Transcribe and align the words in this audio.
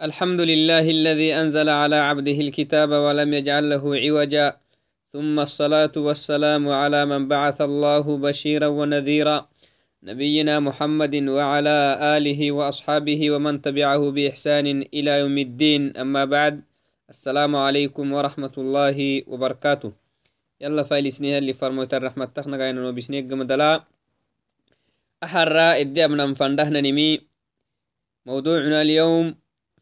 الحمد 0.00 0.40
لله 0.40 0.90
الذي 0.90 1.34
أنزل 1.34 1.68
على 1.68 1.96
عبده 1.96 2.38
الكتاب 2.46 2.90
ولم 2.90 3.34
يجعل 3.34 3.70
له 3.70 3.84
عوجا. 3.84 4.56
ثم 5.12 5.36
الصلاة 5.40 5.92
والسلام 5.96 6.68
على 6.68 7.04
من 7.04 7.28
بعث 7.28 7.60
الله 7.60 8.04
بشيرا 8.16 8.66
ونذيرا. 8.66 9.48
نبينا 10.02 10.60
محمد 10.60 11.14
وعلى 11.36 11.78
آله 12.16 12.40
وأصحابه 12.52 13.30
ومن 13.30 13.62
تبعه 13.62 14.02
بإحسان 14.10 14.66
إلى 14.88 15.12
يوم 15.20 15.36
الدين. 15.38 15.96
أما 15.96 16.24
بعد 16.24 16.64
السلام 17.10 17.52
عليكم 17.56 18.12
ورحمة 18.12 18.54
الله 18.58 19.22
وبركاته. 19.28 19.92
يلا 20.60 20.82
فايلسنيها 20.82 21.38
اللي 21.38 21.52
فرموت 21.52 21.94
الرحمة 21.94 22.24
تخنا 22.24 22.56
قاينا 22.56 22.80
نوبسنيك 22.80 23.28
قمدلا 23.30 23.84
أحرى 25.24 25.68
إدي 25.80 26.04
أبنا 26.04 26.24
نمي. 26.80 27.20
موضوعنا 28.26 28.82
اليوم 28.82 29.39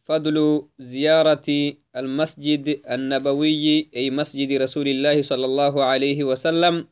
فضل 0.09 0.65
زيارة 0.81 1.49
المسجد 1.97 2.81
النبوي 2.91 3.89
أي 3.97 4.11
مسجد 4.11 4.53
رسول 4.53 4.89
الله 4.89 5.23
صلى 5.23 5.45
الله 5.45 5.75
عليه 5.85 6.25
وسلم 6.25 6.87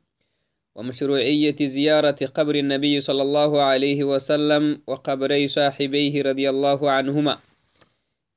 ومشروعية 0.77 1.57
زيارة 1.61 2.21
قبر 2.37 2.55
النبي 2.55 3.01
صلى 3.01 3.23
الله 3.23 3.53
عليه 3.63 4.05
وسلم 4.05 4.65
وقبري 4.87 5.49
صاحبيه 5.49 6.23
رضي 6.23 6.47
الله 6.51 6.91
عنهما. 6.91 7.35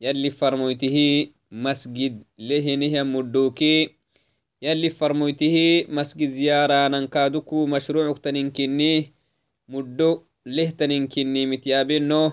يلي 0.01 0.29
فرمويته 0.29 1.27
مسجد 1.51 2.23
لهنه 2.39 3.03
مدوكي 3.03 3.89
يلي 4.61 4.89
فرمويته 4.89 5.85
مسجد 5.89 6.29
زيارة 6.29 6.87
ننكادوكو 6.87 7.65
مشروع 7.67 8.15
تننكني 8.23 9.13
مدو 9.69 10.23
له 10.45 10.69
تننكني 10.69 11.45
متيابينو 11.45 12.31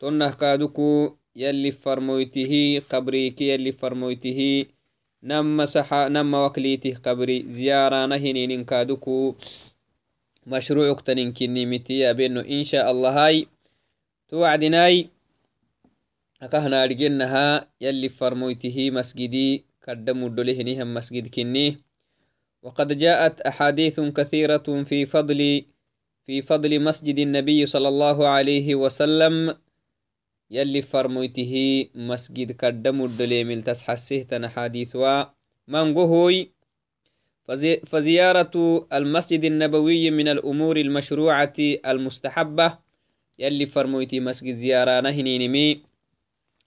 تنه 0.00 0.30
كادوكو 0.30 1.16
يلي 1.36 1.70
فرمويته 1.70 2.82
قبريك 2.90 3.40
يلي 3.40 3.72
فرمويته 3.72 4.66
نما 5.22 5.66
سحا 5.66 6.08
نما 6.08 6.44
وكليته 6.44 6.96
قبري. 7.04 7.44
زيارة 7.52 8.06
نهنين 8.06 8.64
كادوكو 8.64 9.34
مشروع 10.46 10.96
تنين 11.04 11.32
كني 11.32 11.66
متي 11.66 12.10
أبينو 12.10 12.40
إن 12.40 12.64
شاء 12.64 12.90
الله 12.90 13.10
هاي. 13.26 13.46
توعدناي. 14.28 15.08
أكهنا 16.42 16.84
رجنها 16.84 17.68
يلي 17.80 18.08
فرمويته 18.08 18.90
مسجدي. 18.90 19.64
كدموا 19.86 20.28
دلهنهم 20.28 20.94
مسجد 20.94 21.28
كني. 21.28 21.76
وقد 22.62 22.98
جاءت 22.98 23.40
أحاديث 23.40 24.00
كثيرة 24.00 24.66
في 24.88 25.06
فضل 25.06 25.62
في 26.26 26.42
فضل 26.42 26.82
مسجد 26.82 27.18
النبي 27.18 27.66
صلى 27.66 27.88
الله 27.88 28.26
عليه 28.26 28.74
وسلم. 28.74 29.54
يلي 30.50 30.82
فرمويته 30.82 31.52
مسجد 31.94 32.52
كدم 32.52 33.04
الدليمل 33.04 33.62
تسحسه 33.62 34.22
تنحاديثوا. 34.22 35.24
منقهوي 35.68 36.50
فزيارة 37.86 38.86
المسجد 38.92 39.44
النبوي 39.44 40.10
من 40.10 40.28
الأمور 40.28 40.76
المشروعة 40.76 41.58
المستحبة. 41.86 42.78
يلي 43.38 43.66
فرمويتي 43.66 44.20
مسجد 44.20 44.58
زيارة 44.58 45.00
نهنينمي. 45.00 45.82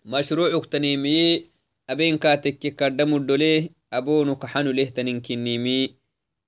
مشروع 0.05 0.55
اكتنيمي 0.57 1.45
أبين 1.89 2.17
كاتك 2.17 2.59
كدم 2.59 3.15
الدليه 3.15 3.69
أبونو 3.93 4.35
كحنو 4.35 4.71
له 4.71 4.83
تنكنيمي 4.83 5.95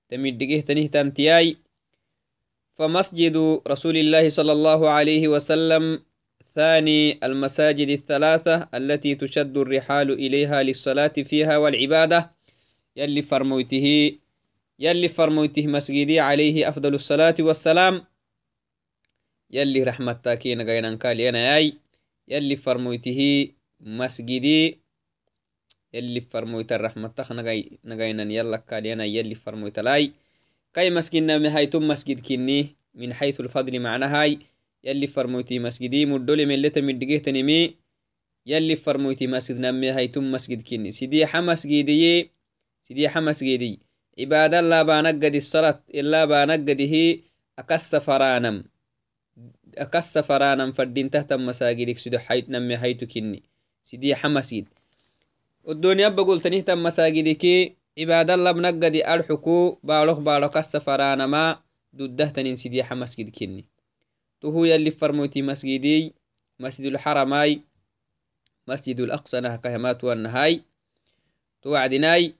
تمدقه 0.08 0.60
تنه 0.60 0.86
تنتياي. 0.86 1.56
فمسجد 2.76 3.36
رسول 3.68 3.96
الله 3.96 4.28
صلى 4.28 4.52
الله 4.52 4.88
عليه 4.88 5.28
وسلم 5.28 6.02
ثاني 6.52 7.18
المساجد 7.24 7.88
الثلاثة 7.88 8.68
التي 8.74 9.14
تشد 9.14 9.56
الرحال 9.56 10.10
إليها 10.10 10.62
للصلاة 10.62 11.08
فيها 11.08 11.56
والعبادة. 11.56 12.30
يلي 12.96 13.22
فرمويته 13.22 14.16
يلي 14.78 15.08
فرمويته 15.08 15.66
مسجدي 15.66 16.20
عليه 16.20 16.68
أفضل 16.68 16.94
الصلاة 16.94 17.34
والسلام. 17.40 18.04
يلي 19.50 19.82
رحمة 19.82 20.12
تاكين 20.12 20.62
غينا 20.62 20.96
كالينا 20.96 21.38
ياي. 21.38 21.74
يلي 22.28 22.56
فرمويته 22.56 23.48
مسجدي. 23.80 24.78
يلي 25.94 26.20
فرمويت 26.20 26.72
الرحمة 26.72 27.08
تخ 27.08 27.32
نغينا 27.84 28.22
يلا 28.32 28.56
كالينا 28.56 29.04
يلي 29.04 29.34
فرمويت 29.34 29.78
لاي. 29.78 30.12
كاي 30.74 30.90
مسجدنا 30.90 31.38
مهايتم 31.38 31.88
مسجد 31.88 32.20
كني 32.20 32.76
من 32.94 33.14
حيث 33.14 33.40
الفضل 33.40 33.80
معناها 33.80 34.22
هاي 34.22 34.51
يلي 34.84 35.06
فرمويتي 35.06 35.58
مسجدي 35.58 36.06
مدولي 36.06 36.46
من 36.46 36.62
لتا 36.62 36.80
مدقيه 36.80 37.18
تنمي 37.18 37.74
يلي 38.46 38.76
فرمويتي 38.76 39.26
مسجد 39.26 39.58
نمي 39.58 39.92
هيتم 39.92 40.32
مسجد 40.32 40.62
كني 40.62 40.90
سيدي 40.90 41.26
حمس 41.26 41.66
جيدي 41.66 42.30
سيدي 42.82 43.08
حمس 43.08 43.44
جيدي 43.44 43.80
عبادة 44.18 44.60
لا 44.60 44.82
بانقد 44.82 45.34
الصلاة 45.34 45.80
إلا 45.94 46.24
بانقده 46.24 47.18
أكس 47.58 47.96
فرانم. 47.96 48.64
أكس 49.78 50.18
فرانم 50.18 50.72
فردين 50.72 51.10
تحت 51.10 51.32
مساجدك 51.32 51.98
سيدي 51.98 52.18
حيت 52.18 52.50
نمي 52.50 52.76
هيتو 52.76 53.06
كني 53.06 53.42
سيدي 53.82 54.14
حمسيد 54.14 54.68
الدنيا 55.68 56.08
بقول 56.08 56.40
تنيه 56.40 56.60
تم 56.60 56.82
مساجدك 56.82 57.74
عبادة 57.98 58.34
الله 58.34 58.52
بنقد 58.52 58.96
أرحكو 58.96 59.78
بارخ 59.82 60.18
بارخ 60.18 60.56
السفرانما 60.56 61.58
دودة 61.92 62.28
تنين 62.28 62.56
سيدي 62.56 62.84
حمس 62.84 63.16
جد 63.20 63.30
كني 63.30 63.71
تهو 64.42 64.64
يلي 64.64 64.90
فرموتي 64.90 65.42
مسجدي 65.42 66.14
مسجد 66.60 66.86
الحرماي 66.86 67.60
مسجد 68.68 69.00
الأقصى 69.00 69.40
نها 69.40 69.56
كهمات 69.56 70.04
والنهاي. 70.04 70.62
توعدناي 71.62 72.34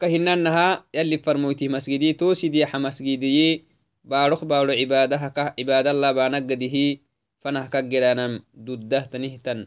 كهنانها 0.00 0.84
يلي 0.94 1.18
فرموتي 1.18 1.68
مسجدي. 1.68 2.12
تو 2.12 2.34
سيدي 2.34 2.66
مسجدي 2.74 3.64
بارخ 4.04 4.44
بارو 4.44 4.72
عبادها 4.72 5.28
كه 5.28 5.54
عباد 5.58 5.86
الله 5.86 6.12
بانقده 6.12 6.98
فنه 7.40 7.66
كجرانا 7.66 8.42
دوده 8.54 9.00
تنهتن 9.00 9.66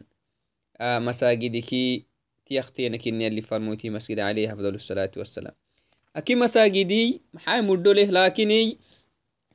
آه 0.80 0.98
مساجدك 0.98 1.72
تيختينك 2.46 3.08
إن 3.08 3.20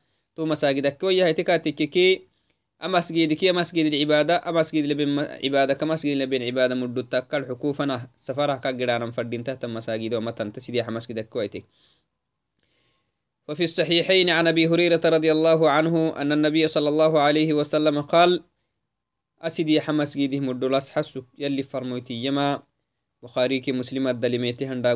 وفي 13.47 13.63
الصحيحين 13.63 14.29
عن 14.29 14.47
أبي 14.47 14.67
هريرة 14.67 15.01
رضي 15.05 15.31
الله 15.31 15.69
عنه 15.69 16.21
أن 16.21 16.31
النبي 16.31 16.67
صلى 16.67 16.89
الله 16.89 17.19
عليه 17.19 17.53
وسلم 17.53 18.01
قال 18.01 18.43
أسدي 19.41 19.81
حمس 19.81 20.17
جيده 20.17 20.39
مدولاس 20.39 20.89
حسو 20.89 21.23
يلي 21.37 21.63
فرمويتي 21.63 22.13
يما 22.13 22.63
بخاريك 23.23 23.69
مسلمة 23.69 24.11
دلميتي 24.11 24.65
هندا 24.67 24.93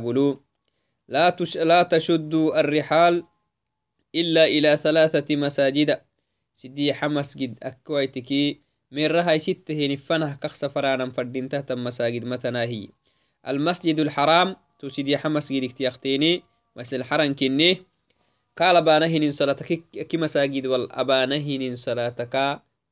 لا, 1.07 1.29
تش... 1.29 1.57
لا 1.57 1.83
تشدوا 1.83 2.59
الرحال 2.59 3.23
إلا 4.15 4.45
إلى 4.45 4.77
ثلاثة 4.77 5.35
مساجد. 5.35 6.01
سدي 6.53 6.93
حمس 6.93 7.37
جد 7.37 7.57
أكويتكي 7.63 8.61
من 8.91 9.05
رهاي 9.05 9.39
ستة 9.39 9.87
نفنه 9.87 10.35
كخس 10.35 10.65
فرانا 10.65 11.11
فردين 11.11 11.49
تحت 11.49 11.71
مساجد 11.71 12.25
متناهي 12.25 12.87
المسجد 13.47 13.99
الحرام 13.99 14.55
تسدي 14.79 15.17
حمس 15.17 15.51
جد 15.53 15.63
اختيختيني 15.63 16.43
مثل 16.75 16.95
الحرم 16.95 17.35
كنيه 17.35 17.88
قال 18.59 18.75
بانهن 18.83 19.31
صلاتك 19.31 19.69
كي 19.95 20.17
مساجد 20.17 20.67
والأبانهن 20.67 21.75
صلاتك 21.75 22.35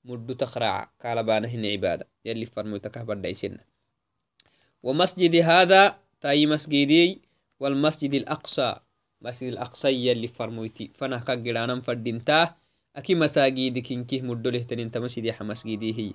مدو 0.06 0.34
تخرع. 0.34 0.90
قال 1.04 1.24
بانهن 1.24 1.66
عبادة. 1.66 2.08
يلي 2.26 2.46
فرموتك 2.46 2.98
بدعسن 2.98 3.58
ومسجد 4.84 5.36
هذا 5.36 5.96
تاي 6.22 6.48
مسجدي 6.48 7.22
والمسجد 7.60 8.14
الأقصى. 8.14 8.76
مسجد 9.22 9.48
الأقصى 9.52 9.90
يلي 9.92 10.28
فرموتي 10.28 10.92
فانا 10.96 11.20
كجرانا 11.20 11.82
فردينتا 11.82 12.56
أكي 12.96 13.16
مساجد 13.16 13.80
كنكيه 13.80 14.22
مدو 14.22 14.50
لهتن 14.50 14.88
مسجد 14.96 15.26
يا 15.26 15.36
مسجدي 15.44 15.92
هي. 16.00 16.12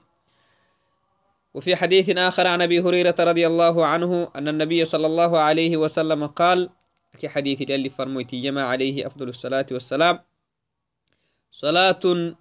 وفي 1.55 1.77
حديث 1.77 2.09
آخر 2.09 2.47
عن 2.47 2.63
أبي 2.63 2.81
هريرة 2.81 3.15
رضي 3.21 3.47
الله 3.47 3.87
عنه 3.87 4.29
أن 4.37 4.49
النبي 4.49 4.85
صلى 4.85 5.07
الله 5.07 5.39
عليه 5.39 5.77
وسلم 5.77 6.27
قال 6.27 6.71
في 7.13 7.29
حديث 7.29 7.63
اللي 7.63 7.89
فرمويتي 7.89 8.37
يما 8.37 8.63
عليه 8.63 9.07
أفضل 9.07 9.29
الصلاة 9.29 9.67
والسلام. 9.71 10.21
صلاة 11.51 12.35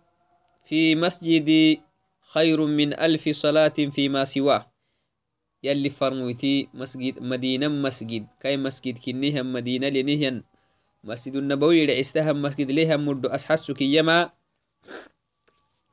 في 0.65 0.95
مسجد 0.95 1.77
خير 2.21 2.65
من 2.65 2.93
ألف 2.93 3.29
صلاة 3.29 3.77
فيما 3.91 4.25
سواه. 4.25 4.71
يلي 5.63 5.89
فرمويتي 5.89 6.69
مسجد 6.73 7.19
مدينة 7.19 7.67
مسجد. 7.67 8.27
كاي 8.39 8.57
مسجد 8.57 8.97
كنيها 8.99 9.41
مدينة 9.41 9.89
لنهن 9.89 10.43
مسجد 11.03 11.35
النبوي 11.35 11.85
لعستها 11.85 12.33
مسجد 12.33 12.71
لها 12.71 12.97
مدو 12.97 13.29
أسحسك 13.29 13.81
يما 13.81 14.29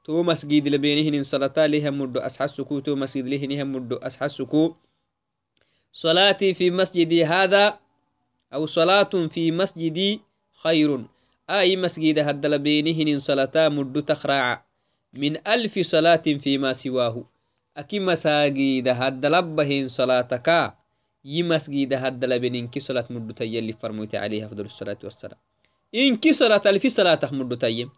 تو 0.05 0.23
مسجد 0.23 0.69
لبينهن 0.69 1.23
صلاة 1.23 1.67
لها 1.67 1.91
مدو 1.91 2.21
أسحسكو 2.21 2.81
تو 2.81 2.97
مسجد 2.97 3.27
لهنها 3.29 3.65
مدو 3.65 3.97
أسحسكو 3.97 4.77
صلاتي 5.93 6.55
في 6.55 6.71
مسجدي 6.71 7.25
هذا 7.25 7.81
أو 8.55 8.67
صلاة 8.67 9.11
في 9.31 9.53
مسجدي 9.53 10.21
خير. 10.63 11.05
أي 11.51 11.77
مسجد 11.77 12.19
هدل 12.19 12.59
بينهن 12.59 13.19
صلاة 13.19 13.69
مد 13.69 14.03
تخرع. 14.03 14.65
من 15.15 15.49
ألف 15.49 15.79
صلاة 15.79 16.27
فيما 16.41 16.73
سواه. 16.73 17.25
أكي 17.77 17.99
مساجد 18.01 18.89
هدل 18.89 19.43
بهن 19.43 19.89
صلاتك 19.89 20.75
يي 21.25 21.43
مسجد 21.43 21.93
هدل 21.93 22.39
بينن 22.39 22.69
كي 22.69 22.81
صلاة 22.81 23.05
مد 23.11 23.35
تيلي 23.35 23.73
فرموت 23.73 24.15
عليها 24.15 24.49
فضل 24.49 24.65
الصلاة 24.65 24.99
والسلام. 25.05 25.39
إن 25.95 26.17
كي 26.17 26.33
صلاة 26.33 26.63
ألف 26.67 26.87
صلاة 26.87 27.21
مد 27.33 27.59
تيم 27.59 27.91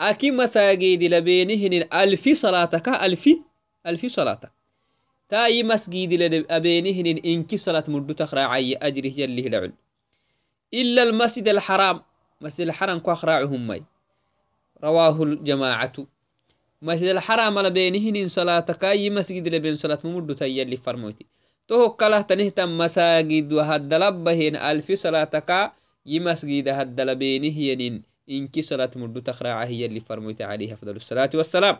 أكي 0.00 0.30
مساجد 0.30 1.02
لبينهن 1.02 1.88
ألف 1.92 2.28
صلاتك 2.28 2.88
ألف 2.88 3.28
ألف 3.86 4.06
صلاتك 4.06 4.57
yi 5.30 5.62
masgidi 5.64 6.16
labenihinin 6.48 7.20
inki 7.22 7.58
salat 7.58 7.88
mudutak 7.88 8.32
raacaye 8.32 8.76
ajrih 8.80 9.14
yalih 9.18 9.46
dhacul 9.52 9.72
إلا 10.68 11.02
المسجد 11.02 11.48
الحرام 11.48 12.00
مسجد 12.40 12.60
الحرام 12.68 12.98
كو 13.00 13.12
أخراعهم 13.12 13.66
ماي 13.66 13.82
رواه 14.84 15.22
الجماعة 15.22 15.92
مسجد 16.82 17.08
الحرام 17.08 17.58
لبينهن 17.58 18.28
صلاة 18.28 18.68
كاي 18.76 19.10
مسجد 19.10 19.48
لبين 19.48 19.76
صلاة 19.80 19.98
ممدو 20.04 20.36
تيالي 20.36 20.76
فرموتي 20.76 21.26
tohokkalah 21.68 22.24
tanihtan 22.24 22.72
masagid 22.72 23.44
wahaddalabbahen 23.52 24.56
alfi 24.56 24.96
salataka 24.96 25.76
yi 26.04 26.16
masgida 26.20 26.72
haddalabenihiyanin 26.72 28.00
inki 28.28 28.64
salat 28.64 28.92
muddu 28.96 29.20
takraaca 29.20 29.68
hiyali 29.68 30.00
فرميت 30.00 30.40
عليه 30.42 30.76
أفضل 30.76 30.96
الصلاة 30.96 31.30
والسلام 31.34 31.76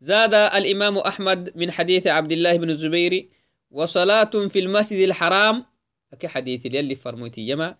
زاد 0.00 0.34
الإمام 0.34 0.98
أحمد 0.98 1.52
من 1.56 1.70
حديث 1.70 2.06
عبد 2.06 2.32
الله 2.32 2.56
بن 2.56 2.70
الزبير 2.70 3.28
وصلاة 3.70 4.48
في 4.48 4.58
المسجد 4.58 4.98
الحرام. 4.98 5.64
أكي 6.12 6.28
حديث 6.28 6.66
يلي 6.66 6.94
فرميت 6.94 7.38
يما. 7.38 7.76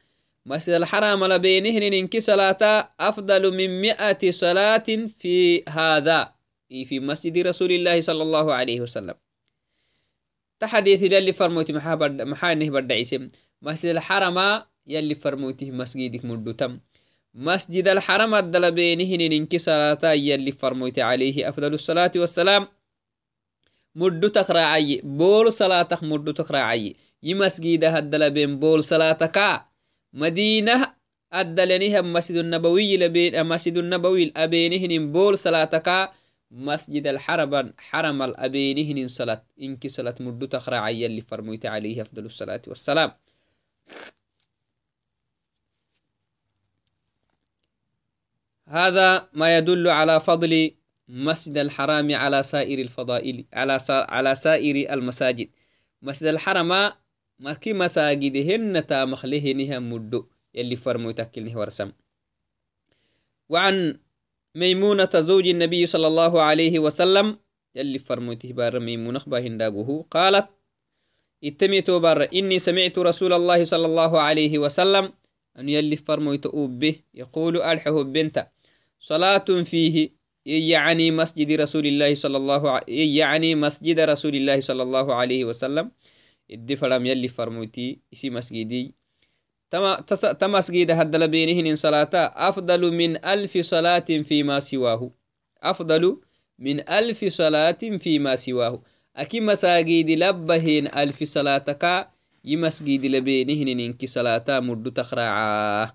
مسجد 0.46 0.74
الحرام 0.74 1.24
لبينهن 1.24 1.82
إنك 1.82 2.18
صلاة 2.18 2.94
أفضل 3.00 3.56
من 3.56 3.80
مئة 3.80 4.30
صلاة 4.30 4.88
في 5.18 5.62
هذا 5.68 6.34
في 6.68 7.00
مسجد 7.00 7.38
رسول 7.38 7.72
الله 7.72 8.00
صلى 8.00 8.22
الله 8.22 8.54
عليه 8.54 8.80
وسلم. 8.80 9.14
تحديث 10.60 11.02
يلي 11.02 11.32
فرموتي 11.32 11.72
محا 11.72 12.54
برد 12.54 12.92
عيسم 12.92 13.28
مسجد 13.62 13.90
الحرم 13.90 14.62
يلي 14.86 15.14
فرموتي 15.14 15.70
مسجدك 15.70 16.24
مدتم 16.24 16.78
مسجد 17.34 17.88
الحرم 17.88 18.34
الدل 18.34 18.72
بينهن 18.72 19.20
إنك 19.32 19.56
صلاة 19.56 20.12
يلي 20.12 20.52
فرموتي 20.52 21.02
عليه 21.02 21.48
أفضل 21.48 21.74
الصلاة 21.74 22.12
والسلام. 22.16 22.68
مدتك 23.94 24.50
راعي 24.50 25.00
بول 25.04 25.52
صلاتك 25.52 26.02
مدتك 26.02 26.50
راعي 26.50 26.96
يمسجد 27.22 27.84
هدل 27.84 28.30
بين 28.30 28.58
بول 28.58 28.84
صلاتك. 28.84 29.38
مدينة 30.12 30.94
أدلنيها 31.32 32.00
مسجد 32.00 32.36
النبوي 32.36 32.96
لبين 32.96 33.46
مسجد 33.46 33.76
النبوي 33.76 34.22
الأبينهن 34.22 35.12
بول 35.12 35.38
صلاتك. 35.38 36.10
مسجد 36.50 37.06
الحرم 37.06 37.72
حرم 37.78 38.22
الأبينهن 38.22 39.08
صلاة 39.08 39.42
إنك 39.62 39.86
صلاة 39.86 40.14
مدو 40.20 40.46
تخرع 40.46 40.90
اللي 40.90 41.20
فرميت 41.20 41.66
عليه 41.66 42.02
أفضل 42.02 42.24
الصلاة 42.26 42.62
والسلام. 42.66 43.10
هذا 48.74 49.30
ما 49.32 49.58
يدل 49.58 49.88
على 49.88 50.20
فضل 50.20 50.74
مسجد 51.08 51.58
الحرام 51.58 52.14
على 52.14 52.42
سائر 52.42 52.78
الفضائل 52.78 53.44
على 53.54 53.78
على 53.88 54.34
سائر 54.34 54.92
المساجد. 54.92 55.48
مسجد 56.02 56.26
الحرم 56.26 56.68
ما 57.38 57.52
كي 57.54 57.72
مساجدهن 57.72 58.86
تا 58.86 59.04
مخلهنها 59.04 59.78
مدو 59.78 60.26
يلي 60.54 60.76
فرمو 60.76 61.10
تكلنه 61.10 61.58
ورسم. 61.58 61.92
وعن 63.48 63.98
ميمونة 64.54 65.10
زوج 65.14 65.46
النبي 65.48 65.86
صلى 65.86 66.06
الله 66.06 66.42
عليه 66.42 66.78
وسلم 66.78 67.38
يلي 67.74 67.98
فرموته 67.98 68.52
بار 68.52 68.80
ميمونة 68.80 69.20
باهنداغه 69.26 70.06
قالت 70.10 70.46
اتميت 71.44 71.90
بار 71.90 72.28
إني 72.34 72.58
سمعت 72.58 72.98
رسول 72.98 73.32
الله 73.32 73.64
صلى 73.64 73.86
الله 73.86 74.20
عليه 74.20 74.58
وسلم 74.58 75.12
أن 75.58 75.68
يلي 75.68 75.96
فرموت 75.96 76.46
به 76.56 76.96
يقول 77.14 77.62
ألحه 77.62 78.02
بنت. 78.02 78.53
صلاة 79.04 79.44
فيه 79.68 80.16
يعني 80.46 81.10
مسجد 81.10 81.52
رسول 81.52 81.86
الله 81.86 82.14
صلى 82.14 82.36
الله 82.36 82.70
عليه 82.70 83.18
يعني 83.18 83.54
مسجد 83.54 84.00
رسول 84.00 84.34
الله 84.34 84.60
صلى 84.60 84.82
الله 84.82 85.14
عليه 85.14 85.44
وسلم؟ 85.44 85.90
الدفرم 86.50 87.06
يلي 87.06 87.28
فرموتي 87.28 87.98
إسي 88.12 88.30
مسجدي. 88.30 88.94
تمسجد 90.40 90.90
هدل 90.90 91.28
بينهن 91.28 91.76
صلاة 91.76 92.14
أفضل 92.48 92.92
من 92.94 93.24
ألف 93.24 93.58
صلاة 93.58 94.08
فيما 94.24 94.60
سواه. 94.60 95.10
أفضل 95.62 96.20
من 96.58 96.88
ألف 96.88 97.24
صلاة 97.24 97.82
فيما 98.00 98.36
سواه. 98.36 98.82
أكي 99.16 99.40
مساجد 99.40 100.10
لبهن 100.10 100.86
ألف 100.96 101.24
صلاتك 101.24 102.08
يمسجد 102.44 103.04
لبينهن 103.04 103.68
إنك 103.68 104.04
صلاة 104.04 104.60
مد 104.60 104.92
تخرعا. 104.92 105.92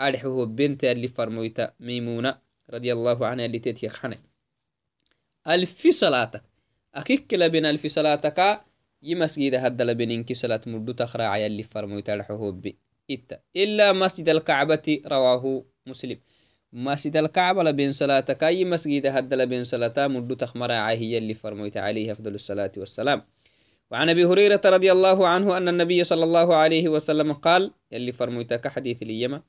أرحه 0.00 0.44
بنت 0.44 0.84
اللي 0.84 1.08
فرمويتا 1.08 1.72
ميمونة. 1.80 2.49
رضي 2.70 2.92
الله 2.92 3.26
عنها 3.26 3.44
اللي 3.46 3.58
تتيخ 3.58 4.06
ألف 5.48 5.86
صلاتك 5.86 6.42
أكيك 6.94 7.34
لبين 7.34 7.66
ألف 7.66 7.86
صلاتك 7.86 8.60
يمسجد 9.02 9.54
هدل 9.54 9.94
بينك 9.94 10.32
صلاة 10.32 10.60
مد 10.66 10.94
تخرعا 10.94 11.36
يلي 11.36 11.62
فرمويتا 11.62 12.12
أرحه 12.12 12.50
بي. 12.50 12.76
إتا 13.10 13.38
إلا 13.56 13.92
مسجد 13.92 14.28
الكعبة 14.28 15.00
رواه 15.06 15.64
مسلم. 15.86 16.18
مسجد 16.72 17.16
الكعبة 17.16 17.62
لبين 17.62 17.92
صلاة 17.92 18.20
كاي 18.20 18.64
مسجد 18.64 19.06
هد 19.06 19.34
لبين 19.34 19.64
صلاة 19.64 20.06
مدو 20.06 20.34
تخمر 20.34 20.72
هي 20.72 21.18
اللي 21.18 21.34
فرميت 21.34 21.76
عليه 21.76 22.12
أفضل 22.12 22.34
الصلاة 22.34 22.72
والسلام. 22.76 23.22
وعن 23.90 24.08
أبي 24.08 24.24
هريرة 24.24 24.60
رضي 24.64 24.92
الله 24.92 25.28
عنه 25.28 25.56
أن 25.56 25.68
النبي 25.68 26.04
صلى 26.04 26.24
الله 26.24 26.54
عليه 26.54 26.88
وسلم 26.88 27.32
قال 27.32 27.70
يلي 27.92 28.12
فرميت 28.12 28.54
كحديث 28.54 29.02
اليما 29.02 29.42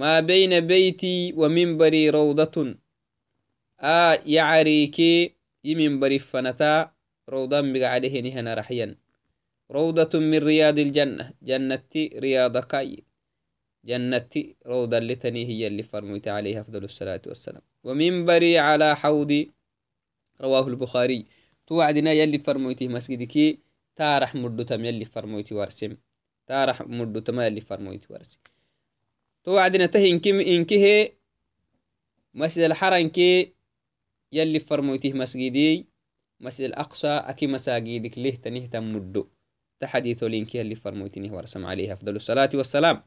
ما 0.00 0.20
بين 0.20 0.60
بيتي 0.60 1.32
ومنبري 1.36 2.10
روضة. 2.10 2.74
آ 3.80 4.14
يعريكي 4.26 5.34
يمنبري 5.64 6.18
فنتا. 6.18 6.92
بقى 7.28 7.84
عليه 7.84 8.20
نهنا 8.22 8.54
رحيا. 8.54 8.96
روضة 9.70 10.18
من 10.18 10.38
رياض 10.38 10.78
الجنة. 10.78 11.32
جنتي 11.42 12.04
رياضكاي 12.14 13.04
جنتي 13.84 14.56
روضة 14.66 14.98
لتني 14.98 15.46
هي 15.46 15.66
اللي 15.66 15.82
فرميت 15.82 16.28
عليها 16.28 16.60
أفضل 16.60 16.84
الصلاة 16.84 17.22
والسلام. 17.26 17.62
ومنبري 17.84 18.58
على 18.58 18.96
حوضي. 18.96 19.50
رواه 20.40 20.66
البخاري. 20.68 21.24
توعدنا 21.66 22.12
يلي 22.12 22.38
فرميتي 22.38 22.88
مسجدك 22.88 23.58
تارح 23.96 24.34
مردتم 24.34 24.84
يلي 24.84 25.04
فرميتي 25.04 25.54
وارسم. 25.54 25.96
تارح 26.46 26.82
مردتم 26.82 27.40
يلي 27.40 27.60
فرميتي 27.60 28.06
وارسم. 28.10 28.40
توعدنا 29.44 29.86
تهي 29.86 30.10
إنكم 30.10 30.40
إنكه 30.40 31.08
مسجد 32.34 32.64
الحرم 32.64 33.08
كي 33.08 33.52
يلي 34.32 34.58
فرميتي 34.58 35.12
مسجدي 35.12 35.86
مسجد 36.40 36.64
الأقصى 36.64 37.08
أكي 37.08 37.46
مساجدك 37.46 38.18
ليه 38.18 38.36
تنيه 38.36 38.66
تمدو. 38.66 39.26
تحديث 39.80 40.24
لينك 40.24 40.56
اللي 40.56 40.74
فرموتني 40.74 41.30
ورسم 41.30 41.66
عليه 41.66 41.92
أفضل 41.92 42.16
الصلاة 42.16 42.50
والسلام. 42.54 43.02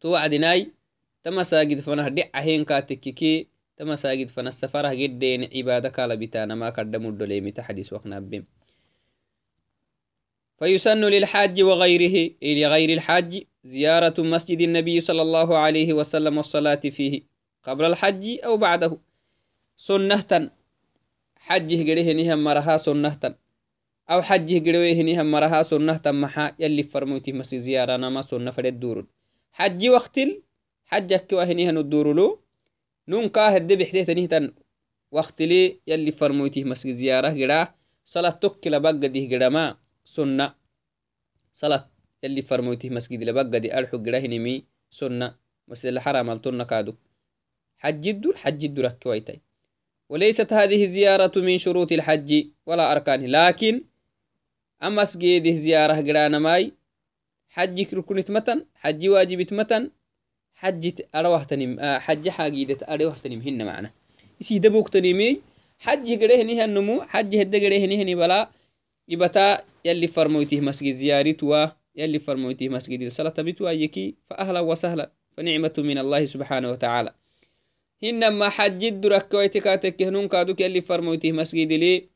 توعدناي 0.00 0.72
تما 1.22 1.42
ساجد 1.42 1.80
فنه 1.80 2.08
دع 2.08 2.24
هين 2.34 2.64
كاتككي 2.64 3.48
تما 3.76 3.96
ساجد 3.96 4.28
فنه 4.28 4.48
السفره 4.48 4.94
جدين 4.94 5.44
عبادك 5.56 5.98
على 5.98 6.16
بتانا 6.16 6.54
ما 6.54 6.70
قدموا 6.70 7.10
الدليم 7.10 7.48
تحديث 7.48 7.92
وقنا 7.92 8.20
بهم 8.20 8.44
فيسن 10.58 11.04
للحاج 11.04 11.62
وغيره 11.62 12.30
إلى 12.42 12.66
غير 12.66 12.90
الحاج 12.90 13.42
زيارة 13.64 14.14
مسجد 14.22 14.60
النبي 14.60 15.00
صلى 15.00 15.22
الله 15.22 15.56
عليه 15.58 15.92
وسلم 15.92 16.36
والصلاة 16.36 16.74
فيه 16.96 17.22
قبل 17.62 17.84
الحج 17.84 18.38
أو 18.44 18.56
بعده. 18.56 18.98
سنة. 19.76 20.50
حجه 21.36 21.90
قريه 21.90 22.12
نهم 22.12 22.44
مرها 22.44 22.76
سنة. 22.76 23.34
أو 24.10 24.22
حجه 24.22 24.70
قروي 24.70 24.92
هني 25.00 25.20
هم 25.20 25.30
مرها 25.30 25.62
سنة 25.62 25.96
تمحا 25.96 26.54
يلي 26.58 26.82
فرموتي 26.82 27.32
مسي 27.32 27.58
زيارة 27.58 27.96
نما 27.96 28.22
سنة 28.22 28.50
فرد 28.50 28.80
دورون. 28.80 29.06
حج 29.52 29.88
وقتل 29.88 30.42
حجك 30.84 31.32
وهني 31.32 31.68
هنو 31.68 31.80
الدورلو 31.80 32.40
نون 33.08 33.28
كاهد 33.28 33.72
بحتيه 33.72 34.04
تنهتن 34.04 34.52
وقت 35.12 35.42
لي 35.42 35.80
يلي 35.86 36.12
فرمويته 36.12 36.64
مسجد 36.64 36.94
زيارة 36.94 37.28
جرا 37.28 37.74
صلاة 38.04 38.30
توكل 38.30 38.80
بقى 38.80 38.92
ديه 38.98 39.28
سنة. 40.08 40.54
صلاة 41.52 41.88
يلي 42.22 42.42
فرمويته 42.42 42.90
مسجد 42.90 43.22
لبقى 43.24 43.60
دي 43.60 43.78
أرحو 43.78 43.98
جرا 43.98 44.18
هنمي 44.18 44.64
سنة. 44.90 45.34
مسجد 45.68 45.92
الحرام 45.92 46.30
التون 46.30 46.62
كادو. 46.62 46.94
حج 47.78 48.08
الدور 48.08 48.36
حج 48.36 48.64
الدور 48.64 48.88
كويتاي 48.88 49.40
وليست 50.08 50.52
هذه 50.52 50.84
الزيارة 50.84 51.38
من 51.38 51.58
شروط 51.58 51.92
الحج 51.92 52.44
ولا 52.66 52.92
أركانه. 52.92 53.26
لكن 53.26 53.84
أما 54.82 55.04
سجيده 55.04 55.52
زيارة 55.52 56.00
جرانا 56.00 56.38
ماي 56.38 56.72
حج 57.48 57.94
ركنت 57.94 58.30
متن 58.30 58.64
حج 58.74 59.08
واجبت 59.08 59.52
متن 59.52 59.90
حج 60.54 60.90
تنم 61.48 61.80
آه 61.80 61.98
حج 61.98 62.28
حاجيدة 62.28 62.80
أروح 62.94 63.18
تنم 63.18 63.40
هن 63.40 63.66
معنا. 63.66 63.90
يسي 64.40 64.58
دبوك 64.58 64.88
تنمي 64.88 65.40
حج 65.78 66.06
نيه 66.48 66.64
النمو 66.64 67.02
حج 67.02 67.36
هد 67.36 67.56
قريه 67.56 67.86
نيه 67.86 68.16
بلا 68.16 68.57
يبتا 69.08 69.64
يلي 69.84 70.06
فرمويته 70.06 70.60
مسجد 70.60 70.92
زيارتوا 70.92 71.66
يلي 71.96 72.18
فرمويته 72.18 72.68
مسجد 72.68 73.00
الصلاة 73.02 73.34
بتوا 73.38 73.70
يكي 73.70 74.14
فأهلا 74.30 74.60
وسهلا 74.60 75.10
فنعمة 75.36 75.74
من 75.78 75.98
الله 75.98 76.24
سبحانه 76.24 76.70
وتعالى. 76.70 77.14
هنما 78.02 78.48
حج 78.48 78.84
الدرك 78.84 79.34
ويتكاتك 79.34 80.02
هنون 80.02 80.28
كادوك 80.28 80.60
يلي 80.60 80.80
فرمويته 80.80 81.32
مسجد 81.32 81.72
لي. 81.72 82.08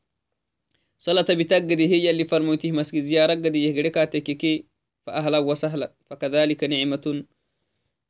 صلاة 0.97 1.25
بتقدي 1.29 1.87
هي 1.87 2.09
اللي 2.09 2.25
فرمويته 2.25 2.71
مسجد 2.71 2.99
زيارة 2.99 3.33
قد 3.33 3.55
يهجركاتك 3.55 4.63
فأهلا 5.05 5.37
وسهلا. 5.37 5.91
فكذلك 6.09 6.63
نعمة 6.63 7.23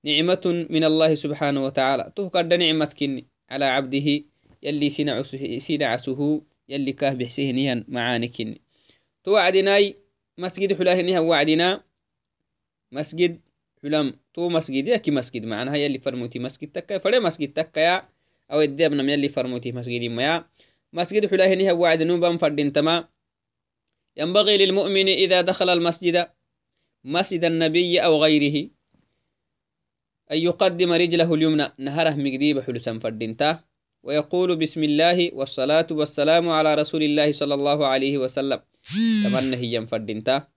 نعمة 0.04 0.66
من 0.70 0.84
الله 0.84 1.16
سبحانه 1.16 1.66
وتعالى. 1.66 2.12
تهكد 2.16 2.54
نعمة 2.54 2.86
كني 2.86 3.26
على 3.50 3.66
عبده 3.66 4.24
يلي 4.64 4.90
سينعسه 5.60 6.42
يلي 6.70 6.94
كاه 6.94 7.14
بحسيه 7.14 7.52
نيهن 7.52 7.84
معاني 7.88 8.28
كني. 8.28 8.63
توعدناي 9.24 9.98
مسجد 10.38 10.74
حلاه 10.74 11.02
نيها 11.02 11.20
وعدنا 11.20 11.84
مسجد 12.92 13.42
حلم 13.84 14.14
تو 14.34 14.50
مسجد 14.50 14.88
يكي 14.88 15.12
مسجد 15.12 15.46
معناها 15.46 15.76
يلي 15.76 16.00
فرموتي 16.00 16.40
مسجد 16.40 16.72
تكا 16.72 16.98
فلي 16.98 17.20
مسجد 17.20 17.54
تكا 17.54 17.80
يا. 17.80 18.10
أو 18.52 18.62
الدبنا 18.62 19.04
من 19.04 19.10
يلي 19.10 19.28
فرموتي 19.28 19.72
مسجد 19.72 20.04
ما 20.12 20.24
يا. 20.24 20.46
مسجد 20.94 21.26
حلاه 21.32 21.56
نيها 21.56 21.72
وعد 21.72 22.04
نوبا 22.04 22.38
فردين 22.38 22.74
تما. 22.74 23.08
ينبغي 24.18 24.58
للمؤمن 24.58 25.08
إذا 25.08 25.42
دخل 25.42 25.70
المسجد 25.70 26.28
مسجد 27.04 27.44
النبي 27.44 28.00
أو 28.00 28.24
غيره 28.24 28.70
أن 30.32 30.38
يقدم 30.38 30.92
رجله 30.92 31.34
اليمنى. 31.34 31.68
نهره 31.78 32.16
مقديب 32.16 32.60
حلسا 32.60 33.00
فردنتا 33.00 33.64
ويقول 34.04 34.56
بسم 34.56 34.84
الله 34.84 35.32
والصلاة 35.34 35.88
والسلام 35.92 36.50
على 36.50 36.76
رسول 36.76 37.04
الله 37.04 37.32
صلى 37.32 37.54
الله 37.54 37.80
عليه 37.88 38.18
وسلم. 38.18 38.60
تمنى 39.24 39.56
هي 39.56 39.88
فردنتا 39.88 40.48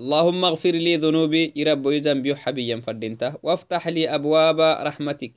اللهم 0.00 0.44
اغفر 0.44 0.74
لي 0.76 0.96
ذنوبي 0.96 1.52
يرب 1.56 1.88
ذنبي 1.88 2.36
حبيا 2.36 2.76
فردنتا 2.80 3.40
وافتح 3.42 3.88
لي 3.88 4.08
أبواب 4.08 4.60
رحمتك. 4.60 5.32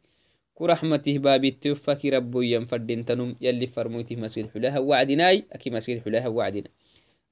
كرحمته 0.55 1.17
بابي 1.17 1.51
توفك 1.51 2.05
رب 2.05 2.33
ينفردنتنم 2.35 3.35
يلي 3.41 3.67
فرموته 3.67 4.15
مسجد 4.15 4.47
حلاها 4.55 4.79
وعدناي 4.79 5.43
أكي 5.51 5.69
مسجد 5.69 5.99
حلاها 6.05 6.27
وعدنا 6.27 6.69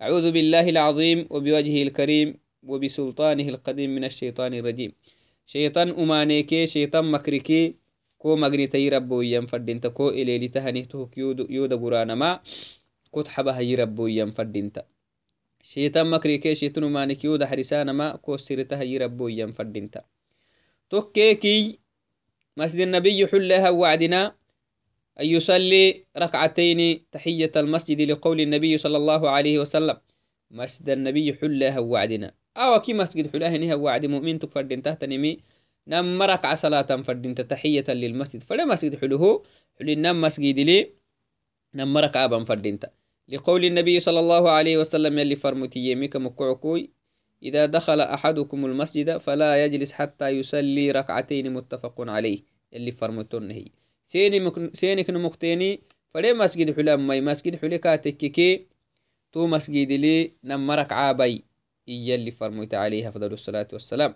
أعوذ 0.01 0.31
بالله 0.31 0.69
العظيم 0.69 1.27
وبوجهه 1.29 1.83
الكريم 1.83 2.35
وبسلطانه 2.63 3.47
القديم 3.49 3.89
من 3.95 4.03
الشيطان 4.03 4.53
الرجيم. 4.53 4.91
شيطان 5.47 5.89
أمانيكي 5.89 6.67
شيطان 6.67 7.11
مكريكي 7.11 7.75
كو 8.23 8.35
مغنيتي 8.39 8.89
ربو 8.89 9.21
ينفردنت 9.21 9.87
كو 9.87 10.09
إليلي 10.09 10.47
تهنيته 10.47 11.09
يودا 11.57 11.75
قرانا 11.75 12.15
ما 12.15 12.39
كت 13.13 13.27
حبها 13.27 13.59
يربو 13.59 14.07
ينفردنت 14.07 14.85
شيطان 15.63 16.07
مكريكي 16.07 16.55
شيطان 16.55 16.83
أمانيكي 16.83 17.27
يودا 17.27 17.45
حرسانا 17.45 17.91
ما 17.91 18.15
كو 18.15 18.37
سيرتها 18.37 18.83
يربو 18.83 19.27
ينفردنت 19.27 20.03
توكيكي 20.89 21.79
مسجد 22.57 22.81
النبي 22.81 23.27
حلها 23.27 23.69
وعدنا 23.69 24.35
أن 25.19 25.25
يصلي 25.25 26.03
ركعتين 26.17 27.05
تحية 27.11 27.51
المسجد 27.55 28.01
لقول 28.01 28.41
النبي 28.41 28.77
صلى 28.77 28.97
الله 28.97 29.29
عليه 29.29 29.59
وسلم 29.59 29.97
مسجد 30.51 30.89
النبي 30.89 31.33
حلها 31.33 31.79
وعدنا 31.79 32.31
أو 32.57 32.79
كي 32.79 32.93
مسجد 32.93 33.31
حلاه 33.33 33.57
نها 33.57 33.75
وعد 33.75 34.05
مؤمن 34.05 34.39
تفردين 34.39 34.81
تحت 34.81 35.03
نمي 35.03 35.39
نم 35.87 36.17
مرك 36.17 36.53
صلاة 36.53 36.81
فردين 36.81 37.35
تحية 37.35 37.85
للمسجد. 37.89 38.43
فلا 38.43 38.65
مسجد 38.65 38.95
حلوة 38.95 39.43
حلين 39.79 40.01
نم 40.01 40.21
مسجد 40.21 40.59
لي 40.59 40.89
نم 41.73 41.93
مرك 41.93 42.17
أبا 42.17 42.43
فردين 42.43 42.79
لقول 43.27 43.65
النبي 43.65 43.99
صلى 43.99 44.19
الله 44.19 44.49
عليه 44.49 44.77
وسلم 44.77 45.19
يلي 45.19 45.35
فرمتي 45.35 45.79
يميك 45.79 46.15
مكعكوي 46.15 46.89
إذا 47.43 47.65
دخل 47.65 48.01
أحدكم 48.01 48.65
المسجد 48.65 49.17
فلا 49.17 49.65
يجلس 49.65 49.91
حتى 49.91 50.29
يصلي 50.29 50.91
ركعتين 50.91 51.53
متفق 51.53 52.01
عليه. 52.01 52.39
اللي 52.73 52.91
فرمتون 52.91 53.51
هي 53.51 53.65
سينك 54.73 55.09
نمكتيني 55.09 55.81
فلي 56.13 56.33
مسجد 56.33 56.75
حلام 56.75 57.07
ماي 57.07 57.21
مسجد 57.21 57.55
حلي 57.55 57.77
كي 57.97 58.67
تو 59.31 59.47
مسجد 59.47 59.91
لي 59.91 60.31
نمرك 60.43 60.91
عابي 60.91 61.43
إيا 61.89 62.15
اللي 62.15 62.31
فرميت 62.31 62.73
عليه 62.73 63.09
أفضل 63.09 63.33
الصلاة 63.33 63.67
والسلام. 63.73 64.15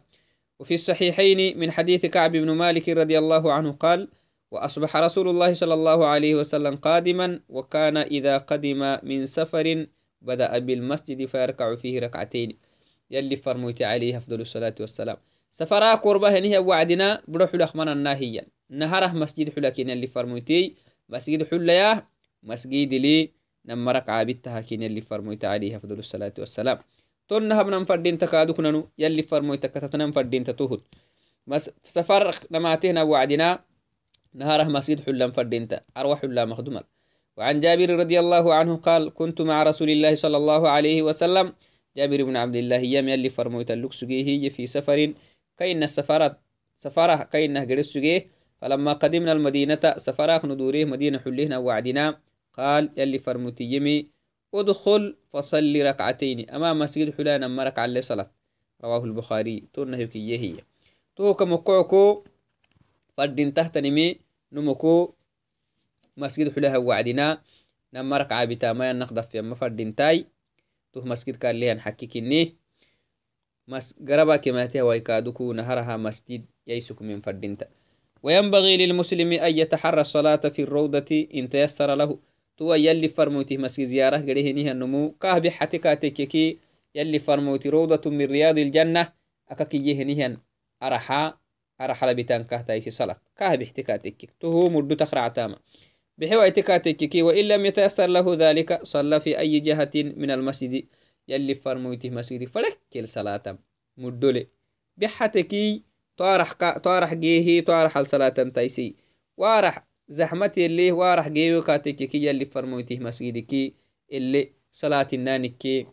وفي 0.59 0.73
الصحيحين 0.73 1.59
من 1.59 1.71
حديث 1.71 2.05
كعب 2.05 2.31
بن 2.31 2.51
مالك 2.51 2.89
رضي 2.89 3.17
الله 3.17 3.53
عنه 3.53 3.71
قال 3.71 4.09
وأصبح 4.51 4.95
رسول 4.95 5.29
الله 5.29 5.53
صلى 5.53 5.73
الله 5.73 6.05
عليه 6.05 6.35
وسلم 6.35 6.75
قادما 6.75 7.39
وكان 7.49 7.97
إذا 7.97 8.37
قدم 8.37 8.97
من 9.03 9.25
سفر 9.25 9.87
بدأ 10.21 10.57
بالمسجد 10.57 11.25
فيركع 11.25 11.75
فيه 11.75 11.99
ركعتين. 11.99 12.57
يلي 13.11 13.35
فرميت 13.35 13.81
عليه 13.81 14.17
أفضل 14.17 14.41
الصلاة 14.41 14.75
والسلام. 14.79 15.17
سفرا 15.49 15.95
قربة 15.95 16.37
هنيه 16.37 16.59
وعدنا 16.59 17.21
بروح 17.27 17.55
لخمنا 17.55 17.93
الناهيا 17.93 18.45
نهره 18.69 19.07
مسجد 19.07 19.55
حلكين 19.55 19.89
يلي 19.89 20.07
فرميتي 20.07 20.75
مسجد 21.09 21.43
حليا 21.43 22.07
مسجد 22.43 22.93
لي 22.93 23.31
نمرك 23.65 24.09
عابدتها 24.09 24.61
كين 24.61 24.81
يلي 24.81 25.01
فرميت 25.01 25.45
عليه 25.45 25.77
أفضل 25.77 25.99
الصلاة 25.99 26.33
والسلام. 26.39 26.77
Tonnahabnan 27.27 27.85
fadinta 27.85 28.27
kaaduknanu 28.27 28.89
yalli 28.97 29.23
farmoytakatatanan 29.23 30.11
fadinta 30.13 30.53
tuhud 30.53 30.81
safar 31.83 32.35
namatehna 32.49 33.03
wacdina 33.05 33.59
نهارة 34.37 34.63
مسجد 34.63 35.01
حلا 35.01 35.31
فردينتا 35.31 35.81
أروح 35.97 36.21
حلا 36.21 36.45
مخدومة. 36.45 36.83
وعن 37.37 37.59
جابر 37.59 37.89
رضي 37.89 38.19
الله 38.19 38.53
عنه 38.53 38.75
قال 38.77 39.13
كنت 39.13 39.41
مع 39.41 39.63
رسول 39.63 39.89
الله 39.89 40.15
صلى 40.15 40.37
الله 40.37 40.69
عليه 40.69 41.01
وسلم. 41.01 41.53
جابر 41.97 42.23
بن 42.23 42.35
عبد 42.37 42.55
الله 42.55 42.77
يم 42.77 43.09
يلي 43.09 43.29
فرموت 43.29 43.71
اللكسجيه 43.71 44.49
في 44.49 44.67
سفر 44.67 45.13
كين 45.57 45.83
السفارة 45.83 46.37
سفارة 46.77 47.23
كين 47.33 47.57
قرسجيه 47.57 48.29
فلما 48.61 48.93
قدمنا 48.93 49.31
المدينة 49.31 49.97
سفراك 49.97 50.45
ندوريه 50.45 50.85
مدينة 50.85 51.17
حلينا 51.17 51.57
وعدنا 51.57 52.19
قال 52.53 52.89
يلي 52.97 53.17
فرموت 53.17 53.61
يمي 53.61 54.07
ادخل 54.53 55.15
فصلي 55.33 55.83
ركعتين 55.83 56.49
أما 56.49 56.73
مسجد 56.73 57.13
حلانا 57.17 57.47
مرك 57.47 57.79
على 57.79 58.01
صلاة 58.01 58.31
رواه 58.83 59.03
البخاري. 59.03 59.63
تونه 59.73 60.03
كي 60.03 60.37
هي. 60.37 60.55
تو 61.15 61.33
كمكوكو 61.33 62.23
فردين 63.17 63.53
تحت 63.53 63.77
نمي 63.77 64.19
نمكو 64.51 65.13
مسجد 66.17 66.55
حلاها 66.55 66.77
وعدنا. 66.77 67.41
نمرك 67.93 68.31
عابتا 68.31 68.73
ما 68.73 68.89
ينقضف 68.89 69.27
في 69.27 69.39
أما 69.39 69.55
فردين 69.55 69.95
تاي. 69.95 70.25
تو 70.93 71.01
مسجد 71.01 71.35
كان 71.35 71.55
ليها 71.55 71.73
نحكي 71.73 72.07
كني 72.07 72.55
مس 73.67 73.95
قربا 74.07 74.35
كما 74.35 74.65
تهوى 74.65 74.99
كادوكو 74.99 75.53
نهرها 75.53 75.97
مسجد 75.97 76.45
ييسك 76.67 77.01
من 77.01 77.21
فردين 77.21 77.57
وينبغي 78.23 78.77
للمسلم 78.77 79.31
أن 79.33 79.57
يتحرى 79.57 80.01
الصلاة 80.01 80.35
في 80.35 80.61
الروضة 80.61 81.27
إن 81.35 81.49
تيسر 81.49 81.95
له. 81.95 82.19
توا 82.57 82.75
يلي 82.75 83.07
فرموتي 83.07 83.57
مسك 83.57 83.83
زيارة 83.83 84.17
قريه 84.17 84.53
نيها 84.53 84.71
النمو 84.71 85.11
كاه 85.11 85.37
بحتي 85.37 85.77
كاتيكيكي 85.77 86.57
يلي 86.95 87.19
فرموتي 87.19 87.69
روضة 87.69 88.09
من 88.09 88.25
رياض 88.25 88.57
الجنة 88.57 89.13
أكاكي 89.49 89.77
يهنيها 89.77 90.37
أرحا 90.83 91.37
أرحا 91.81 92.11
لبتان 92.11 92.43
كاه 92.43 92.61
تايسي 92.61 92.89
صلاة 92.89 93.21
كاه 93.37 93.55
بحتي 93.55 93.83
كاتيكيك 93.83 94.31
توهو 94.39 94.69
مردو 94.69 94.95
تخرع 94.95 95.27
تاما 95.27 95.59
بحوا 96.17 96.41
اعتكاتيكيكي 96.41 97.21
وإن 97.21 97.45
لم 97.45 97.65
يتأثر 97.65 98.07
له 98.07 98.35
ذلك 98.35 98.83
صلى 98.83 99.19
في 99.19 99.39
أي 99.39 99.59
جهة 99.59 99.91
من 99.95 100.31
المسجد 100.31 100.85
يلي 101.27 101.55
فرموتي 101.55 102.09
مسجد 102.09 102.43
فلكل 102.43 103.07
صلاة 103.07 103.59
مردولي 103.97 104.47
بحتيكي 104.97 105.83
طارح 106.17 106.53
كا 106.53 106.77
طارح 106.77 107.13
جيهي 107.13 107.61
طارح 107.61 107.97
الصلاة 107.97 108.29
تايسي 108.29 108.95
وارح 109.37 109.86
زحمتي 110.07 110.65
اللي 110.65 110.91
وارح 110.91 111.27
جيو 111.27 111.61
كاتككي 111.61 112.31
اللي 112.31 112.45
فرمويته 112.45 112.99
مسجدكي 112.99 113.73
اللي 114.11 114.51
صلاة 114.71 115.07
النانكي 115.13 115.87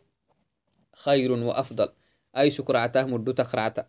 خير 0.94 1.33
وأفضل. 1.33 1.88
أي 2.37 2.50
سكرعته 2.50 3.06
مدو 3.06 3.33
تخرعته 3.33 3.85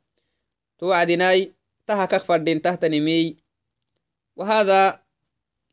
توعدناي 0.77 1.53
تها 1.87 2.05
كفردين 2.05 2.61
تحت 2.61 2.85
نمي 2.85 3.35
وهذا 4.35 5.01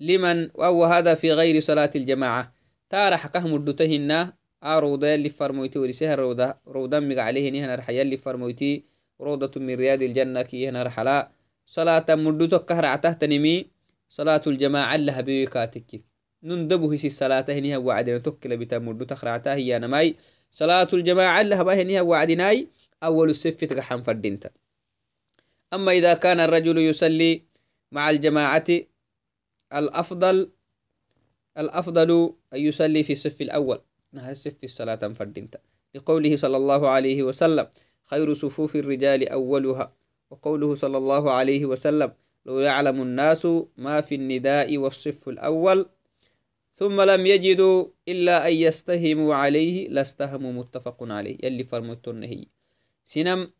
لمن 0.01 0.51
أو 0.51 0.85
هذا 0.85 1.15
في 1.15 1.33
غير 1.33 1.61
صلاة 1.61 1.91
الجماعة. 1.97 2.55
تارح 2.91 3.27
كهم 3.27 3.55
الدتهن 3.55 4.33
أروضة 4.65 5.15
اللي 5.15 5.29
فرمويتي 5.29 5.79
ورسها 5.79 6.15
روضة 6.15 6.55
روضة 6.67 7.01
مق 7.01 7.19
عليه 7.19 7.51
نهنا 7.51 7.75
رحيا 7.75 8.03
اللي 8.03 8.17
فرمويتي. 8.17 8.85
روضة 9.21 9.61
من 9.61 9.75
رياض 9.75 10.03
الجنة 10.03 10.43
كي 10.43 10.69
هنا 10.69 10.83
رحلا 10.83 11.31
صلاة 11.67 12.07
مدتك 12.11 12.65
كهرع 12.65 12.97
تهتنمي 12.97 13.67
صلاة 14.13 14.43
الجماعة 14.47 14.97
لها 14.97 15.21
بيكاتك 15.21 16.05
نندبه 16.43 16.97
سي 16.97 17.07
الصلاة 17.07 17.45
هنيها 17.49 17.79
وعدنا 17.79 18.19
تكلا 18.19 18.57
بتا 18.57 18.79
مدو 18.79 19.05
تخرعتها 19.05 19.55
هي 19.55 19.79
نماي. 19.79 20.17
صلاة 20.51 20.89
الجماعة 20.93 21.43
لها 21.43 21.63
بهنيها 21.63 22.03
وعدناي 22.03 22.69
أول 23.03 23.31
السف 23.31 23.65
تقحن 23.65 24.03
فردينتا. 24.03 24.51
أما 25.73 25.93
إذا 25.93 26.15
كان 26.15 26.41
الرجل 26.41 26.79
يصلي 26.79 27.43
مع 27.93 28.11
الجماعة 28.11 28.65
الأفضل 29.73 30.51
الأفضل 31.59 32.35
أن 32.53 32.61
يصلي 32.61 33.03
في 33.03 33.13
الصف 33.13 33.41
الأول. 33.41 33.81
نهر 34.13 34.31
الصف 34.31 34.65
الصلاة 34.65 35.09
فردينتا. 35.09 35.59
لقوله 35.95 36.37
صلى 36.37 36.57
الله 36.57 36.89
عليه 36.89 37.23
وسلم 37.23 37.67
خير 38.05 38.35
صفوف 38.35 38.77
الرجال 38.77 39.29
أولها. 39.29 39.93
وقوله 40.31 40.75
صلى 40.75 40.97
الله 40.97 41.31
عليه 41.31 41.67
وسلم 41.67 42.13
لو 42.47 42.59
يعلم 42.59 43.03
الناس 43.03 43.47
ما 43.77 44.01
في 44.01 44.15
النداء 44.15 44.79
والصف 44.79 45.29
الأول 45.29 45.87
ثم 46.75 47.01
لم 47.01 47.27
يجدوا 47.27 47.87
إلا 48.09 48.49
أن 48.49 48.53
يستهموا 48.53 49.35
عليه 49.35 49.89
لاستهموا 49.89 50.53
متفق 50.53 51.03
عليه. 51.03 51.37
يلي 51.45 51.65
فرمتون 51.65 52.23
هي 52.25 52.47
سنم 53.05 53.51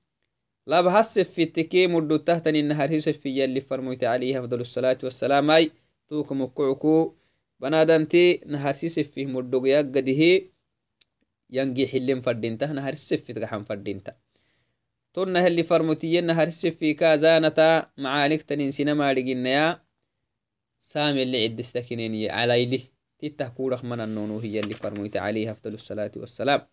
لا 0.67 0.81
بحسف 0.81 1.31
في 1.31 1.43
التكي 1.43 1.87
مدو 1.87 2.17
تهتني 2.17 2.61
النهار 2.61 2.97
هسف 2.97 3.17
في 3.19 3.29
يلي 3.43 3.61
فرميت 3.61 4.05
عليه 4.05 4.41
أفضل 4.41 4.61
الصلاة 4.61 4.99
والسلام 5.03 5.51
أي 5.51 5.71
توكم 6.09 6.43
الكعكو 6.43 7.15
بنادمتي 7.61 8.41
نهار 8.47 8.75
سيسف 8.75 9.11
فيه 9.11 9.27
مدو 9.27 9.67
يقده 9.67 10.49
ينجي 11.51 11.87
حلم 11.87 12.21
فردينته 12.21 12.73
نهار 12.73 12.95
سيف 12.95 13.25
في 13.25 13.33
تقحن 13.33 13.65
فردينته. 13.65 14.22
تون 15.15 15.37
اللي 15.37 15.63
فرمتي 15.63 16.21
نهار 16.21 16.51
سيف 16.51 16.77
في 16.77 16.95
كازانتا 16.95 17.91
معانك 17.99 18.43
تنين 18.43 18.71
سينما 18.71 19.13
لقينا 19.15 19.83
سامي 20.79 21.23
اللي 21.23 21.45
عد 21.45 21.59
استكنيني 21.59 22.31
على 22.31 22.63
إليه 22.63 22.81
تته 23.19 23.49
كورخ 23.49 23.85
من 23.85 24.01
النونو 24.01 24.39
هي 24.39 24.61
اللي 24.61 24.75
فرميت 24.75 25.17
عليه 25.17 25.51
أفضل 25.51 25.75
الصلاة 25.75 26.11
والسلام. 26.17 26.67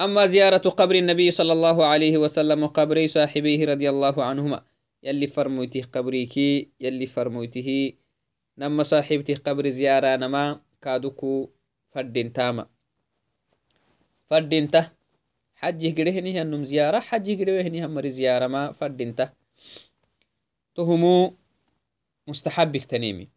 أما 0.00 0.26
زيارة 0.26 0.56
قبر 0.68 0.94
النبي 0.94 1.30
صلى 1.30 1.52
الله 1.52 1.86
عليه 1.86 2.18
وسلم 2.18 2.62
وقبر 2.62 3.06
صاحبيه 3.06 3.64
رضي 3.64 3.90
الله 3.90 4.24
عنهما 4.24 4.64
يلي 5.02 5.26
فرميته 5.26 5.82
قبريكي 5.92 6.70
يلي 6.80 7.06
فرميته 7.06 7.92
نما 8.58 8.82
صاحبته 8.82 9.34
قبر 9.34 9.68
زيارة 9.68 10.16
نما 10.16 10.60
كادوكو 10.82 11.50
فردين 11.92 12.32
تاما 12.32 12.66
فردين 14.30 14.70
ته 14.70 14.99
حجي 15.60 15.90
قرهني 15.92 16.40
هنم 16.40 16.64
زيارة 16.64 17.00
حجي 17.00 17.34
قرهني 17.40 17.84
هم 17.84 18.06
زيارة 18.08 18.46
ما 18.46 18.72
فردين 18.72 19.14
ته 19.14 19.28
تهمو 20.74 21.36
مستحبك 22.28 22.84
تنيمي 22.84 23.28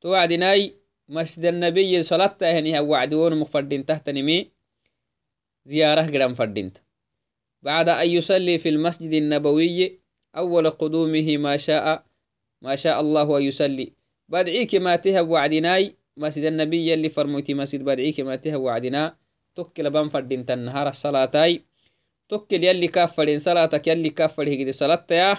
توعدناي 0.00 0.74
مسجد 1.08 1.44
النبي 1.44 2.02
صلاة 2.02 2.36
هني 2.42 2.78
وعدون 2.80 3.38
مفردين 3.38 3.86
تحت 3.86 4.10
نمي 4.10 4.50
زيارة 5.64 6.02
قدام 6.02 6.34
فردينت 6.34 6.78
بعد 7.62 7.88
أن 7.88 8.08
يصلي 8.08 8.58
في 8.58 8.68
المسجد 8.68 9.12
النبوي 9.12 10.00
أول 10.36 10.70
قدومه 10.70 11.36
ما 11.36 11.56
شاء 11.56 12.06
ما 12.62 12.76
شاء 12.76 13.00
الله 13.00 13.38
أن 13.38 13.42
يصلي. 13.42 13.92
بدعيك 14.28 14.74
ما 14.74 14.96
تهب 14.96 15.28
وعدناي 15.28 15.96
مسجد 16.16 16.44
النبي 16.44 16.94
اللي 16.94 17.08
فرموتي 17.08 17.54
مسجد 17.54 17.84
بدعيك 17.84 18.20
ما 18.20 18.36
تهب 18.36 18.60
وعدنا 18.60 19.16
تكل 19.56 19.90
بان 19.90 20.08
فردين 20.08 20.44
النهار 20.50 20.88
الصلاة 20.88 21.58
تكل 22.28 22.64
يلي 22.64 22.88
كافرين 22.88 23.38
صلاتك 23.38 23.86
يلي 23.88 24.10
كافر 24.10 24.42
هجد 24.42 24.70
صلاة 24.70 25.06
يا 25.10 25.30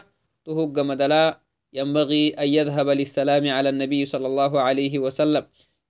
تهج 0.46 0.80
مدلا 0.80 1.40
ينبغي 1.74 2.24
أن 2.42 2.48
يذهب 2.48 2.88
للسلام 2.90 3.46
على 3.50 3.70
النبي 3.70 4.06
صلى 4.06 4.28
الله 4.28 4.62
عليه 4.62 5.00
وسلم 5.00 5.44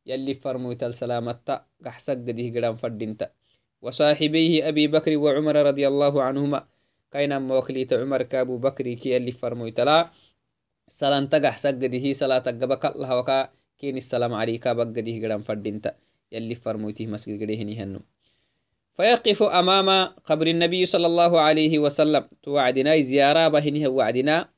يلي 0.05 0.33
فرموت 0.33 0.83
السلامة 0.83 1.61
قحسق 1.85 2.13
ديه 2.13 2.47
قرام 2.55 2.75
فردينتا 2.75 3.27
وصاحبيه 3.81 4.69
أبي 4.69 4.87
بكر 4.87 5.17
وعمر 5.17 5.55
رضي 5.69 5.87
الله 5.87 6.13
عنهما 6.23 6.59
كاين 7.11 7.41
موكليت 7.41 7.93
عمر 7.93 8.21
كابو 8.23 8.57
بكر 8.57 8.93
كي 8.93 9.09
يلي 9.15 9.31
فرموت 9.31 9.79
لا 9.79 10.09
سلام 10.87 11.27
تقحسق 11.27 11.69
ديه 11.69 12.13
صلاة 12.13 12.45
قبك 12.61 12.85
الله 12.85 13.11
وكا 13.19 13.49
كين 13.77 13.97
السلام 13.97 14.33
عليك 14.33 14.67
بق 14.67 14.83
ديه 15.05 15.17
قرام 15.23 15.41
فردينتا 15.43 15.91
يلي 16.31 16.55
فرموته 16.55 17.07
مسجد 17.07 17.41
قريه 17.41 17.83
هنو 17.83 18.01
فيقف 18.95 19.43
أمام 19.43 19.89
قبر 20.25 20.47
النبي 20.47 20.85
صلى 20.85 21.07
الله 21.07 21.39
عليه 21.39 21.79
وسلم. 21.79 22.23
توعدنا 22.43 22.99
زيارة 22.99 23.47
بهنه 23.47 23.87
وعدنا. 23.87 24.49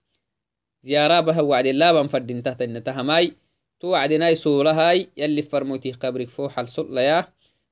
زيارة 0.84 1.20
به 1.20 1.42
وعد 1.42 1.66
الله 1.66 1.92
بنفردين 1.92 2.44
تحت 2.44 2.62
النتهماي 2.62 3.34
توعدناي 3.80 4.36
سولهاي. 4.36 5.10
يلي 5.18 5.42
فرموتي 5.42 5.92
قبرك 5.92 6.30
فوح 6.30 6.60
الصليا 6.60 7.28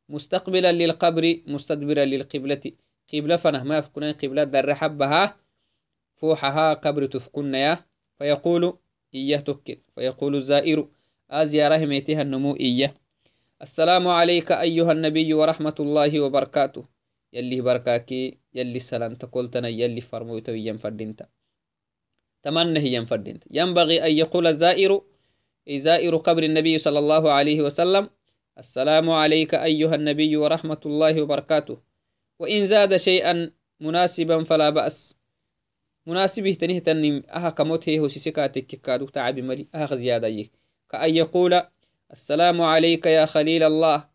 مستقبلا 0.09 0.71
للقبر 0.71 1.37
مستدبرا 1.47 2.05
للقبلة. 2.05 2.61
قبلة 3.13 3.35
فنه 3.35 3.63
ما 3.63 3.77
يفكنا 3.77 4.11
قبلة 4.11 4.43
در 4.43 4.73
حبها. 4.73 5.37
فوحها 6.15 6.73
قبر 6.73 7.05
تفكنا 7.05 7.57
يا 7.57 7.79
فيقول 8.17 8.77
إياه 9.13 9.39
تكل 9.39 9.77
فيقول 9.95 10.35
الزائر 10.35 10.87
أزياره 11.31 11.85
ميتها 11.85 12.21
النمو 12.21 12.55
إياه. 12.55 12.93
السلام 13.61 14.07
عليك 14.07 14.51
أيها 14.51 14.91
النبي 14.91 15.33
ورحمة 15.33 15.75
الله 15.79 16.19
وبركاته. 16.19 16.85
يلي 17.33 17.61
بركاكي 17.61 18.37
يلي 18.53 18.75
السلام 18.75 19.15
تقولتنا 19.15 19.67
يلي 19.67 20.01
فرموتو 20.01 20.51
ينفردنت 20.51 21.29
تمنى 22.43 22.79
هي 22.79 22.93
ينفردنت 22.93 23.43
ينبغي 23.51 24.05
أن 24.05 24.11
يقول 24.11 24.47
الزائر 24.47 25.01
زائر 25.69 26.15
قبر 26.17 26.43
النبي 26.43 26.77
صلى 26.77 26.99
الله 26.99 27.31
عليه 27.31 27.61
وسلم 27.61 28.09
السلام 28.59 29.09
عليك 29.09 29.55
أيها 29.55 29.95
النبي 29.95 30.37
ورحمة 30.37 30.81
الله 30.85 31.21
وبركاته. 31.21 31.77
وإن 32.39 32.65
زاد 32.65 32.97
شيئا 32.97 33.51
مناسبا 33.79 34.43
فلا 34.43 34.69
بأس. 34.69 35.15
مناسبه 36.05 36.53
تنه 36.53 36.79
تنم 36.79 37.23
أها 37.29 37.49
كموت 37.49 37.89
هي 37.89 38.09
سيسكاتك 38.09 38.65
كادو 38.65 39.05
تعب 39.05 39.39
ملي 39.39 39.67
أها 39.75 39.85
زيادة 39.85 40.27
يك. 40.27 40.51
كأن 40.89 41.15
يقول 41.15 41.61
السلام 42.15 42.61
عليك 42.61 43.05
يا 43.05 43.25
خليل 43.25 43.63
الله 43.63 44.09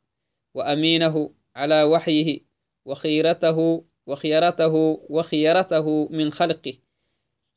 وأمينه 0.55 1.35
على 1.57 1.83
وحيه 1.83 2.41
وخيرته 2.85 3.85
وخيرته 4.07 4.75
وخيرته 5.11 6.09
من 6.09 6.33
خلقه. 6.33 6.75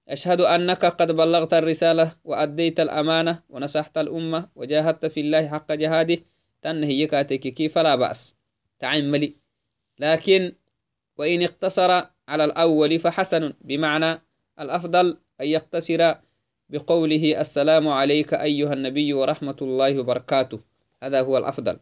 أشهد 0.09 0.41
أنك 0.41 0.85
قد 0.85 1.11
بلغت 1.11 1.53
الرسالة 1.53 2.15
وأديت 2.23 2.79
الأمانة 2.79 3.43
ونصحت 3.49 3.97
الأمة 3.97 4.49
وجاهدت 4.55 5.05
في 5.05 5.19
الله 5.19 5.47
حق 5.47 5.71
جهاده. 5.71 6.17
تنهي 6.61 7.07
كاتك 7.07 7.67
فلا 7.67 7.95
بأس. 7.95 8.35
تعملي. 8.79 9.35
لكن 9.99 10.55
وإن 11.17 11.43
اقتصر 11.43 11.91
على 12.27 12.43
الأول 12.45 12.99
فحسن 12.99 13.53
بمعنى 13.61 14.21
الأفضل 14.59 15.17
أن 15.41 15.47
يقتصر 15.47 16.15
بقوله 16.73 17.41
السلام 17.41 17.85
عليك 17.87 18.33
أيها 18.33 18.73
النبي 18.73 19.13
ورحمة 19.13 19.59
الله 19.61 19.99
وبركاته. 19.99 20.59
هذا 21.03 21.21
هو 21.21 21.37
الأفضل. 21.37 21.79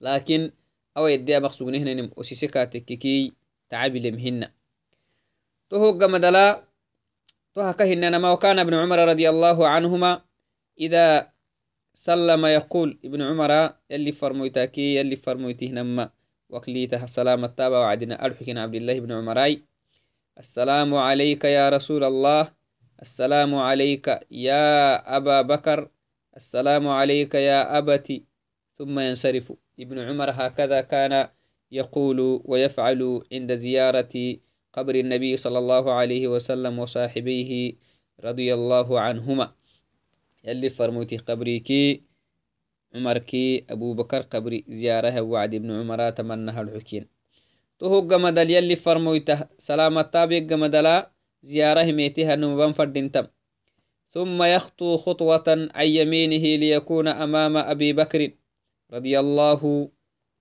لكن 0.00 0.50
أو 0.96 1.06
يدي 1.06 1.40
مقصود 1.40 1.74
هنا 1.74 2.10
أسيسكاتك 2.18 2.84
كي 2.84 3.32
تعبي 3.70 4.10
لمهن. 4.10 4.50
تهوغ 5.70 6.08
مدلا 6.08 6.64
تهكهنما 7.54 8.32
وكان 8.32 8.58
ابن 8.58 8.74
عمر 8.74 8.98
رضي 9.08 9.30
الله 9.30 9.68
عنهما 9.68 10.20
إذا 10.80 11.30
سلم 11.94 12.46
يقول 12.46 12.98
ابن 13.04 13.22
عمر 13.22 13.52
يلي 13.90 14.12
فرمويتاكي 14.12 14.96
يلي 14.96 15.16
فرمويته 15.16 15.66
نما. 15.66 16.10
وكليتها 16.50 17.04
السلام 17.04 17.44
التابع 17.44 17.78
وعدنا. 17.78 18.24
أرحكنا 18.24 18.62
عبد 18.62 18.74
الله 18.74 19.00
بن 19.00 19.12
عمراي. 19.12 19.62
السلام 20.38 20.94
عليك 20.94 21.44
يا 21.44 21.68
رسول 21.68 22.04
الله. 22.04 22.61
السلام 23.00 23.54
عليك 23.54 24.26
يا 24.30 24.96
أبا 25.16 25.42
بكر 25.42 25.88
السلام 26.36 26.88
عليك 26.88 27.34
يا 27.34 27.78
أبتي. 27.78 28.24
ثم 28.78 28.98
ينصرف. 28.98 29.52
ابن 29.80 29.98
عمر 29.98 30.30
هكذا 30.30 30.80
كان 30.80 31.28
يقول 31.72 32.42
ويفعل 32.44 33.22
عند 33.32 33.54
زيارة 33.54 34.36
قبر 34.72 34.94
النبي 34.94 35.36
صلى 35.36 35.58
الله 35.58 35.92
عليه 35.92 36.28
وسلم 36.28 36.78
وصاحبيه 36.78 37.72
رضي 38.24 38.54
الله 38.54 39.00
عنهما. 39.00 39.52
يلي 40.44 40.70
فرموتي 40.70 41.16
قبريكي 41.16 42.02
عمركي 42.94 43.64
أبو 43.70 43.94
بكر 43.94 44.20
قبري 44.20 44.64
زيارة 44.68 45.20
وعد 45.20 45.54
ابن 45.54 45.70
عمر 45.70 46.10
تمنها 46.10 46.60
الحكين 46.62 47.08
تهو 47.78 48.00
قمدل 48.00 48.50
يلي 48.50 48.76
فرمويته 48.76 49.46
سلامة 49.58 50.02
تابق 50.02 50.42
قمدلا 50.50 51.11
زيارة 51.42 51.92
ميتها 51.92 52.34
نمبان 52.36 52.72
فردنتم 52.72 53.26
ثم 54.12 54.42
يخطو 54.42 54.96
خطوة 54.96 55.48
عن 55.74 55.86
يمينه 55.86 56.44
ليكون 56.62 57.08
أمام 57.08 57.56
أبي 57.56 57.92
بكر 57.92 58.30
رضي 58.92 59.20
الله 59.20 59.88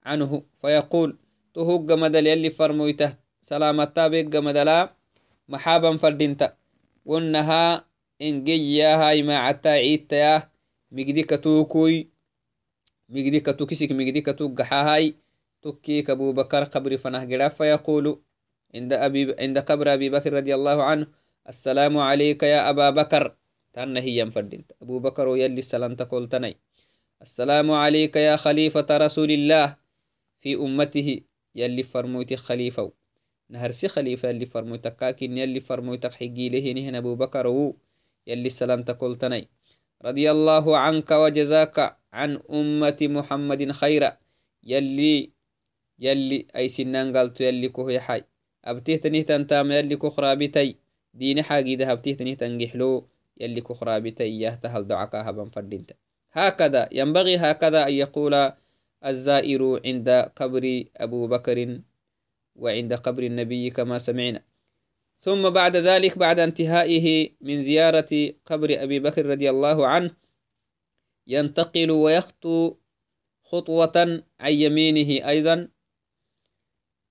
عنه 0.05 0.43
فيقول 0.61 1.17
تهوج 1.53 1.91
مدل 1.91 2.27
يلي 2.27 2.49
فرمويته. 2.49 3.15
سلامتا 3.41 4.07
بيج 4.07 4.35
مدلا 4.37 4.93
محابا 5.49 5.97
فردينتا. 5.97 6.57
ونها 7.05 7.85
إنجيا 8.21 8.95
هاي 8.95 9.23
ما 9.23 9.37
عتا 9.37 9.69
عيدتا 9.69 10.49
مجدي 10.91 11.23
كتوكوي 11.23 12.09
مجدي 13.09 13.39
كتوكسك 13.39 13.91
مجدي 13.91 14.21
كتوك 14.21 14.61
هاي 14.61 15.15
تكيك 15.61 16.09
أبو 16.09 16.33
بكر 16.33 16.63
قبر 16.63 16.97
فنه 16.97 17.47
فيقول 17.47 18.21
عند 18.75 18.93
أبي 18.93 19.35
عند 19.39 19.59
قبر 19.59 19.93
أبي 19.93 20.09
بكر 20.09 20.33
رضي 20.33 20.55
الله 20.55 20.83
عنه 20.83 21.07
السلام 21.49 21.97
عليك 21.97 22.43
يا 22.43 22.69
أبا 22.69 22.89
بكر. 22.89 23.35
تانا 23.73 23.99
هي 23.99 24.31
فردينت 24.31 24.71
أبو 24.81 24.99
بكر 24.99 25.27
يلي 25.37 25.59
السلام 25.59 25.95
تقول 25.95 26.29
تني. 26.29 26.57
السلام 27.21 27.71
عليك 27.71 28.15
يا 28.15 28.35
خليفة 28.35 28.87
رسول 28.91 29.31
الله. 29.31 29.75
في 30.39 30.55
أمته 30.55 31.21
يلي 31.55 31.83
فرموتي 31.83 32.35
خليفة. 32.35 32.91
نهرسي 33.49 33.87
خليفة 33.87 34.29
يلي 34.29 34.45
فرموتك. 34.45 34.95
كاكين 34.95 35.37
يلي 35.37 35.59
فرموتك. 35.59 36.13
حقي 36.13 36.49
له 36.49 36.73
نهن 36.73 36.95
أبو 36.95 37.15
بكر 37.15 37.73
يلي 38.27 38.47
السلام 38.47 38.83
تقول 38.83 39.17
تني. 39.17 39.47
رضي 40.05 40.31
الله 40.31 40.77
عنك 40.77 41.11
وجزاك 41.11 41.97
عن 42.13 42.39
أمة 42.51 42.97
محمد 43.01 43.71
خيرا. 43.71 44.17
يلي 44.63 45.31
يلي 45.99 46.47
أي 46.55 46.67
سنان 46.67 47.17
قالت 47.17 47.41
يلي 47.41 47.69
كوهي 47.69 47.99
حي. 47.99 48.23
تام 48.63 49.71
يلي 49.71 49.95
كخرابتي 49.95 50.75
دين 51.13 51.41
حاجي 51.41 51.75
ذهبتيه 51.75 52.17
تنيه 52.17 52.35
تنجحلو 52.35 53.07
يلي 53.37 53.61
كخرابتي 53.61 54.23
إياه 54.23 54.55
تهل 54.55 54.87
دعكا 54.87 55.29
هبا 55.29 55.45
فردينت. 55.45 55.91
هكذا 56.31 56.89
ينبغي 56.91 57.37
هكذا 57.37 57.87
أن 57.87 57.93
يقول 57.93 58.51
الزائر 59.05 59.81
عند 59.85 60.09
قبر 60.35 60.83
أبو 60.97 61.27
بكر 61.27 61.79
وعند 62.55 62.93
قبر 62.93 63.23
النبي 63.23 63.69
كما 63.69 63.97
سمعنا. 63.97 64.43
ثم 65.21 65.49
بعد 65.49 65.75
ذلك 65.75 66.17
بعد 66.17 66.39
انتهائه 66.39 67.29
من 67.41 67.61
زيارة 67.61 68.33
قبر 68.45 68.83
أبي 68.83 68.99
بكر 68.99 69.25
رضي 69.25 69.49
الله 69.49 69.87
عنه 69.87 70.11
ينتقل 71.27 71.91
ويخطو 71.91 72.75
خطوة 73.43 74.23
عن 74.39 74.53
يمينه 74.53 75.29
أيضا 75.29 75.67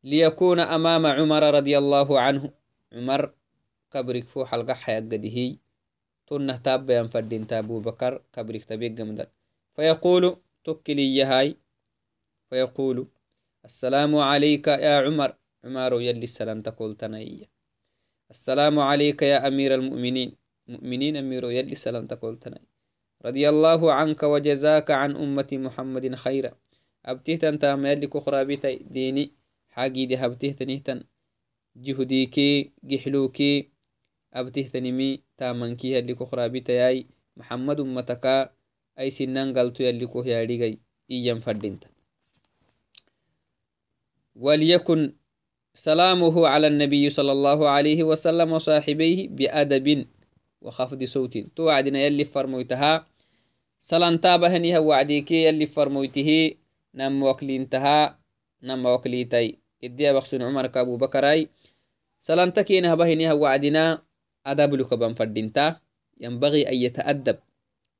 ليكون 0.04 0.60
أمام 0.60 1.06
عمر 1.06 1.54
رضي 1.54 1.78
الله 1.78 2.20
عنه. 2.20 2.50
عمر 2.92 3.32
قبرك 3.90 4.24
فو 4.24 4.44
حلقة 4.44 4.74
حيقده 4.74 5.58
تنه 6.26 6.56
تاب 6.56 6.90
ينفردين 6.90 7.46
أبو 7.52 7.80
بكر 7.80 8.22
قبرك 8.32 8.64
تبيق 8.64 8.90
جمدا 8.90 9.26
فيقول 9.76 10.36
تكلي 10.64 11.16
يهاي 11.16 11.56
فيقول 12.50 13.06
السلام 13.64 14.16
عليك 14.16 14.68
يا 14.68 15.06
عمر. 15.06 15.34
عمر 15.64 16.00
يلي 16.00 16.24
السلام 16.24 16.62
تقول 16.62 16.96
تنائية 16.96 17.50
السلام 18.30 18.78
عليك 18.78 19.22
يا 19.22 19.48
أمير 19.48 19.74
المؤمنين. 19.74 20.36
مؤمنين 20.68 21.16
أمير 21.16 21.50
يلي 21.50 21.72
السلام 21.72 22.06
تقول 22.06 22.38
تنائية 22.38 22.70
رضي 23.24 23.48
الله 23.48 23.92
عنك 23.92 24.22
وجزاك 24.22 24.90
عن 24.90 25.16
أمة 25.16 25.48
محمد 25.52 26.14
خيرا. 26.14 26.52
أبتهتن 27.06 27.58
تام 27.58 27.86
يلي 27.86 28.06
كخرى 28.06 28.44
بيتي 28.44 28.76
ديني. 28.76 29.39
حاجي 29.70 30.06
دي 30.06 30.16
هبتهتنهتن 30.16 31.02
جهديكي 31.76 32.70
جحلوكي 32.84 33.68
أبتهتنمي 34.34 35.20
تامنكي 35.38 35.92
يلي 35.92 36.14
كخرى 36.14 36.48
بيتي 36.48 37.06
محمد 37.36 37.80
أمتك 37.80 38.52
أي 38.98 39.10
سنان 39.10 39.58
قلتو 39.58 39.84
يلي 39.84 40.06
كوه 40.06 40.26
ياريغي 40.26 40.78
إيام 41.10 41.38
فردينتا 41.38 41.88
وليكن 44.36 45.12
سلامه 45.74 46.48
على 46.48 46.66
النبي 46.66 47.10
صلى 47.10 47.32
الله 47.32 47.68
عليه 47.68 48.02
وسلم 48.04 48.52
وصاحبيه 48.52 49.28
بأدب 49.28 50.06
وخفض 50.62 51.04
صوت. 51.04 51.38
توعدنا 51.56 51.98
يلي 52.00 52.24
فرمويتها. 52.24 53.06
سلانتابهنيها 53.78 54.78
وعديكي 54.78 55.44
يلي 55.44 55.66
فرمويته 55.66 56.54
نم 56.94 57.22
وكلينتها. 57.22 58.19
نم 58.62 58.86
وكليتي 58.86 59.58
إديا 59.84 60.12
بخسن 60.12 60.42
عمر 60.42 60.66
كابو 60.66 60.96
بكراي. 60.96 61.48
سلانتكينها 62.20 62.94
بهنيها 62.94 63.32
وعدنا. 63.32 64.02
أدب 64.46 64.74
لكبان 64.74 65.14
فردينتا. 65.14 65.80
ينبغي 66.20 66.68
أن 66.68 66.74
يتأدب 66.74 67.38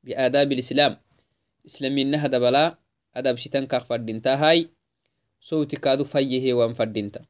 بآداب 0.04 0.52
الإسلام. 0.52 0.96
إسلامي 1.66 2.04
نهد 2.04 2.34
بلا 2.34 2.78
أدب 3.16 3.36
شتن 3.36 3.66
كاق 3.66 3.84
فردينتا 3.84 4.34
هاي. 4.34 4.68
صوتي 5.40 5.76
كادو 5.76 6.04
فيه 6.04 6.54
وان 6.54 6.72
فردينتا. 6.72 7.24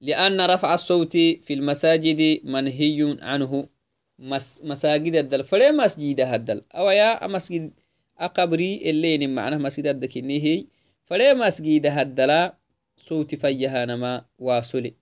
لأن 0.00 0.40
رفع 0.40 0.74
الصوت 0.74 1.16
في 1.16 1.52
المساجد 1.54 2.40
منهي 2.44 3.16
عنه. 3.22 3.68
مس 4.18 4.62
مساجد 4.64 5.14
الدل. 5.14 5.44
فلي 5.44 5.72
مسجد 5.72 6.20
هدل 6.20 6.62
أو 6.72 6.90
يا 6.90 7.26
مسجد 7.26 7.72
أقبري 8.18 8.90
اللي 8.90 9.26
معناه 9.26 9.56
مسجد 9.58 9.86
الدكيني 9.86 10.40
هي. 10.42 10.75
مسجد 11.10 11.86
هدل 11.86 12.50
صوت 12.96 13.34
فيها 13.34 13.84
نما 13.84 14.24
واصل 14.38 14.92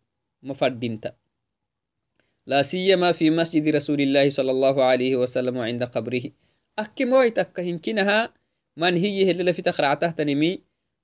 مفردينتا 0.42 1.12
لا 2.46 2.62
سيما 2.62 3.12
في 3.12 3.30
مسجد 3.30 3.68
رسول 3.68 4.00
الله 4.00 4.30
صلى 4.30 4.50
الله 4.50 4.84
عليه 4.84 5.16
وسلم 5.16 5.58
عند 5.58 5.84
قبره. 5.84 6.22
أكي 6.78 7.04
مويتك 7.04 7.60
هنكنها 7.60 8.34
من 8.76 8.96
هي 8.96 9.30
اللي 9.30 9.52
في 9.52 9.62
تخرعته 9.62 10.10
تنمي 10.10 10.60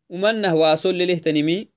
ومنه 0.08 0.54
واصل 0.54 0.98
له 0.98 1.18
تنمي 1.18 1.68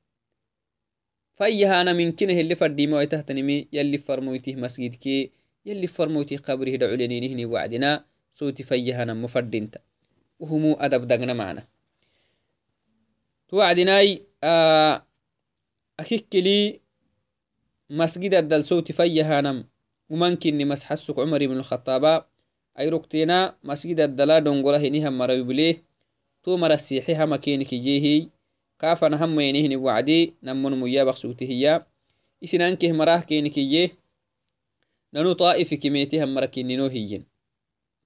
فيها 1.37 1.81
أنا 1.81 1.93
من 1.93 2.11
كنه 2.11 2.39
اللي 2.39 2.55
فردي 2.55 2.87
مويته 2.87 3.21
تنمي 3.21 3.67
يلي 3.73 3.97
فرمويته 3.97 4.55
مسجد 4.55 4.95
كي 4.95 5.31
يلي 5.65 5.87
فرمويته 5.87 6.37
قبره 6.37 6.75
دعولينينه 6.75 7.45
وعدنا. 7.45 8.05
صوتي 8.33 8.63
فيها 8.63 9.03
أنا 9.03 9.13
مفردينتا 9.13 9.79
وهمو 10.39 10.73
أدب 10.73 11.07
دقنا 11.07 11.33
معنا. 11.33 11.72
توعدناي 13.53 14.25
آه 14.43 15.05
أكيك 15.99 16.35
لي 16.35 16.79
مسجد 17.89 18.33
الدل 18.33 18.63
صوتي 18.63 18.93
فيها 18.93 19.41
نم 19.41 19.65
وممكن 20.09 20.67
مسحسك 20.67 21.19
عمر 21.19 21.47
بن 21.47 21.57
الخطاب 21.57 22.25
أي 22.79 22.89
ركتنا 22.89 23.55
مسجد 23.63 23.99
الدلا 23.99 24.39
دونغولا 24.39 24.77
هنيها 24.77 25.09
مريبليه 25.09 25.83
تو 26.43 26.57
مرسيحي 26.57 27.15
هما 27.15 27.37
كينك 27.37 27.75
جيهي. 27.75 28.29
كافنا 28.79 29.25
هم 29.25 29.39
ينهن 29.39 29.75
وعدي. 29.75 30.33
نمون 30.43 30.79
ميا 30.79 31.03
بخسوته 31.03 31.81
إسنانكه 32.43 32.91
مراه 32.91 33.19
كينك 33.19 33.59
جيه. 33.59 33.91
ننو 35.13 35.33
طائف 35.33 35.73
كميتي 35.73 36.23
هم 36.23 36.33
مركنينو 36.33 36.85
هيين. 36.85 37.25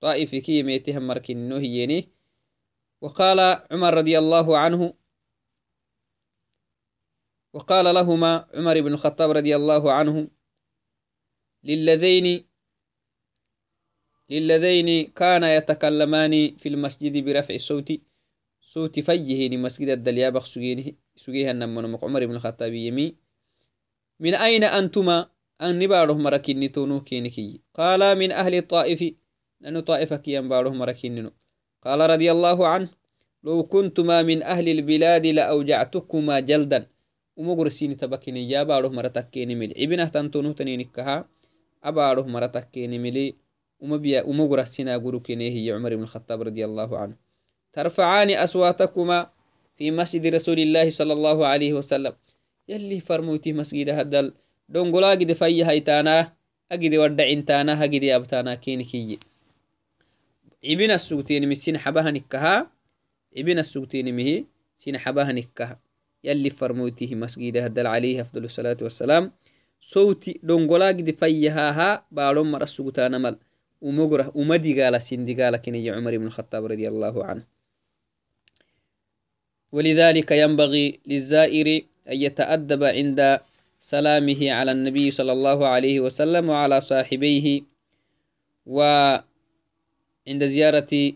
طائف 0.01 0.36
كميتي 0.36 0.97
هم 0.97 1.07
مركنينو 1.07 1.55
هييني. 1.55 2.07
وقال 3.01 3.39
عمر 3.71 3.93
رضي 3.93 4.19
الله 4.19 4.57
عنه 4.57 4.93
وقال 7.53 7.95
لهما 7.95 8.47
عمر 8.53 8.81
بن 8.81 8.93
الخطاب 8.93 9.31
رضي 9.31 9.55
الله 9.55 9.91
عنه 9.91 10.27
للذين 11.63 12.47
للذين 14.29 15.07
كان 15.12 15.43
يتكلمان 15.43 16.55
في 16.55 16.69
المسجد 16.69 17.25
برفع 17.25 17.53
الصوت 17.53 17.93
صوت 18.62 18.99
فيه 18.99 19.57
مسجد 19.57 19.89
الدليابخ 19.89 20.45
سجيه 21.15 21.51
النمون 21.51 21.95
عمر 22.03 22.25
بن 22.25 22.36
الخطاب 22.36 22.73
يمي. 22.73 23.15
من 24.19 24.33
أين 24.36 24.63
أنتما؟ 24.63 25.29
أن 25.62 25.79
نباره 25.79 26.13
مركين 26.13 26.71
تونو 26.71 27.01
كينكي. 27.01 27.62
قال 27.73 28.17
من 28.17 28.31
أهل 28.31 28.55
الطائف. 28.55 29.13
لأن 29.62 29.79
طائفة 29.79 30.17
كيان 30.17 30.49
باره 30.49 30.69
مركين 30.69 31.31
قال 31.81 31.99
رضي 32.10 32.31
الله 32.31 32.67
عنه 32.67 32.89
لو 33.43 33.63
كنتما 33.63 34.23
من 34.23 34.43
أهل 34.43 34.69
البلاد 34.69 35.25
لأوجعتكما 35.25 36.39
جلدا. 36.39 36.88
Umogorsiini 37.38 37.95
tabakiniya 37.95 38.65
abaroh 38.65 38.89
mara 38.89 39.10
takkenimili 39.13 39.78
ibinah 39.78 40.10
tantonuh 40.10 40.58
taninikaha 40.58 41.30
abaroh 41.82 42.26
mara 42.26 42.50
takkenimili 42.50 43.38
umogorasina 44.26 44.97
gurukenehiya 45.00 45.78
cumar 45.78 45.93
ibn 45.93 46.04
الخطاب 46.04 46.50
رضي 46.50 46.65
الله 46.65 46.89
عنه 46.97 47.15
ترفعان 47.73 48.30
أصواتكما 48.34 49.30
في 49.78 49.91
مسجد 49.93 50.26
رسول 50.34 50.60
الله 50.60 50.89
صلى 50.89 51.13
الله 51.13 51.38
عليه 51.45 51.73
وسلم 51.78 52.13
يلي 52.65 53.00
فرموتي 53.00 53.54
مسجد 53.54 53.89
هدل 53.89 54.34
دونغولا 54.69 55.12
قد 55.21 55.34
في 55.34 55.65
هيتانا 55.65 56.34
أجد 56.71 56.93
ودعنتانا 56.95 57.73
هجد 57.86 58.04
أبتانا 58.04 58.56
كينكي 58.56 59.19
ابن 60.65 60.91
السوتين 60.91 61.50
مسين 61.50 61.78
حبها 61.78 62.12
نكها 62.12 62.71
ابن 63.38 63.60
السوتين 63.60 64.15
مهي 64.15 64.45
سين 64.78 64.97
حبها 64.97 65.32
نكها 65.32 65.80
يلي 66.23 66.49
فرموتيه 66.49 67.15
مسجد 67.15 67.58
هدل 67.58 67.88
عليه 67.88 68.21
أفضل 68.21 68.43
الصلاة 68.45 68.77
والسلام. 68.82 69.32
صوتي 69.82 70.39
دونغولا 70.43 70.88
قد 70.88 71.12
فيهاها 71.12 72.06
بارون 72.12 72.51
مرسوتانا 72.51 73.17
مل 73.17 73.38
ومقره 73.82 74.32
ومدي 74.36 74.82
قال 74.82 75.01
سندي 75.01 75.43
قال 75.43 75.58
كني 75.58 75.89
عمر 75.89 76.17
بن 76.17 76.25
الخطاب 76.25 76.65
رضي 76.65 76.88
الله 76.88 77.25
عنه. 77.25 77.43
ولذلك 79.71 80.32
ينبغي 80.32 80.99
للزائر 81.08 81.67
أن 82.08 82.17
يتأدب 82.17 82.84
عند 82.84 83.39
سلامه 83.80 84.51
على 84.51 84.71
النبي 84.71 85.12
صلى 85.12 85.32
الله 85.32 85.67
عليه 85.67 85.99
وسلم 85.99 86.49
وعلى 86.49 86.82
صاحبيه 86.82 87.62
وعند 88.65 89.25
زيارة 90.27 91.13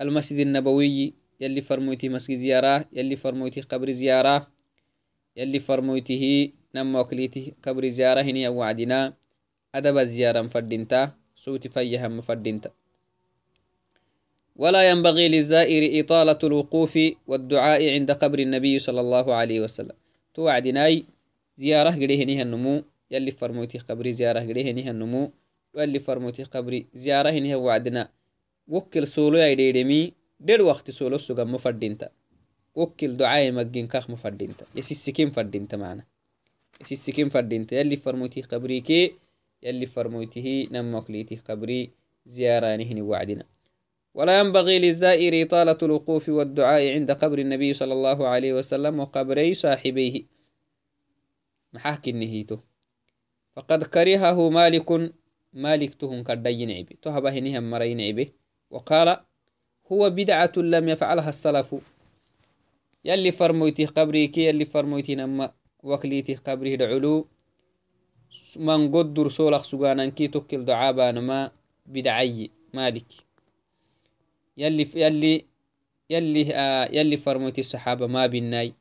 المسجد 0.00 0.38
النبوي 0.38 1.14
يلي 1.40 1.60
فرموتي 1.60 2.08
مسجد 2.08 2.36
زيارة 2.36 2.84
يلي 2.92 3.16
فرموتي 3.16 3.60
قبر 3.60 3.90
زيارة 3.90 4.46
يلي 5.36 5.58
فرموته 5.58 6.50
نما 6.74 7.00
وكليته 7.00 7.52
قبر 7.62 7.88
زيارة 7.88 8.20
هني 8.20 8.48
وعدنا 8.48 9.14
أدب 9.74 9.98
الزيارة 9.98 10.42
مفدنتا 10.42 11.12
صوت 11.36 11.68
فيها 11.68 12.08
مفدنتا 12.08 12.70
ولا 14.56 14.90
ينبغي 14.90 15.28
للزائر 15.28 16.00
إطالة 16.00 16.38
الوقوف 16.44 16.98
والدعاء 17.26 17.90
عند 17.94 18.10
قبر 18.12 18.38
النبي 18.38 18.78
صلى 18.78 19.00
الله 19.00 19.34
عليه 19.34 19.60
وسلم. 19.60 19.96
توعدناي 20.34 21.04
زيارة 21.56 21.90
قريه 21.90 22.42
النمو 22.42 22.82
يلي 23.10 23.30
فرموتي 23.30 23.78
قبر 23.78 24.10
زيارة 24.10 24.40
قريه 24.40 24.90
النمو 24.90 25.32
واللي 25.74 25.98
فرموتي 25.98 26.42
قبر 26.42 26.82
زيارة 26.94 27.30
هنيها 27.30 27.56
وعدنا 27.56 28.08
وكل 28.68 29.06
سولو 29.06 29.38
يديرمي 29.38 30.12
در 30.40 30.62
وقت 30.62 30.90
سولو 30.90 31.18
سوغا 31.18 31.44
مفردينتا. 31.44 32.08
وكل 32.74 33.16
دعاء 33.16 33.52
مجين 33.52 33.86
كاخ 33.86 34.10
مفردينتا. 34.10 34.66
يسيسكين 34.74 35.30
فردينتا 35.30 35.76
معنا. 35.76 36.04
يسيسكين 36.80 37.28
فردينتا. 37.28 37.80
يلي 37.80 37.96
فرموتي 37.96 38.40
قبري 38.40 38.80
كي 38.80 39.12
يلي 39.62 39.86
فرموته 39.86 40.68
نمكليتي 40.70 41.36
قبري 41.36 41.90
زيارة 42.26 42.76
نهني 42.76 43.02
وعدنا. 43.02 43.44
ولا 44.14 44.40
ينبغي 44.40 44.78
للزائر 44.78 45.46
إطالة 45.46 45.78
الوقوف 45.82 46.28
والدعاء 46.28 46.88
عند 46.88 47.10
قبر 47.10 47.38
النبي 47.38 47.72
صلى 47.72 47.92
الله 47.92 48.28
عليه 48.28 48.52
وسلم 48.52 49.00
وقبري 49.00 49.54
صاحبيه. 49.54 50.36
محاك 51.72 52.08
النهيته 52.08 52.60
فقد 53.56 53.84
كرهه 53.84 54.50
مالك 54.50 55.12
مالك 55.52 55.94
تهم 55.94 56.22
كردين 56.22 56.70
عبي 56.70 56.98
تهبه 57.02 57.38
نهم 57.38 57.70
مرين 57.70 58.00
عبي 58.00 58.32
وقال 58.70 59.16
هو 59.92 60.10
بدعة 60.10 60.52
لم 60.56 60.88
يفعلها 60.88 61.28
السلف. 61.28 61.74
يلي 63.04 63.30
قبري 63.96 64.26
كي 64.26 64.46
يلي 64.46 64.64
فرمويتي 64.64 65.14
نما 65.14 65.52
وكليتي 65.82 66.34
قبري 66.34 66.76
دعلو. 66.76 67.26
من 68.56 68.92
قدر 68.92 69.28
سولخ 69.28 69.62
سجانا 69.62 70.08
كي 70.08 70.28
تكل 70.28 70.64
دعابا 70.64 71.10
نما 71.10 71.50
بدعي 71.86 72.50
مالك. 72.74 73.06
يلي 74.56 74.88
يلي 74.94 75.44
يلي 76.10 76.54
آه 76.54 76.88
يلي 76.92 77.16
فرمويتي 77.16 77.60
الصحابة 77.60 78.06
ما 78.06 78.26
بالناي 78.26 78.74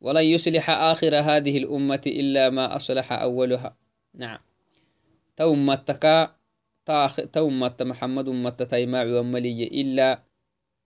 ولن 0.00 0.24
يصلح 0.24 0.70
آخر 0.70 1.16
هذه 1.18 1.58
الأمة 1.58 2.02
إلا 2.06 2.50
ما 2.50 2.76
أصلح 2.76 3.12
أولها. 3.12 3.76
نعم. 4.14 4.38
تو 5.36 5.54
متكا 5.54 6.35
تو 7.32 7.48
مت 7.50 7.82
محمد 7.82 8.28
مت 8.28 8.62
تيماع 8.62 9.04
وملي 9.04 9.64
إلا 9.80 10.22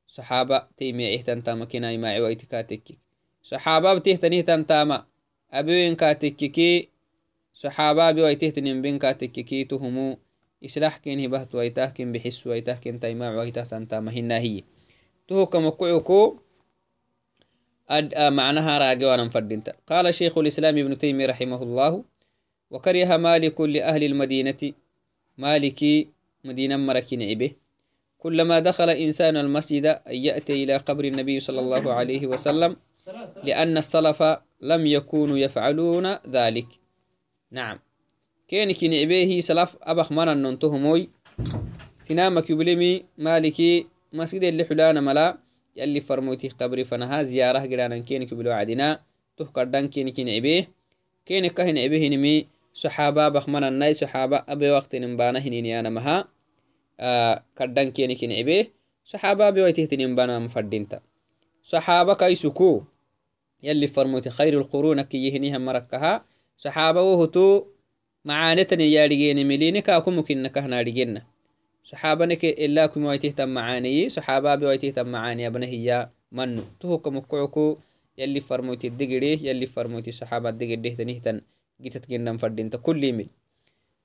صحابة 0.09 0.67
تيمي 0.77 1.15
إهتن 1.15 1.43
تاما 1.43 1.65
كنا 1.65 1.91
يماعي 1.91 2.21
ويتكاتك 2.21 2.99
صحابة 3.43 3.95
بتهتنه 3.95 4.41
تنتاما 4.41 5.05
أبوين 5.53 5.95
كاتككي 5.95 6.89
صحابة 7.55 8.11
بويتهتن 8.11 8.83
بين 8.83 8.99
كاتككي 8.99 9.65
تهمو 9.65 10.19
إسلاح 10.65 10.97
كين 10.97 11.21
هبهت 11.21 11.55
ويتهكن 11.55 12.13
بحس 12.13 12.47
ويتهكن 12.47 13.01
تيماع 13.01 13.31
ويتهتن 13.39 13.89
تاما. 13.89 14.13
هنا 14.13 14.39
هي. 14.39 14.65
تهو 15.29 15.47
كمكعكو 15.47 16.37
أد 17.89 18.15
معناها 18.33 18.79
راجوانا 18.79 19.29
فردينتا 19.29 19.73
قال 19.87 20.15
شيخ 20.15 20.39
الإسلام 20.39 20.79
ابن 20.79 20.99
تيمية 20.99 21.27
رحمه 21.27 21.63
الله 21.63 22.05
وكره 22.71 23.17
مالك 23.17 23.61
لأهل 23.61 24.05
المدينة 24.05 24.73
مالكي 25.41 26.09
مدينة 26.45 26.77
مركين 26.77 27.23
عبه 27.23 27.51
كلما 28.19 28.59
دخل 28.61 28.91
إنسان 28.91 29.37
المسجد 29.37 29.87
أن 29.87 30.15
يأتي 30.15 30.65
إلى 30.65 30.77
قبر 30.77 31.05
النبي 31.05 31.41
صلى 31.41 31.61
الله 31.61 31.93
عليه 31.93 32.27
وسلم 32.27 32.77
لأن 33.45 33.77
السلف 33.77 34.23
لم 34.61 34.87
يكونوا 34.87 35.39
يفعلون 35.39 36.07
ذلك. 36.29 36.67
نعم. 37.51 37.79
كين 38.49 38.73
كنعبيه 38.73 39.41
سلف 39.41 39.77
أبخ 39.83 40.13
من 40.13 40.43
ننتهموي 40.43 41.09
سنامك 42.09 42.51
يبلمي 42.51 43.05
مالكي 43.19 43.87
مسجد 44.13 44.43
اللي 44.43 44.65
حلانا 44.65 45.01
ملا 45.01 45.39
يلي 45.77 46.01
فرموتي 46.01 46.49
قبري 46.49 46.85
فنها 46.85 47.23
زيارة 47.23 47.59
قرانا 47.59 47.99
كينك 47.99 48.35
بلو 48.35 48.53
عدنا 48.53 49.01
تهكردان 49.37 49.89
كينك 49.89 50.21
نعبيه 50.21 50.69
كينك 51.27 51.55
كهن 51.55 51.79
عبيه 51.79 52.09
نمي 52.09 52.47
صحابة 52.73 53.29
بخمنا 53.29 53.69
الناي 53.69 53.95
صحابة 53.95 54.45
أبي 54.49 54.71
وقت 54.71 54.97
نمبانا 54.97 55.39
هنينيانا 55.39 55.91
مها. 55.91 56.29
آه 57.01 57.45
كردان 57.59 57.91
كيني 57.91 58.15
كين 58.15 58.33
عبيه 58.33 58.73
صحابة 59.05 59.51
بيويته 59.51 59.85
تنمبانا 59.85 60.39
مفردينتا 60.39 61.01
صحابة 61.63 62.15
كيسكو 62.15 62.83
يلي 63.63 63.87
فرموتي 63.87 64.31
خير 64.31 64.59
القرون 64.59 65.03
كي 65.03 65.29
يهنيها 65.29 65.59
مركها. 65.59 66.25
صحابة 66.57 67.03
وهتو 67.03 67.65
معانتني 68.25 68.93
يا 68.93 69.07
رجيني 69.07 69.45
مليني 69.45 69.81
كاكو 69.81 70.11
ممكن 70.11 70.43
نكهنا 70.43 70.81
رجينا 70.81 71.23
صحابة 71.85 72.27
نك 72.27 72.45
إلا 72.45 72.87
كم 72.87 73.05
ويته 73.05 73.29
تم 73.29 73.49
معاني. 73.49 74.09
صحابة 74.09 74.55
بيويته 74.55 74.91
تم 74.91 75.07
معاني 75.07 75.47
أبنه 75.47 75.67
هي 75.67 76.09
منو. 76.33 76.63
تهو 76.81 76.99
كمكوكو 76.99 77.79
يلي 78.19 78.41
فرموتي 78.41 78.87
الدقري. 78.87 79.33
يلي 79.47 79.67
فرموتي 79.67 80.13
صحابة 80.13 80.49
الدقري 80.49 80.91
تنهتن 80.91 81.41
جتت 81.81 82.11
جنن 82.11 82.37
فردينت 82.37 82.77
كل 82.77 83.13
مل 83.13 83.27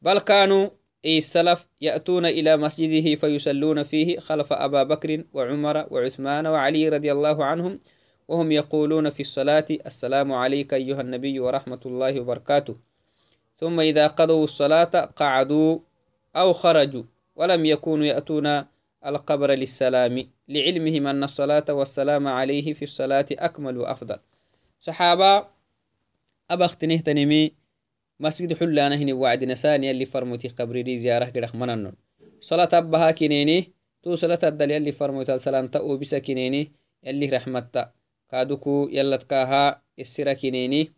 بل 0.01 0.19
كانوا 0.19 0.69
أي 1.05 1.17
السلف 1.17 1.67
يأتون 1.81 2.25
إلى 2.25 2.57
مسجده 2.57 3.15
فيصلون 3.15 3.83
فيه 3.83 4.19
خلف 4.19 4.53
أبا 4.53 4.83
بكر 4.83 5.23
وعمر 5.33 5.87
وعثمان 5.91 6.47
وعلي 6.47 6.89
رضي 6.89 7.11
الله 7.11 7.45
عنهم 7.45 7.79
وهم 8.27 8.51
يقولون 8.51 9.09
في 9.09 9.19
الصلاة 9.19 9.65
السلام 9.85 10.33
عليك 10.33 10.73
أيها 10.73 11.01
النبي 11.01 11.39
ورحمة 11.39 11.79
الله 11.85 12.19
وبركاته. 12.19 12.75
ثم 13.57 13.79
إذا 13.79 14.07
قضوا 14.07 14.43
الصلاة 14.43 15.05
قعدوا 15.15 15.79
أو 16.35 16.53
خرجوا 16.53 17.03
ولم 17.35 17.65
يكونوا 17.65 18.05
يأتون 18.05 18.65
القبر 19.05 19.51
للسلام 19.51 20.27
لعلمهم 20.47 21.07
أن 21.07 21.23
الصلاة 21.23 21.65
والسلام 21.69 22.27
عليه 22.27 22.73
في 22.73 22.83
الصلاة 22.83 23.25
أكمل 23.31 23.77
وأفضل. 23.77 24.17
صحابة 24.81 25.47
أبختنه 26.49 26.97
تنمي 26.97 27.64
دي 30.81 30.97
زيارة 30.97 31.25
قرخ 31.25 31.55
مننن 31.55 31.93
صلاة 32.41 32.69
أبها 32.73 33.11
كنيني 33.11 33.71
تو 34.03 34.15
صلاة 34.15 34.39
الدل 34.43 34.71
يلي 34.71 34.91
فرموتي 34.91 35.33
السلام 35.33 35.67
تأو 35.67 35.97
بسا 35.97 36.19
كنيني 36.19 36.71
يلي 37.03 37.29
رحمتا 37.29 37.91
كادوكو 38.31 38.89
يلا 38.91 39.17
تكاها 39.17 39.81
السرا 39.99 40.33
كنيني. 40.33 40.91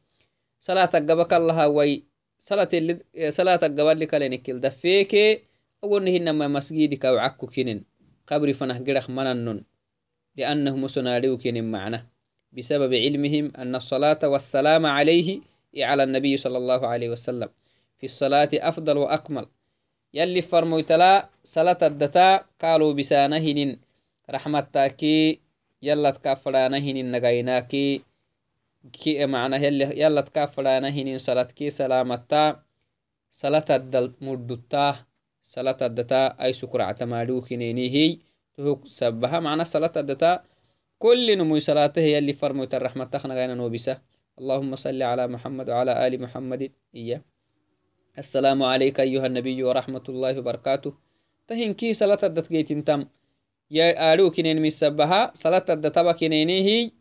صلاة 0.59 0.85
قبك 0.85 1.33
الله 1.33 1.67
وي. 1.67 2.03
صلاة 2.37 2.69
اللي 2.73 2.99
صلاة 3.29 3.55
قبل 3.55 3.99
لك 3.99 4.13
لنكل 4.13 4.59
دفيك. 4.59 5.13
أول 5.83 6.07
إنما 6.07 6.47
مسجدك 6.47 7.03
وعكو 7.03 7.47
كنين. 7.47 7.83
قبري 8.27 8.53
فنه 8.53 8.79
قرخ 8.79 9.09
مننن 9.09 9.63
لأنهم 10.35 10.87
سناريو 10.87 11.37
كنين 11.37 11.71
معنا. 11.71 12.05
بسبب 12.51 12.93
علمهم 12.93 13.51
أن 13.57 13.75
الصلاة 13.75 14.19
والسلام 14.23 14.85
عليه 14.85 15.41
على 15.83 16.03
النبي 16.03 16.37
صلى 16.37 16.57
الله 16.57 16.87
عليه 16.87 17.09
وسلم. 17.09 17.49
في 17.97 18.03
الصلاة 18.03 18.49
أفضل 18.53 18.97
وأكمل. 18.97 19.45
يلي 20.13 20.41
فرمويتلا 20.41 21.29
صلاة 21.43 21.77
الدتا 21.81 22.45
قالوا 22.61 22.93
بسانهن. 22.93 23.77
رحمتاكي 24.29 25.39
يلا 25.81 26.09
تكافرانهن 26.09 27.11
نغيناكي 27.11 28.01
كي. 28.93 29.25
معنى 29.25 29.55
يلي 29.65 29.99
يلا 29.99 30.21
تكافرانهن 30.21 31.17
صلاتكي 31.17 31.69
سلامتا. 31.69 32.59
صلاة 33.31 33.65
الدل 33.69 34.13
مردتا. 34.21 34.95
صلاة 35.43 35.77
الدتا 35.81 36.43
أي 36.43 36.53
سكر 36.53 36.81
عتمالو 36.81 37.41
كنيني 37.41 37.89
هي. 37.89 38.17
تهوك 38.57 38.87
سبها 38.87 39.39
معنى 39.39 39.65
صلاة 39.65 39.93
الدتا. 39.97 40.43
كل 40.99 41.37
نمو 41.37 41.59
صلاته 41.59 42.01
يلي 42.01 42.33
فرمويت 42.33 42.73
الرحمة 42.73 43.05
تخنا 43.05 43.33
غينا 43.35 43.53
نوبسه. 43.53 44.16
اللهم 44.37 44.71
صل 44.75 45.01
على 45.01 45.27
محمد 45.27 45.69
وعلى 45.69 45.93
آل 46.07 46.13
محمد. 46.21 46.61
إياه. 46.95 47.21
السلام 48.17 48.59
عليك 48.63 48.99
أيها 48.99 49.25
النبي 49.25 49.57
ورحمة 49.63 50.05
الله 50.09 50.33
وبركاته. 50.39 50.91
تهين 51.47 51.73
كي 51.73 51.93
صلاة 51.93 52.21
الدت 52.23 52.47
جيت 52.53 52.71
تم 52.85 53.09
يا 53.73 54.13
آلو 54.13 54.29
كنين 54.29 54.61
مسبها 54.61 55.31
صلاة 55.33 55.67
الدت 55.69 55.97
بكنيني 55.99 56.57
هي. 56.67 56.91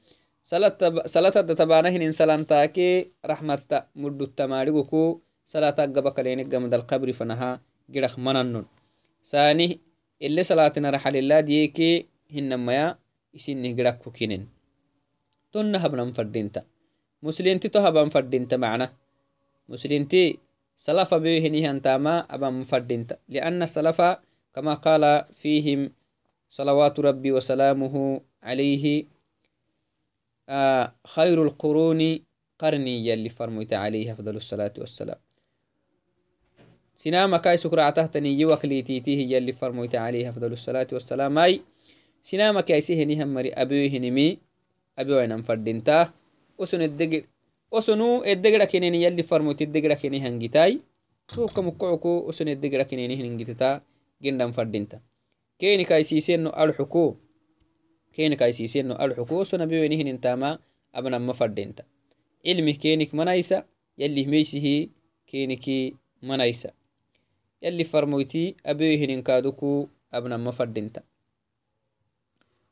صلاة 1.05 1.37
الدت 1.37 1.62
بانهن 1.62 2.12
سلام 2.12 2.44
تاكي. 2.44 3.12
رحمة 3.27 3.62
مد 3.96 4.20
التمارقكو 4.22 5.03
صلاة 5.44 5.79
قبك 5.94 6.16
لينك 6.25 6.55
قمد 6.55 6.75
القبر 6.75 7.12
فنها. 7.12 7.61
girak 7.87 8.18
mananon 8.18 8.66
sani 9.22 9.79
ile 10.18 10.42
salatina 10.42 10.90
raxalila 10.90 11.38
diyeke 11.38 12.11
hinamaya 12.27 12.99
isinih 13.31 13.79
girak 13.79 14.03
kukinen 14.03 14.51
tonna 15.55 15.79
habnan 15.79 16.11
fadinta 16.11 16.66
muslinti 17.27 17.67
to 17.75 17.83
haban 17.83 18.09
fadinta 18.15 18.55
macna 18.55 18.87
muslinti 19.67 20.39
salafa 20.79 21.19
bewehinihiantama 21.19 22.31
aban 22.35 22.62
fadinta 22.71 23.19
lianna 23.27 23.67
salafa 23.67 24.23
kama 24.55 24.79
qala 24.79 25.27
fihim 25.35 25.91
صلوات 26.51 27.01
ربي 27.01 27.33
وسلامه 27.33 28.21
عليه 28.43 29.05
آه 30.49 30.95
خير 31.07 31.43
القرون 31.43 32.01
قرني 32.59 33.07
يلي 33.07 33.29
فرميت 33.29 33.73
عليه 33.73 34.12
أفضل 34.12 34.37
الصلاة 34.37 34.73
والسلام 34.79 35.19
سنام 36.97 37.37
كاي 37.37 37.57
سكرع 37.57 37.91
تهتني 37.91 38.41
يوكلي 38.41 38.83
تيتيه 38.83 39.37
يلي 39.37 39.53
فرميت 39.53 39.95
عليه 39.95 40.29
أفضل 40.29 40.53
الصلاة 40.53 40.87
والسلام 40.93 41.39
أي 41.39 41.61
سنام 42.23 42.61
كاي 42.61 42.81
سيهني 42.81 43.23
همري 43.23 43.51
أبوه 43.53 43.93
نمي 43.99 44.39
أبوه 44.99 45.27
نمفردنتا 45.27 45.99
وسن 46.01 46.15
كنيني 48.64 49.03
يلي 49.03 49.23
فرميت 49.23 49.62
الدقر 49.62 49.95
كنيني 49.95 50.21
هنجتاي 50.21 50.81
تو 51.29 51.47
كمكعكو 51.47 52.29
وسن 52.29 52.49
الدقر 52.49 52.83
كنيني 52.83 53.14
هنجتتا 53.16 53.81
جندم 54.23 54.53
فردنتا 54.53 55.01
كيني 55.59 55.85
كاي 55.85 56.03
سيسينو 56.03 56.51
ألحكو. 56.51 57.14
كيني 58.12 58.37
كاي 58.37 58.53
سيسينو 58.53 58.95
ألحكو. 58.95 59.45
سنة 59.45 59.64
بيوينهن 59.64 60.07
انتاما 60.07 60.59
أبنا 60.95 61.19
مفردنتا 61.19 61.85
علمي 62.47 62.73
كينك 62.73 63.14
منايسا. 63.14 63.64
يلي 63.99 64.25
ميسه 64.27 64.88
كينك 65.27 65.95
منايسا. 66.23 66.71
يلي 67.62 67.85
فرمويتي 67.85 68.55
أبيهن 68.66 69.11
انكادوكو 69.11 69.88
أبنا 70.12 70.37
مفردنتا 70.37 71.03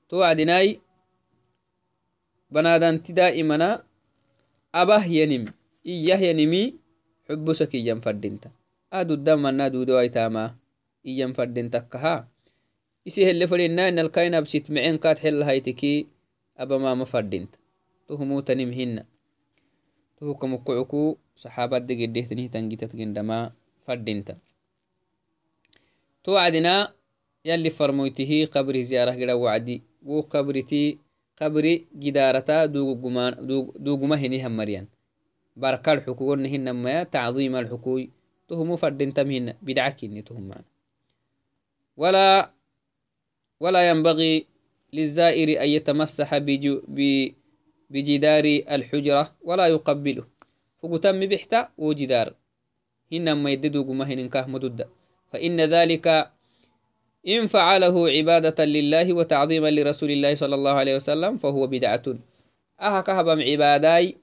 توعدناي 0.08 0.80
بنادانتي 2.54 3.12
دائمنا 3.12 3.82
أباه 4.74 5.04
ينم 5.18 5.44
إياه 5.86 6.20
ينمي 6.30 6.62
حبسك 7.26 7.74
إيام 7.74 7.98
فردنتا 8.00 8.50
أدو 8.92 9.14
الدم 9.18 9.42
أنا 9.46 9.68
دودو 9.74 9.98
أيتاما 9.98 10.54
إيام 11.06 11.32
فردنتا 11.34 11.78
كها 11.90 12.28
isi 13.04 13.20
hele 13.24 13.44
fadinna 13.44 13.88
inalkainabsit 13.92 14.72
micen 14.72 14.96
kaad 14.96 15.20
xelahaytiki 15.20 16.08
abamama 16.56 17.04
fadinta 17.04 17.58
tuhumutanim 18.08 18.72
hina 18.72 19.04
tuhukamukucuku 20.16 21.20
saxaabadde 21.36 21.92
gedehtanihtangitat 22.00 22.96
gendama 22.96 23.52
fadinta 23.84 24.40
to 26.24 26.32
wacdina 26.32 26.96
yalli 27.44 27.70
farmoytihi 27.70 28.48
qabri 28.48 28.80
ziyarah 28.88 29.12
geda 29.20 29.36
wacdi 29.36 29.84
wo 30.00 30.24
qabriti 30.24 30.96
qabri 31.34 31.86
gidarata 31.94 32.68
duguma 32.68 34.16
hinihan 34.16 34.52
mariyan 34.52 34.86
barkal 35.56 36.02
xukugonna 36.02 36.48
hinamaya 36.48 37.06
tacظima 37.06 37.58
alxukuy 37.58 38.10
tuhumu 38.48 38.78
fadintam 38.78 39.30
hina 39.30 39.52
bidca 39.62 39.90
kini 39.94 40.22
tuhumana 40.22 40.64
wala 41.96 42.54
ولا 43.60 43.90
ينبغي 43.90 44.46
للزائر 44.92 45.62
أن 45.62 45.68
يتمسح 45.68 46.28
بجدار 47.90 48.44
الحجرة 48.44 49.24
ولا 49.42 49.66
يقبله 49.66 50.24
فقتم 50.82 51.20
بحتا 51.20 51.60
وجدار 51.78 52.28
هنما 53.12 53.50
يددو 53.50 53.82
قمهن 53.88 54.28
كاه 54.28 54.46
مدد 54.50 54.88
فإن 55.32 55.60
ذلك 55.60 56.06
إن 57.28 57.46
فعله 57.46 58.08
عبادة 58.08 58.64
لله 58.64 59.12
وتعظيما 59.12 59.70
لرسول 59.70 60.10
الله 60.10 60.34
صلى 60.34 60.54
الله 60.54 60.70
عليه 60.70 60.96
وسلم 60.96 61.36
فهو 61.36 61.66
بدعة. 61.66 62.02
أها 62.80 63.00
كهبم 63.00 63.40
عباداي 63.42 64.16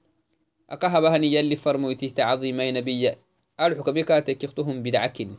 أكهبهني 0.70 1.34
يلي 1.34 1.56
فرموتي 1.56 2.10
تعظيمي 2.10 2.72
نبي. 2.72 3.10
ألحك 3.60 3.90
بك 3.90 4.08
تكختهم 4.08 4.82
بدعكن. 4.82 5.34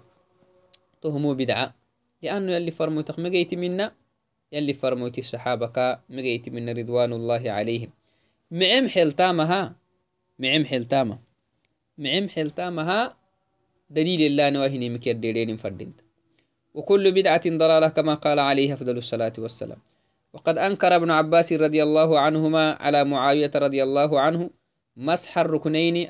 تهمو 1.01 1.33
بدعة. 1.33 1.75
لأنه 2.21 2.51
يلي 2.51 2.71
فرموتك 2.71 3.19
مجيت 3.19 3.53
منا 3.53 3.91
يلي 4.51 4.73
فرموتي 4.73 5.21
الصحابة 5.21 5.99
مجيت 6.09 6.49
منا 6.49 6.71
رضوان 6.71 7.13
الله 7.13 7.51
عليهم. 7.51 7.89
معم 8.51 8.87
حلتامها 8.87 9.75
معم 10.39 10.65
حلتامة. 10.65 11.19
معم 11.97 12.29
حلتامها 12.29 13.17
دليل 13.89 14.21
الله 14.21 14.49
نواهني 14.49 14.89
مكير 14.89 15.15
ديرين 15.15 15.57
فردين 15.57 16.02
وكل 16.73 17.11
بدعة 17.11 17.41
ضلالة 17.45 17.87
كما 17.87 18.13
قال 18.13 18.39
عليه 18.39 18.73
أفضل 18.73 18.97
الصلاة 18.97 19.33
والسلام. 19.37 19.77
وقد 20.33 20.57
أنكر 20.57 20.95
ابن 20.95 21.11
عباس 21.11 21.53
رضي 21.53 21.83
الله 21.83 22.19
عنهما 22.19 22.71
على 22.71 23.03
معاوية 23.03 23.51
رضي 23.55 23.83
الله 23.83 24.19
عنه 24.19 24.49
مسح 24.97 25.37
الركنين 25.37 26.09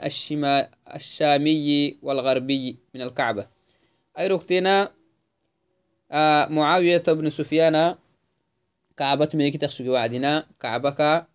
الشامي 0.95 1.97
والغربي 2.01 2.77
من 2.95 3.01
الكعبة. 3.01 3.47
أي 4.19 4.27
ركتنا 4.27 4.91
آه 6.11 6.45
معاوية 6.47 7.03
بن 7.07 7.29
سفيان 7.29 7.95
كعبة 8.97 9.29
ميكي 9.33 9.57
تخسوكي 9.57 9.89
وعدنا 9.89 10.47
كعبك 10.59 11.27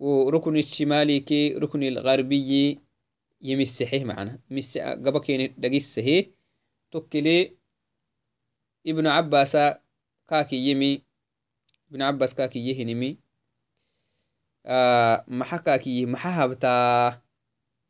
وركن 0.00 0.56
الشمالي 0.56 1.20
كي 1.20 1.54
ركن 1.54 1.82
الغربي 1.82 2.78
يمسحه 3.42 3.98
معنا. 3.98 4.38
مس 4.50 4.78
قبك 4.78 5.30
يعني 5.30 5.54
دقيسه 5.58 6.26
تكلي 6.92 7.57
ابن 8.86 9.06
عباس 9.06 9.56
كاكي 10.28 10.70
يمي 10.70 11.02
ابن 11.90 12.02
عباس 12.02 12.34
كاكي 12.34 12.58
يهنمي 12.68 13.18
آه 14.66 15.24
محا 15.28 15.56
كاكي 15.56 16.06
محا 16.06 16.46
بتا 16.46 17.22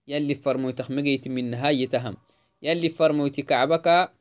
يلي 0.09 0.35
فرمو 0.35 0.70
تخمجيت 0.70 1.29
من 1.29 1.51
نهاية 1.51 1.88
تهم 1.88 2.16
يلي 2.62 2.88
فرمو 2.88 3.29
تكعبك 3.29 4.12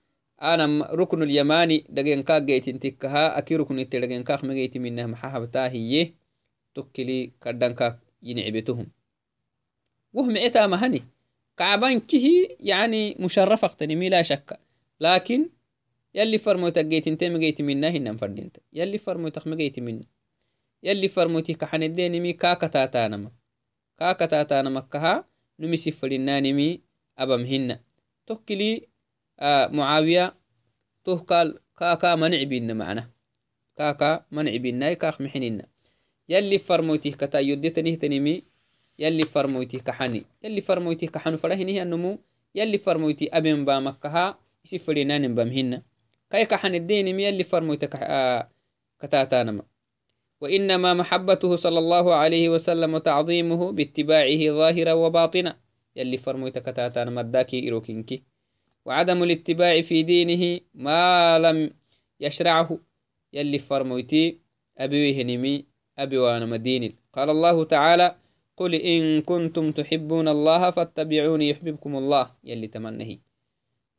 أنا 0.42 0.88
ركن 0.92 1.24
اليماني 1.24 1.86
دقين 1.90 2.24
كاك 2.24 2.42
جيت 2.42 2.68
انتكها 2.68 3.38
أكي 3.38 3.56
ركن 3.56 3.80
انت 3.80 3.96
دقين 3.96 4.24
كاك 4.24 4.44
مجيت 4.44 4.78
منها 4.78 5.06
محا 5.06 5.40
بتا 5.40 5.68
هي 5.68 6.14
تكلي 6.76 7.32
كردن 7.44 7.74
كاك 7.74 8.00
ينعبتهم 8.24 8.88
وهم 10.14 10.38
عتا 10.38 10.68
مهني 10.68 11.04
كعبان 11.58 12.00
كهي 12.00 12.58
يعني 12.60 13.16
مشرفة 13.20 13.66
اقتنمي 13.66 14.10
لا 14.10 14.22
شكا 14.22 14.58
لكن 15.00 15.50
musharafaqtanimi 16.18 16.34
la 16.34 16.38
shakka 16.38 16.38
lakin 16.38 16.38
yalli 16.38 16.40
farmoytak 16.40 16.88
geytinte 16.88 17.30
megeyti 17.30 17.64
mina 17.64 17.90
hinan 17.90 18.18
fadinta 18.18 18.62
yalli 18.72 18.98
farmoytak 18.98 19.46
megeyti 19.46 19.82
mina 19.82 20.06
yalli 20.82 21.10
farmoyti 21.10 21.56
kaxanedenimi 21.56 22.34
kaakataatanama 22.34 23.32
kaakataatanamakaha 23.96 25.24
numisi 25.58 25.92
fadinanimi 25.92 26.82
abam 27.16 27.46
hina 27.46 27.80
tokkili 28.26 28.90
معاوية 29.70 30.36
تو 31.06 31.16
قال 31.16 31.60
كاكا 31.80 32.16
منع 32.16 32.44
بينا 32.44 32.74
معنا 32.74 33.10
كاكا 33.78 34.26
منع 34.32 34.56
بينا 34.58 34.94
كاخ 34.94 35.22
محننا 35.22 35.66
يلي 36.30 36.58
فرموتيه 36.58 37.12
كتا 37.12 37.40
يدتنيه 37.40 37.96
تنمي 37.96 38.44
يلي 39.00 39.26
فرموتيه 39.26 39.80
كحني 39.80 40.26
يلي 40.44 40.62
فرموتيه 40.62 41.08
كحنو 41.08 41.38
فرهنه 41.38 41.82
النمو 41.84 42.20
يلي 42.56 42.78
فرموتي 42.78 43.30
أبن 43.30 43.66
بامكها 43.66 44.40
يسي 44.66 44.78
فرينان 44.78 45.36
بامهن 46.32 46.46
كاي 46.46 46.46
كحن 46.46 46.76
الدين 46.76 47.08
يلي 47.08 47.44
فرموتك 47.44 47.96
آه 47.96 48.50
كتاتانما. 49.00 49.64
وإنما 50.42 50.94
محبته 50.94 51.56
صلى 51.56 51.80
الله 51.80 52.16
عليه 52.16 52.50
وسلم 52.50 52.94
وتعظيمه 52.94 53.72
باتباعه 53.72 54.52
ظاهرا 54.52 54.94
وباطنا. 54.94 55.58
يلي 55.96 56.18
فرموتك 56.18 56.62
كتاتانما 56.62 57.22
الداكي 57.22 57.70
إروكينكي. 57.70 58.24
وعدم 58.86 59.24
الاتباع 59.24 59.82
في 59.82 60.04
دينه 60.04 60.60
ما 60.74 61.40
لم 61.40 61.72
يشرعه. 62.20 62.80
يلي 63.34 63.60
فرمويتي 63.60 64.40
أبي 64.78 65.22
هنمي 65.22 65.66
أبي 65.98 66.18
وأنا 66.18 66.46
مدين 66.46 66.96
قال 67.14 67.30
الله 67.30 67.64
تعالى 67.64 68.16
قل 68.58 68.76
إن 68.76 69.22
كنتم 69.22 69.72
تحبون 69.72 70.28
الله 70.28 70.72
فاتبعوني 70.72 71.50
يحببكم 71.50 71.96
الله. 71.96 72.32
يلي 72.44 72.68
تمنهي. 72.68 73.20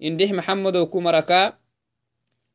إن 0.03 0.16
ده 0.16 0.33
محمد 0.33 0.76
وكمركا 0.76 1.59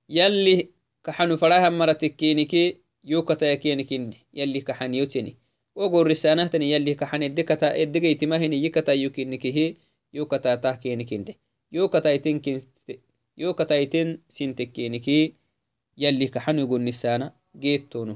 يلي 0.10 0.70
كحنو 1.04 1.38
فراها 1.38 1.70
مرتكينكي 1.70 2.78
يوكتا 3.04 3.52
يكينكين 3.52 4.14
يلي 4.34 4.62
كحن 4.62 4.94
يوتني 4.94 5.38
وقول 5.76 6.08
رسانة 6.08 6.52
يلي 6.54 6.96
كحن 6.96 7.24
الدكتا 7.24 7.84
الدقيت 7.84 8.24
ما 8.24 8.38
هني 8.38 8.66
يكتا 8.66 8.94
يوكينكي 8.94 9.78
يوكتا 10.14 10.56
تاكينكين 10.56 11.24
ده 11.24 11.36
yo 13.38 13.54
katayten 13.54 14.22
sintekkeniki 14.30 15.36
yalli 15.98 16.30
kaxanugonnisana 16.30 17.34
geettono 17.62 18.16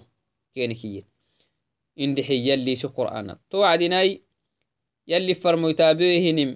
kenikiyen 0.54 1.06
indixi 2.04 2.48
yallisi 2.48 2.88
qur'ana 2.98 3.34
to 3.50 3.58
wacdinai 3.66 4.22
yalli 5.12 5.34
farmoytaabehinim 5.42 6.52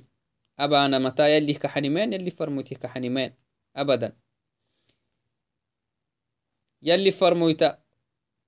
abanamata 0.57 1.29
yalli 1.33 1.53
kaxanimen 1.63 2.13
yalli 2.13 2.31
farmoyti 2.31 2.75
kaxanimen 2.75 3.31
أبدا 3.75 4.13
يلي 6.83 7.11
فرمويتا 7.11 7.77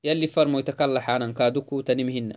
يلي 0.03 0.27
فرمويتا 0.27 0.71
كلا 0.71 0.99
حانا 0.99 1.31
كادوكو 1.31 1.81
تنمهن. 1.81 2.33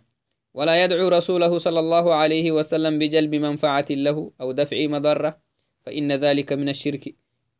ولا 0.55 0.84
يدعو 0.84 1.09
رسوله 1.09 1.59
صلى 1.59 1.80
الله 1.80 2.14
عليه 2.14 2.53
وسلم 2.53 2.99
بجلب 2.99 3.34
منفعة 3.34 3.86
له 3.90 4.32
أو 4.40 4.53
دفع 4.53 4.86
مضرة. 4.86 5.40
فإن 5.80 6.12
ذلك 6.12 6.53
من 6.53 6.68
الشرك. 6.68 7.14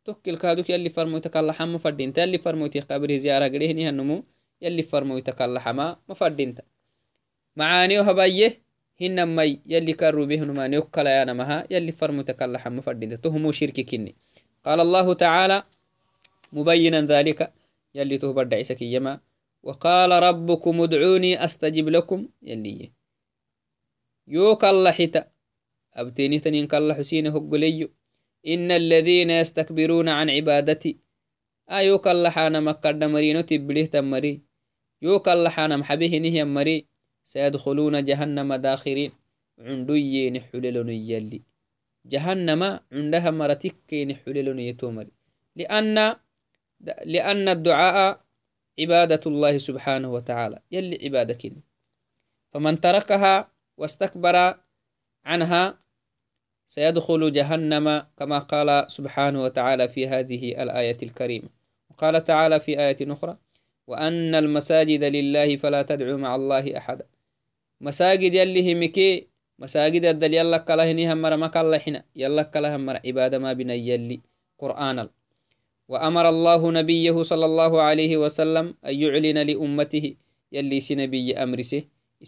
توكل 0.05 0.37
كادوك 0.37 0.71
يلي 0.71 0.89
فرمويتا 0.89 1.29
كلا 1.29 1.53
حما 1.53 1.79
فردينتا 1.79 2.23
يلي 2.23 2.39
فرمويتا 2.39 2.81
قبره 2.81 3.17
زيارة 3.17 3.49
قريهني 3.49 3.89
هنمو 3.89 4.25
يلي 4.63 4.83
فرمويتا 4.83 5.33
كلا 5.33 5.61
حما 5.61 5.97
ما 6.09 6.15
فردينتا 6.15 6.63
معانيو 7.57 8.03
هبايه 8.03 8.67
مي. 9.01 9.61
يلي 9.67 9.93
كارو 9.93 10.27
به 10.27 10.41
ما 10.41 10.69
نيوكلا 10.69 11.19
يا 11.19 11.25
نمها 11.25 11.67
يلي 11.71 11.93
فرمو 11.93 12.23
تكلا 12.23 12.59
حم 12.59 12.81
فردين. 12.81 13.19
الله 17.97 18.13
يلي 18.13 18.19
تهبر 18.19 18.45
دعيسك 18.45 18.83
يما 18.83 19.21
وقال 19.65 20.11
ربكم 20.13 20.81
ادعوني 20.81 21.45
أستجب 21.45 21.89
لكم. 21.89 22.29
يلي 22.43 22.93
يوك 24.29 24.65
الله 24.65 24.93
حتا 24.93 25.31
أبتيني 25.97 26.39
تنين 26.39 26.67
كالله 26.67 26.95
حسين 26.95 27.27
هقليو 27.27 27.89
إن 28.47 28.71
الذين 28.71 29.31
يستكبرون 29.31 30.09
عن 30.09 30.31
عبادتي. 30.31 30.99
آيوك 31.71 32.09
الله 32.09 32.31
حانا 32.31 32.61
مكرد 32.61 33.05
مرينو 33.05 33.41
تبليه 33.41 33.87
تمري. 33.87 34.43
يوك 35.03 35.29
الله 35.29 35.51
حانا 35.51 35.77
محبه 35.77 36.13
نهي 36.19 36.45
مري. 36.45 36.87
سيدخلون 37.25 38.05
جهنم 38.05 38.55
داخرين. 38.55 39.13
عندي 39.59 40.31
نحللون 40.31 40.91
يلي. 40.91 41.43
جهنم 42.07 42.63
عندها 42.93 43.31
مرتك 43.31 43.95
نحللون 43.95 44.59
يتومر 44.61 45.07
لأن 45.57 46.17
لأن 46.81 47.49
الدعاء 47.49 48.21
عبادة 48.81 49.21
الله 49.27 49.59
سبحانه 49.59 50.13
وتعالى. 50.13 50.59
يلي 50.73 50.99
عبادك 51.05 51.53
فمن 52.53 52.81
تركها 52.81 53.49
واستكبر 53.77 54.55
عنها 55.25 55.79
سيدخل 56.67 57.33
جهنم 57.33 58.07
كما 58.19 58.39
قال 58.39 58.91
سبحانه 58.91 59.43
وتعالى 59.43 59.89
في 59.89 60.09
هذه 60.09 60.63
الآية 60.63 60.99
الكريمة. 61.03 61.49
وقال 61.91 62.25
تعالى 62.25 62.61
في 62.61 62.81
آية 62.81 62.97
أخرى 63.13 63.37
وأن 63.87 64.35
المساجد 64.35 65.05
لله 65.05 65.57
فلا 65.57 65.83
تدعوا 65.83 66.19
مع 66.19 66.35
الله 66.35 66.77
أحدا. 66.79 67.07
مساجد 67.81 68.35
يلي 68.35 68.73
همكي 68.73 69.29
مساجد 69.59 70.05
الدل 70.05 70.35
يلا 70.35 70.59
كلا 70.59 70.91
هني 70.91 71.13
همر 71.13 71.37
ما 71.37 71.47
كلا 71.47 71.79
حنا. 71.79 72.05
يلا 72.17 72.43
كلا 72.43 72.77
همر 72.77 73.01
عبادة 73.07 73.39
ما 73.39 73.53
بنا 73.53 73.75
يلي. 73.75 74.21
قرآن 74.59 75.09
وأمر 75.89 76.29
الله 76.29 76.63
نبيه 76.71 77.17
صلى 77.23 77.47
الله 77.47 77.73
عليه 77.83 78.13
وسلم 78.17 78.75
أن 78.87 78.95
يعلن 78.95 79.39
لأمته 79.39 80.05
يلي 80.53 80.81
سنبي 80.81 81.37
أمرسه 81.37 81.83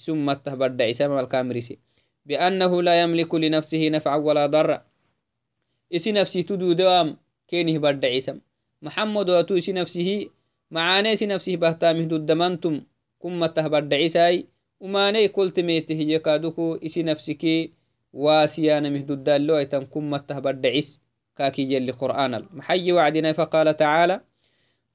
ثم 0.05 0.33
تهبرد 0.33 0.83
عيسى 0.83 1.07
والكامرسه 1.07 1.77
بأنه 2.27 2.73
لا 2.83 2.95
يملك 3.03 3.35
لنفسه 3.35 3.89
نفعا 3.89 4.17
ولا 4.17 4.47
ضرا. 4.47 4.85
إسي 5.95 6.13
نفسه 6.13 6.41
تدو 6.41 6.73
دوام 6.73 7.17
كينه 7.49 7.79
برد 7.79 8.05
عيسى 8.05 8.35
محمد 8.83 9.31
واتو 9.31 9.57
إسي 9.57 9.73
نفسه 9.73 10.29
معاني 10.71 11.13
إسي 11.13 11.27
نفسه 11.27 11.57
بهتامه 11.57 12.05
ددمانتم 12.05 12.75
كم 13.23 13.47
تهبرد 13.47 13.95
عيسى 13.95 14.45
umanei 14.81 15.29
koltemete 15.29 15.95
hiye 15.95 16.19
kaduku 16.19 16.79
isi 16.81 17.03
nafsiki 17.03 17.73
wasiyanamih 18.13 19.07
dudallo 19.07 19.57
aitan 19.57 19.87
kummatah 19.87 20.41
baddacis 20.41 21.01
kaki 21.39 21.63
yelli 21.73 21.93
qur'anal 21.93 22.45
maxayi 22.53 22.93
wacdinai 22.93 23.35
faqala 23.35 23.75
tacaala 23.75 24.17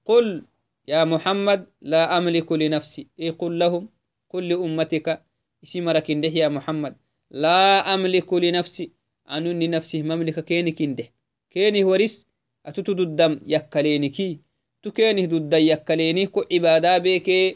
قل 0.06 0.44
يا 0.88 1.04
محمد 1.04 1.66
لا 1.82 2.18
أملك 2.18 2.52
لنفسي. 2.52 3.08
إي 3.20 3.30
قل 3.30 3.60
لهم 3.60 3.90
قل 4.30 4.50
لأمتك. 4.50 5.22
اسمرك 5.64 6.04
كنده 6.04 6.28
يا 6.28 6.48
محمد. 6.48 6.96
لا 7.32 7.94
أملك 7.94 8.34
لنفسي. 8.34 8.92
أنني 9.32 9.68
نفسي 9.68 10.04
مملكة 10.04 10.42
كيني 10.42 10.72
كنده 10.72 11.08
كيني 11.52 11.84
ورس 11.84 12.26
أتتد 12.66 13.00
الدم 13.00 13.40
يكالينكي 13.48 14.40
تكيني 14.84 15.28
ضد 15.28 15.54
يكاليني 15.54 16.28
كو 16.28 16.44
عبادة 16.52 16.98
بيكي. 16.98 17.56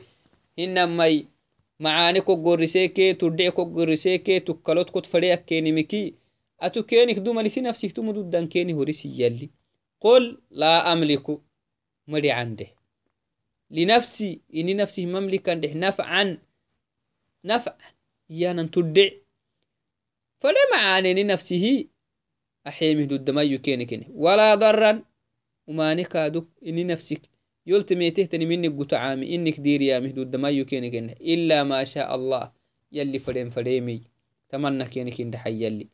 إنما 0.59 1.23
macaani 6.60 6.82
koggoriseke 6.82 7.14
tudhic 7.14 7.18
koggoriseke 7.18 7.18
tukkalot 7.18 7.18
kot 7.18 7.18
fadheakkenimiki 7.18 7.18
atu 7.18 7.18
kenik 7.18 7.24
dumalisi 7.24 7.62
nafsihtumu 7.62 8.14
duddan 8.14 8.47
keni 8.47 8.74
horisiyalli 8.74 9.51
qol 9.99 10.38
laa 10.49 10.84
amliku 10.84 11.43
madi 12.08 12.30
candeh 12.30 12.72
linafsi 13.70 14.41
ini 14.49 14.74
nafsih 14.74 15.08
mamlikandeh 15.08 15.76
nafcan 15.76 16.38
nafcan 17.43 17.93
iyanan 18.30 18.70
tudhic 18.70 19.14
fadhe 20.41 20.64
macaaneni 20.72 21.24
nafsihi 21.24 21.89
axeemih 22.64 23.08
duddamayu 23.08 23.60
kenikene 23.60 24.10
walaa 24.16 24.58
daran 24.58 25.03
umani 25.68 26.05
kaaduk 26.05 26.47
ini 26.62 26.84
nafsik 26.84 27.22
يلتميتهتني 27.68 28.45
منك 28.45 28.80
قطعامي 28.80 29.36
إنك 29.36 29.60
ديريامي 29.60 30.08
دود 30.08 30.36
ما 30.36 30.49
يكينك 30.49 30.95
إلا 31.20 31.64
ما 31.64 31.84
شاء 31.84 32.16
الله 32.16 32.51
يلي 32.91 33.20
فريم 33.20 33.49
فريمي 33.49 34.03
تمنى 34.49 34.86
كينك 34.86 35.22
إن 35.22 35.38
حي 35.38 35.64
يلي 35.66 35.88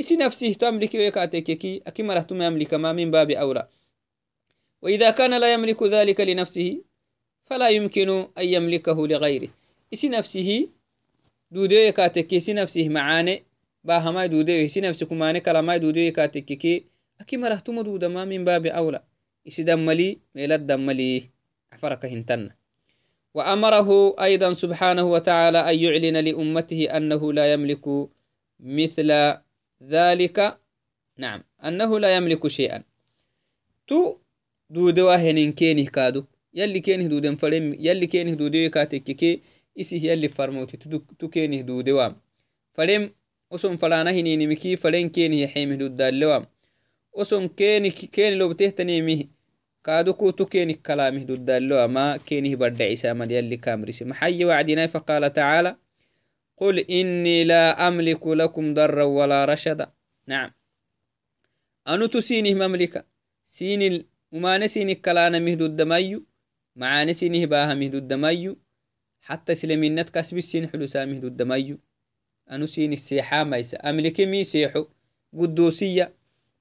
إسي 0.00 0.16
نفسه 0.16 0.52
تملك 0.52 0.94
ويكاتيكي 0.94 1.82
أكي 1.86 2.02
مرهتم 2.02 2.42
يملك 2.42 2.74
ما 2.74 2.92
من 2.92 3.10
باب 3.10 3.30
أولى 3.30 3.68
وإذا 4.82 5.10
كان 5.10 5.40
لا 5.40 5.52
يملك 5.52 5.82
ذلك 5.82 6.20
لنفسه 6.20 6.80
فلا 7.44 7.68
يمكن 7.68 8.08
أن 8.38 8.44
يملكه 8.44 9.06
لغيره. 9.06 9.48
إسي 9.92 10.08
نفسه 10.08 10.68
دودو 11.50 11.74
يكاتيكي 11.74 12.36
إسي 12.36 12.52
نفسه 12.52 12.88
معاني. 12.88 13.42
باها 13.84 14.10
ما 14.10 14.26
دودو 14.26 14.52
إسي 14.52 14.80
نفسه 14.80 15.06
كماني 15.06 15.40
كلامي 15.40 15.78
دودو 15.78 16.00
يكاتيكي 16.00 16.84
أكي 17.20 17.36
مرهتم 17.36 17.80
دود 17.80 18.04
ما 18.04 18.24
من 18.24 18.44
باب 18.44 18.66
أولى 18.66 19.00
isi 19.44 19.64
dammali 19.64 20.20
meelad 20.34 20.66
dammali 20.68 21.28
عفرك 21.72 22.04
هنتن. 22.04 22.50
وأمره 23.34 24.16
أيضا 24.20 24.52
سبحانه 24.52 25.02
وتعالى 25.02 25.58
أن 25.70 25.78
يعلن 25.78 26.16
لأمته 26.16 26.96
أنه 26.96 27.32
لا 27.32 27.52
يملك 27.52 28.08
مثل 28.60 29.10
ذلك 29.82 30.58
نعم 31.16 31.42
أنه 31.64 31.98
لا 31.98 32.16
يملك 32.16 32.46
شيئا. 32.46 32.82
تو 33.86 34.16
دودوا 34.70 35.16
هنين 35.16 35.52
كينه 35.52 35.84
كادو. 35.84 36.24
يلي 36.54 36.80
كينه 36.80 37.06
دودن 37.06 37.34
فرم 37.34 37.74
يلي 37.78 38.06
كينه 38.06 38.34
دودوا 38.34 38.68
كاتككي 38.68 39.40
إسي 39.80 40.06
يلي 40.06 40.28
فرموتي. 40.28 40.76
تو 41.18 41.28
كينه 41.28 41.60
دودوا 41.60 42.08
فرم 42.74 43.10
أسم 43.52 43.76
فلانا 43.76 44.10
هنين 44.10 44.48
مكي 44.48 44.76
فرين 44.76 45.08
كينه 45.08 45.36
يحيمه 45.36 45.74
دود 45.74 46.02
اللوام 46.02 46.46
oson 47.12 47.48
keni 47.48 47.90
keni 47.90 48.36
lobtehtanimih 48.36 49.28
kaduku 49.82 50.32
tu 50.32 50.46
kenih 50.46 50.78
kalamih 50.82 51.26
dudallo 51.26 51.82
ama 51.82 52.18
kenih 52.18 52.56
baddacisamad 52.56 53.30
yalli 53.30 53.58
kamrisi 53.58 54.04
maxayi 54.04 54.44
wacdinai 54.44 54.88
faqala 54.88 55.30
tacaala 55.30 55.76
قل 56.60 56.78
إني 56.78 57.44
لا 57.44 57.88
أملك 57.88 58.26
لكم 58.26 58.74
ضرا 58.74 59.02
ولا 59.02 59.44
رشدا. 59.44 59.90
نعم. 60.26 60.50
أنو 61.88 62.06
تسينه 62.06 62.54
مملكة 62.54 63.04
سين 63.46 64.04
وما 64.32 64.58
نسينه 64.58 64.92
كلانا 64.92 65.38
مهدو 65.38 65.66
الدميو 65.66 66.26
مع 66.76 67.04
نسينه 67.04 67.46
باها 67.46 67.74
مهدو 67.74 67.98
الدميو 67.98 68.56
حتى 69.20 69.54
سلمينت 69.54 70.10
كسب 70.10 70.36
السين 70.36 70.68
حلوسا 70.68 71.04
مهدو 71.04 71.26
الدميو 71.26 71.78
أنو 72.50 72.66
سين 72.66 72.92
السيحة 72.92 73.44
ميسا 73.44 73.76
أملك 73.90 74.20
مي 74.20 74.44
سيحو 74.44 74.84
قدوسية 75.38 76.14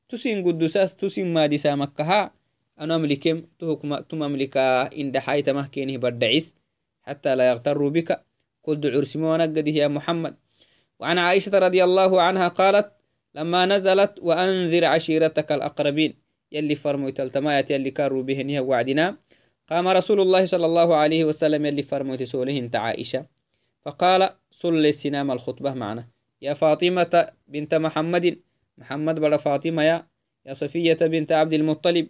tusin 0.10 0.42
gudusas 0.42 0.98
tusin 0.98 1.30
madisamakaha 1.30 2.34
ano 2.82 2.98
amlikem 2.98 3.46
tum 4.10 4.22
amlika 4.26 4.90
indaxaitamah 4.90 5.70
kenih 5.70 6.02
baddacis 6.02 6.58
حتى 7.10 7.36
لا 7.36 7.50
يغتروا 7.50 7.90
بك. 7.90 8.29
قل 8.64 8.80
دعور 8.80 9.04
سمونقده 9.04 9.72
يا 9.72 9.88
محمد. 9.88 10.36
وعن 11.00 11.18
عائشة 11.18 11.60
رضي 11.60 11.84
الله 11.84 12.22
عنها 12.22 12.48
قالت 12.48 12.92
لما 13.36 13.66
نزلت 13.66 14.20
وأنذر 14.22 14.86
عشيرتك 14.86 15.52
الأقربين 15.52 16.14
يلي 16.52 16.76
فرموا 16.76 17.10
تلتمايت 17.10 17.72
يلي 17.72 17.92
كاروا 17.92 18.24
بهن 18.24 18.60
وعدنا. 18.60 19.18
قام 19.70 19.88
رسول 19.88 20.22
الله 20.22 20.46
صلى 20.46 20.66
الله 20.66 20.96
عليه 20.96 21.26
وسلم 21.26 21.66
يلي 21.66 21.82
فرموا 21.82 22.16
تسوله 22.16 22.58
انت 22.58 22.76
عائشة. 22.76 23.26
فقال 23.82 24.30
صل 24.52 24.86
السنام 24.86 25.32
الخطبة 25.32 25.74
معنا. 25.74 26.08
يا 26.42 26.54
فاطمة 26.54 27.32
بنت 27.48 27.76
محمد 27.76 28.40
محمد 28.78 29.20
بلا 29.20 29.38
فاطمة 29.38 29.84
يا 29.84 30.08
يا 30.46 30.54
صفية 30.54 30.94
بنت 30.94 31.32
عبد 31.32 31.54
المطلب 31.54 32.08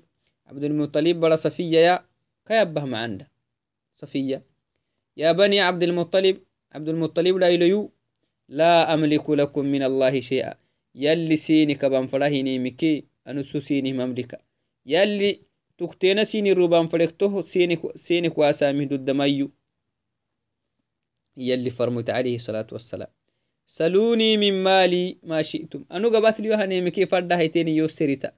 عبد 0.47 0.64
المطلب 0.64 1.20
بلا 1.20 1.36
صفية 1.36 1.80
يا 1.80 2.06
كيبه 2.47 2.86
معنا. 2.86 3.28
صفية. 3.97 4.49
يا 5.20 5.32
بني 5.32 5.59
عبد 5.59 5.84
المطلب 5.84 6.38
عبد 6.72 6.89
المطلب 6.89 7.36
لا 7.38 7.47
إليو 7.47 7.91
لا 8.49 8.93
أملك 8.93 9.30
لكم 9.30 9.65
من 9.65 9.84
الله 9.84 10.20
شيئا. 10.20 10.53
يلي 10.95 11.36
سيني 11.36 11.76
كبان 11.76 12.07
فلاهيني 12.07 12.59
مكي 12.59 13.03
أنسو 13.28 13.59
سيني 13.59 13.93
مملكة. 13.93 14.38
يلي 14.86 15.39
تكتين 15.78 16.24
سيني 16.24 16.53
روبان 16.53 16.88
فريقته 16.88 17.41
سيني 17.41 17.80
سيني 17.95 18.30
ضد 18.91 19.09
مايو 19.09 19.51
يلي 21.38 21.70
فرمت 21.70 22.09
عليه 22.09 22.36
الصلاة 22.36 22.67
والسلام. 22.72 23.11
سلوني 23.65 24.38
من 24.38 24.63
مالي 24.63 25.17
ما 25.24 25.41
شئتم. 25.41 25.86
أنو 25.91 26.09
قبات 26.09 26.39
ليو 26.39 26.53
هنيمي 26.53 26.91
كي 26.91 27.05
فردا 27.05 27.38
هيتيني 27.38 27.76
يو 27.76 27.88
سريتا 27.88 28.32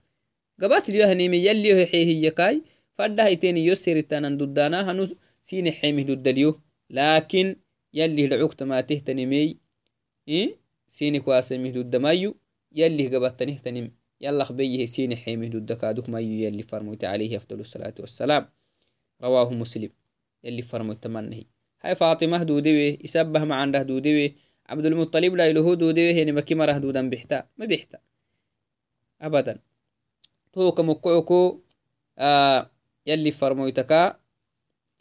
قبات 0.62 0.90
ليو 0.90 1.08
هنيمي 1.08 1.38
يلي 1.38 1.70
هو 1.74 1.86
حيه 1.86 2.26
يكاي 2.26 2.62
فردا 2.98 3.26
هيتيني 3.26 3.66
يو 3.66 3.76
سريتا 3.76 4.20
ندودانا 4.20 4.92
هنو 4.92 5.08
سيني 5.44 5.72
حيمي 5.72 6.04
ضد 6.04 6.28
اليو 6.28 6.60
لكن 6.92 7.56
يلي 7.94 8.26
العقت 8.26 8.64
ما 8.64 8.82
تهتنمي 8.82 9.58
إيه؟ 10.28 10.58
سيني 10.88 11.20
كواسامي 11.20 11.72
ضد 11.72 11.96
مايو 11.96 12.36
يلي 12.72 13.16
قبات 13.16 13.40
تنهتنم 13.40 13.92
يلا 14.22 14.44
خبيه 14.44 14.86
سين 14.86 15.16
حيمه 15.16 15.48
دكادوك 15.48 16.10
ما 16.10 16.20
يلي 16.20 16.64
فرموت 16.64 17.04
عليه 17.04 17.38
أفضل 17.38 17.60
الصلاة 17.60 17.94
والسلام. 18.00 18.50
رواه 19.22 19.54
مسلم 19.54 19.90
يلي 20.44 20.62
فرموت 20.62 21.04
تمنه. 21.04 21.44
هاي 21.82 21.96
فاطمة 21.96 22.44
دودوي 22.44 23.00
يسبه 23.04 23.44
مع 23.44 23.56
عنده 23.56 23.84
دودوي 23.84 24.36
عبد 24.70 24.86
المطلب 24.86 25.36
لا 25.36 25.48
يلهو 25.48 25.74
دودوي 25.74 26.24
هني 26.24 26.32
مكي 26.32 26.56
مرة 26.56 26.78
دودا 26.78 27.10
بحتا 27.10 27.48
ما 27.58 27.66
بحتا 27.66 28.00
أبدا. 29.22 29.60
تو 30.54 30.72
كمكعكو 30.72 31.62
آه 32.18 32.72
يلي 33.08 33.32
فرمويتكا 33.32 34.21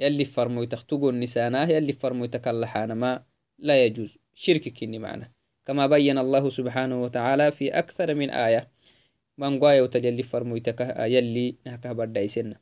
يلي 0.01 0.25
فرمويتك 0.25 0.83
تقول 0.83 1.19
نساناه 1.19 1.69
يلي 1.69 1.93
فرمويتك 1.93 2.49
اللحان 2.49 2.93
ما 2.93 3.23
لا 3.59 3.85
يجوز. 3.85 4.19
شرك 4.35 4.69
كني 4.69 4.99
معنا. 4.99 5.31
كما 5.67 5.87
بين 5.87 6.19
الله 6.19 6.49
سبحانه 6.49 7.03
وتعالى 7.03 7.53
في 7.53 7.69
أكثر 7.69 8.15
من 8.15 8.31
آية. 8.31 8.69
مانغوايا 9.39 9.83
وتجلي 9.83 10.23
فرمويتك 10.23 10.95
يلي 10.99 11.55
نهكه 11.67 11.93
بدايسنا 11.93 12.57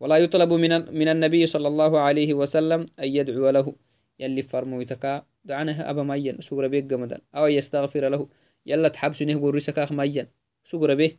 ولا 0.00 0.16
يطلب 0.16 0.52
من 0.52 0.94
من 0.98 1.08
النبي 1.08 1.46
صلى 1.46 1.68
الله 1.68 1.98
عليه 1.98 2.34
وسلم 2.34 2.86
أن 3.00 3.08
يدعو 3.08 3.50
له. 3.50 3.74
يلي 4.18 4.42
فرمويتك 4.42 5.24
دعنه 5.44 5.90
أبا 5.90 6.02
مين 6.02 6.40
سورة 6.40 6.66
بيك 6.66 6.92
أو 7.34 7.46
يستغفر 7.46 8.08
له. 8.08 8.28
يلا 8.66 8.88
تحبس 8.88 9.22
نه 9.22 9.40
قرسك 9.40 9.78
أخ 9.78 9.92
مين. 9.92 10.26
سورة 10.64 10.94
به 10.94 11.12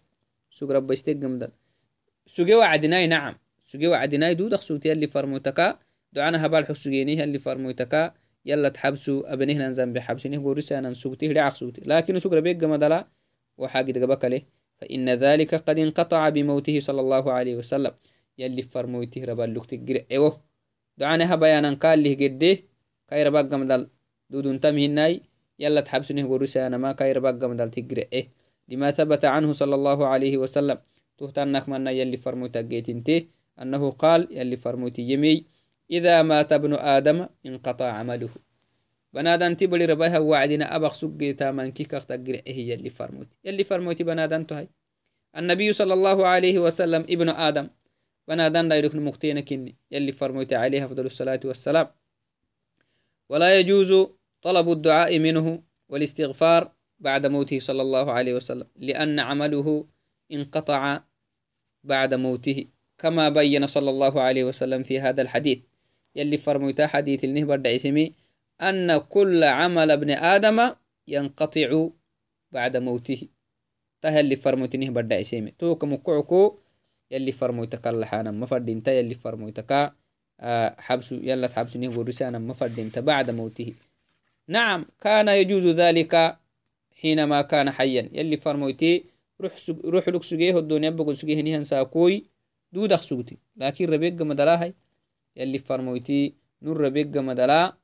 سورة 0.52 0.80
بيستيك 0.80 1.18
جمدان 1.18 1.52
سوجي 2.26 2.56
وعدناي 2.56 3.08
نعم. 3.08 3.36
دود 3.76 4.54
أخسوت 4.54 4.86
يلي 4.86 5.08
فرمويتك 5.08 5.80
دعنا 6.14 6.46
هبال 6.46 6.66
حسوجيني 6.66 7.14
يلي 7.18 7.38
فرمويتك 7.38 8.14
يلا 8.46 8.70
تحبسوا 8.70 9.34
أبنه 9.34 9.54
ننزم 9.54 9.94
بحبسنه 9.94 10.44
قرسنا 10.44 10.90
نسوتي 10.90 11.34
لعق 11.34 11.56
سوتي 11.56 11.82
لكن 11.86 12.20
سورة 12.20 12.40
بيك 12.40 12.58
جمدلا 12.58 13.08
وحاجة 13.58 13.92
جبك 13.92 14.26
له 14.26 14.42
فإن 14.78 15.10
ذلك 15.10 15.56
قد 15.56 15.80
انقطع 15.80 16.30
بموته 16.30 16.80
صلى 16.80 17.02
الله 17.02 17.32
عليه 17.32 17.56
وسلم 17.56 17.92
يلي 18.38 18.62
فرمويته 18.62 19.26
ربالوك 19.26 19.66
تقرأ 19.66 20.02
أيوه 20.12 20.42
دعانها 20.98 21.36
بيانا 21.36 21.74
قال 21.74 22.04
له 22.04 22.14
قده 22.22 22.58
كاي 23.08 23.24
رباق 23.24 23.54
مدل 23.54 23.90
دودون 24.30 24.60
تمهناي 24.60 25.22
يلا 25.60 25.82
تحبسنه 25.82 26.26
ورسانا 26.32 26.78
ما. 26.78 26.92
كاي 26.92 27.12
رباق 27.12 27.44
مدل 27.44 27.70
تقرأ 27.72 28.06
إيه 28.14 28.26
لما 28.70 28.92
ثبت 28.92 29.26
عنه 29.26 29.52
صلى 29.52 29.76
الله 29.76 30.08
عليه 30.08 30.38
وسلم 30.38 30.78
تهتنك 31.18 31.70
منا 31.70 31.92
يلي 31.92 32.18
فرموت 32.18 32.58
انته 32.58 33.28
أنه 33.62 33.92
قال 33.92 34.28
يلي 34.32 34.56
فرموت 34.56 35.00
يمي 35.00 35.46
إذا 35.92 36.22
مات 36.22 36.52
ابن 36.54 36.74
آدم 36.74 37.28
انقطع 37.46 37.92
عمله. 37.92 38.30
بنادن 39.14 39.58
تبلي 39.58 39.86
ربها 39.86 40.20
وعدنا 40.20 40.76
أبغ 40.76 40.94
سجي 40.94 41.34
تامن 41.34 41.72
كي 41.72 41.84
كخت 41.84 42.12
إيه 42.12 42.70
يلي 42.70 42.90
فرموتي. 42.90 43.36
يلي 43.44 43.64
فرموتي 43.64 44.04
بنادن 44.04 44.48
تهي. 44.48 44.68
النبي 45.38 45.74
صلى 45.74 45.94
الله 45.94 46.28
عليه 46.28 46.60
وسلم 46.60 47.02
ابن 47.02 47.30
آدم 47.30 47.70
بنادن 48.28 48.68
لا 48.68 48.76
يركن 48.76 49.02
مختين 49.02 49.40
كني. 49.40 49.76
يلي 49.92 50.12
فرموتي 50.12 50.56
عليه 50.56 50.86
أفضل 50.86 51.06
الصلاة 51.06 51.40
والسلام. 51.46 51.88
ولا 53.30 53.60
يجوز 53.60 54.08
طلب 54.42 54.72
الدعاء 54.72 55.20
منه 55.20 55.64
والاستغفار 55.90 56.72
بعد 57.00 57.26
موته 57.26 57.60
صلى 57.60 57.82
الله 57.82 58.12
عليه 58.12 58.34
وسلم 58.34 58.68
لأن 58.76 59.20
عمله 59.20 59.88
انقطع 60.32 61.00
بعد 61.84 62.14
موته. 62.14 62.68
كما 62.98 63.30
بين 63.30 63.68
صلى 63.68 63.90
الله 63.90 64.22
عليه 64.22 64.44
وسلم 64.44 64.84
في 64.84 65.00
هذا 65.00 65.22
الحديث. 65.22 65.60
يلي 66.16 66.38
فرموتا 66.38 66.88
حديث 66.88 67.24
النهبر 67.24 67.56
دعيسمي 67.56 68.14
أن 68.62 68.98
كل 68.98 69.44
عمل 69.44 69.92
ابن 69.92 70.12
آدم 70.12 70.72
ينقطع 71.08 71.88
بعد 72.52 72.78
موته. 72.78 73.28
تهل 74.02 74.20
اللي 74.20 74.36
فرموتنيه 74.36 74.90
بدأ 74.90 75.22
سيمي 75.22 75.54
توك 75.60 75.84
مكعكو 75.84 76.58
يلي 77.12 77.32
فرموتك 77.32 77.88
اللحانا 77.88 78.32
مفردين 78.32 78.84
يلي 78.88 79.16
فرموتك 79.16 79.94
آه 80.40 80.76
حبس 80.80 81.12
يلا 81.12 81.48
تحبس 81.48 81.78
نيه 81.78 81.90
ورسانا 81.90 82.40
مفردين 82.40 82.90
بعد 82.96 83.32
موته. 83.32 83.74
نعم 84.48 84.86
كان 85.02 85.28
يجوز 85.28 85.68
ذلك 85.68 86.38
حينما 87.02 87.42
كان 87.42 87.72
حيا. 87.72 88.10
يلي 88.14 88.38
فرموتي 88.38 89.04
روح. 89.42 89.56
روح 89.70 90.10
لك 90.10 90.24
سجيه 90.24 90.60
الدنيا 90.60 90.90
بقول 90.90 91.18
سجيه 91.18 91.42
نيهن 91.42 91.64
ساكوي. 91.64 92.24
دودخ 92.72 93.02
سجتي 93.02 93.38
لكن 93.56 93.86
ربيق 93.86 94.22
مدلاهي 94.22 94.74
يلي 95.36 95.58
فرموتي 95.58 96.36
نور 96.62 96.78
ربيق 96.82 97.18
مدلا 97.18 97.78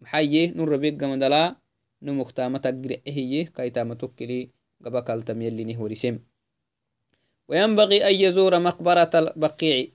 maxayye 0.00 0.52
nun 0.56 0.68
rabegammadala 0.68 1.42
nu 2.00 2.12
muktamata 2.16 2.72
gire'ehiye 2.72 3.52
kaitama 3.56 3.94
tokkili 4.00 4.50
gaba 4.80 5.02
kaltam 5.02 5.42
yalinih 5.42 5.78
warisem 5.78 6.18
وينبغي 7.50 8.08
أن 8.08 8.14
يزور 8.14 8.58
مقبرة 8.58 9.10
البقيع. 9.14 9.86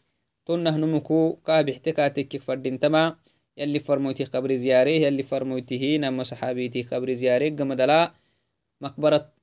تنه 0.46 0.78
نمكو 0.78 1.36
كابحت 1.46 1.90
كاتك 1.90 2.38
فردنتما 2.38 3.16
يلي 3.58 3.80
فرموتي 3.80 4.24
قبر 4.24 4.56
زياره 4.56 4.90
يلي 4.90 5.24
فرموتي 5.24 5.98
نما 5.98 6.24
صحابيتي 6.24 6.82
قبر 6.84 7.14
زياره 7.14 7.50
قمدلا 7.56 8.14
مقبرة 8.82 9.34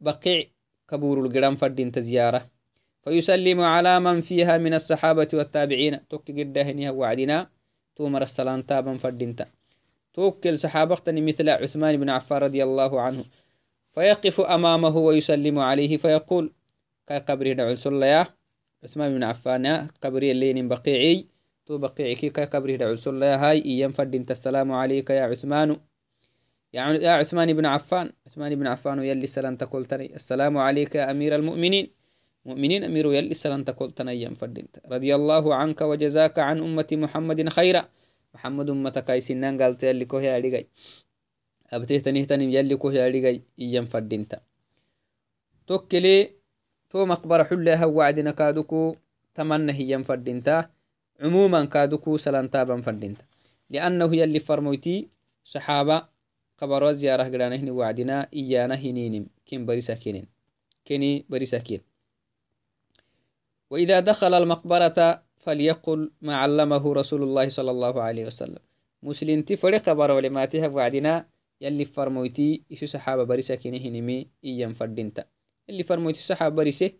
بقيع 0.00 0.44
كبور 0.88 1.26
القرام 1.26 1.56
فردنت 1.56 1.98
زيارة 1.98 2.50
فيسلم 3.06 3.60
على 3.60 4.00
من 4.00 4.20
فيها 4.20 4.58
من 4.58 4.74
الصحابة 4.74 5.28
والتابعين. 5.32 6.08
توك 6.08 6.30
قدهنها 6.30 6.90
وعدنا 6.90 7.50
تومر 7.96 8.22
السلام 8.22 8.62
تابا 8.62 8.96
فردنتا 8.96 9.46
توكل 10.14 10.58
صحابتني 10.58 11.20
مثل 11.20 11.48
عثمان 11.48 11.96
بن 11.96 12.10
عفان 12.10 12.38
رضي 12.38 12.62
الله 12.64 13.00
عنه. 13.00 13.24
فيقف 13.94 14.40
أمامه 14.40 14.96
ويسلم 14.96 15.58
عليه 15.58 15.96
فيقول 15.96 16.52
كاي 17.06 17.18
قبري 17.18 17.54
دعو 17.54 17.74
يا 18.02 18.26
عثمان 18.84 19.14
بن 19.14 19.22
عفان 19.22 19.86
قبري 20.02 20.30
اللين 20.30 20.68
بقيعي. 20.68 21.26
تو 21.66 21.78
بقيعك 21.78 22.18
كاي 22.18 22.44
قبري 22.44 22.76
دعو 22.76 22.96
يا 23.06 23.36
هاي. 23.36 23.64
إيام 23.64 23.92
فدنت 23.92 24.30
السلام 24.30 24.72
عليك 24.72 25.10
يا 25.10 25.22
عثمان. 25.22 25.76
يعني 26.72 26.98
يا 26.98 27.10
عثمان 27.10 27.52
بن 27.52 27.66
عفان. 27.66 28.12
عثمان 28.26 28.54
بن 28.54 28.66
عفان 28.66 29.02
يلي 29.02 29.26
سلام 29.26 29.56
تقولتني 29.56 30.14
السلام 30.14 30.58
عليك 30.58 30.94
يا 30.94 31.10
أمير 31.10 31.34
المؤمنين. 31.34 32.05
مؤمنين 32.46 32.84
أمير 32.84 33.06
يلي 33.12 33.34
سلام 33.34 33.64
تقولتني 33.64 34.10
أيام 34.10 34.34
فدنت 34.34 34.74
رضي 34.86 35.14
الله 35.14 35.54
عنك 35.54 35.80
وجزاك 35.80 36.38
عن 36.38 36.58
أمة 36.66 36.90
محمد 36.92 37.48
خيرا. 37.48 37.82
محمد 38.34 38.70
أمتك 38.70 39.08
يسنان 39.10 39.62
قالت 39.62 39.82
يلي 39.82 40.04
كوهي 40.04 40.36
أدقاي 40.36 40.66
أبتيه 41.72 41.98
تنهتني 41.98 42.54
يلي 42.54 42.76
كوهي 42.76 43.06
أدقاي 43.06 43.42
إيام 43.58 43.84
فردينتا 43.84 44.38
توكلي 45.66 46.30
تو 46.90 47.06
مقبرة 47.06 47.42
حلها 47.42 47.86
وعدنا 47.86 48.30
كادوكو 48.30 48.96
تمنى 49.34 49.72
هي 49.72 50.04
فردينتا 50.04 50.70
عموما 51.20 51.64
كادوكو 51.64 52.16
سلانتابا 52.16 52.80
فردينتا 52.80 53.24
لأنه 53.70 54.16
يلي 54.16 54.38
فرموتي 54.38 55.08
صحابة 55.44 56.02
قبروا 56.58 56.92
زيارة 56.92 57.22
قرانهن 57.22 57.70
وعدنا 57.70 58.28
إيانا 58.34 58.74
هنينم. 58.74 59.26
كين 59.46 59.66
بريسا 59.66 59.94
كينين. 59.94 60.26
كيني 60.84 61.24
بريسا 61.28 61.58
كين 61.58 61.80
وإذا 63.70 64.00
دخل 64.00 64.34
المقبرة 64.34 65.22
فليقل 65.36 66.10
ما 66.22 66.36
علمه 66.36 66.94
رسول 66.94 67.22
الله 67.22 67.48
صلى 67.48 67.70
الله 67.70 68.02
عليه 68.02 68.26
وسلم. 68.26 68.58
مسلم 69.02 69.42
تفرق 69.42 69.86
خبر 69.86 70.10
ولماتها 70.10 70.68
وعدنا 70.68 71.28
يلي 71.60 71.84
فرمويتي 71.84 72.62
إسو 72.72 72.86
صحابة 72.86 73.24
بريسة 73.24 73.54
كيني 73.54 73.88
هنمي 73.88 74.26
إيام 74.44 74.72
فردينتا. 74.74 75.24
اللي 75.70 75.82
فرمويتي 75.82 76.20
صحابة 76.20 76.56
بريسة 76.56 76.90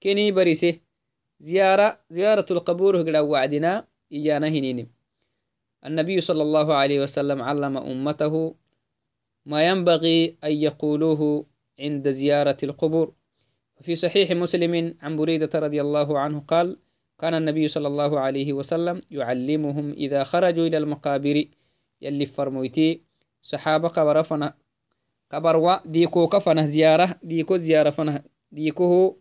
كيني 0.00 0.32
بريسة 0.32 0.80
زيارة 1.40 2.00
زيارة 2.10 2.46
القبور 2.50 3.00
هقلا 3.00 3.20
وعدنا 3.20 3.86
إيانا 4.12 4.48
هنينم 4.48 4.86
النبي 5.86 6.20
صلى 6.20 6.42
الله 6.42 6.74
عليه 6.74 7.00
وسلم 7.02 7.42
علم 7.42 7.76
أمته 7.76 8.54
ما 9.46 9.68
ينبغي 9.68 10.36
أن 10.44 10.52
يقولوه 10.52 11.46
عند 11.80 12.10
زيارة 12.10 12.56
القبور. 12.62 13.17
وفي 13.80 13.96
صحيح 13.96 14.30
مسلم 14.30 14.94
عن 15.02 15.16
بريدة 15.16 15.58
رضي 15.58 15.80
الله 15.80 16.18
عنه 16.18 16.40
قال 16.40 16.76
كان 17.18 17.34
النبي 17.34 17.68
صلى 17.68 17.88
الله 17.88 18.20
عليه 18.20 18.52
وسلم 18.52 19.00
يعلمهم 19.10 19.92
إذا 19.92 20.22
خرجوا 20.24 20.66
إلى 20.66 20.78
المقابر 20.78 21.44
يلي 22.02 22.26
فرمويتي 22.26 23.02
صحابة 23.42 23.88
قبر 23.88 24.22
فنا 24.22 24.54
قبر 25.32 25.56
و 25.56 25.76
ديكو 25.86 26.28
كفنه 26.28 26.64
زيارة 26.64 27.16
ديكو 27.22 27.56
زيارة 27.56 27.90
فنه 27.90 28.22
ديكو 28.52 29.16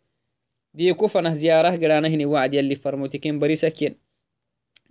ديكو 0.73 1.07
فنه 1.07 1.33
زيارة 1.33 1.69
قرانا 1.69 2.07
هني 2.07 2.25
وعد 2.25 2.53
يلي 2.53 2.75
فرموتكين 2.75 3.39
بريسكين 3.39 3.95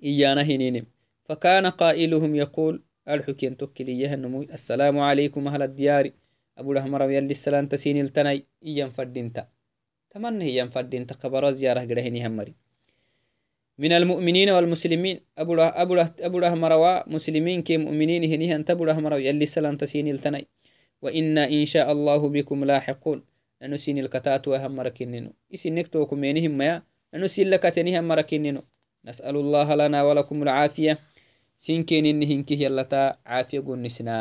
إيانا 0.03 0.43
هنينم 0.43 0.87
فكان 1.25 1.67
قائلهم 1.67 2.35
يقول 2.35 2.83
الحكين 3.09 3.57
توكلي 3.57 4.15
النمو 4.15 4.43
السلام 4.43 4.99
عليكم 4.99 5.49
أهل 5.49 5.63
الديار 5.63 6.11
أبو 6.59 6.73
الأحمر 6.73 7.11
يلي 7.11 7.31
السلام 7.31 7.67
تسين 7.67 8.01
التناي 8.01 8.47
إيان 8.65 8.91
فردينتا 8.91 9.56
هي 10.25 10.69
فردينتا 10.71 11.15
قبر 11.15 11.51
زيارة 11.51 11.81
قرهني 11.81 12.27
همري 12.27 12.55
من 13.79 13.93
المؤمنين 13.93 14.49
والمسلمين 14.51 15.21
أبو 15.39 15.55
أبو 15.61 15.95
أبو 16.21 16.39
الأحمر 16.39 17.05
مسلمين 17.07 17.63
كي 17.63 17.77
مؤمنين 17.77 18.25
هني 18.25 18.57
أنت 18.57 18.71
أبو 18.71 18.85
الأحمر 18.85 19.19
يلي 19.19 19.45
السلام 19.45 19.77
تسين 19.77 20.09
التناي. 20.09 20.47
وإنا 21.03 21.45
إن 21.49 21.65
شاء 21.65 21.93
الله 21.93 22.29
بكم 22.29 22.65
لاحقون. 22.65 23.25
أنو 23.63 23.77
سين 23.77 23.99
الكتات 23.99 24.49
وهم 24.49 24.77
مركنينو 24.77 25.33
إسنك 25.55 25.89
توكم 25.89 26.25
ينهم 26.25 26.51
ما 26.51 26.83
أنو 27.15 27.27
سين 27.27 27.51
لكتنهم 27.51 28.09
مركنينو 28.09 28.63
نسأل 29.05 29.37
الله 29.37 29.75
لنا 29.75 30.03
ولكم 30.03 30.43
العافية. 30.43 30.99
سينكين 31.59 32.07
إنهن 32.07 32.43
كه 32.43 32.55
يلتا 32.55 33.17
عافية 33.27 33.61
قنسنا. 33.61 34.17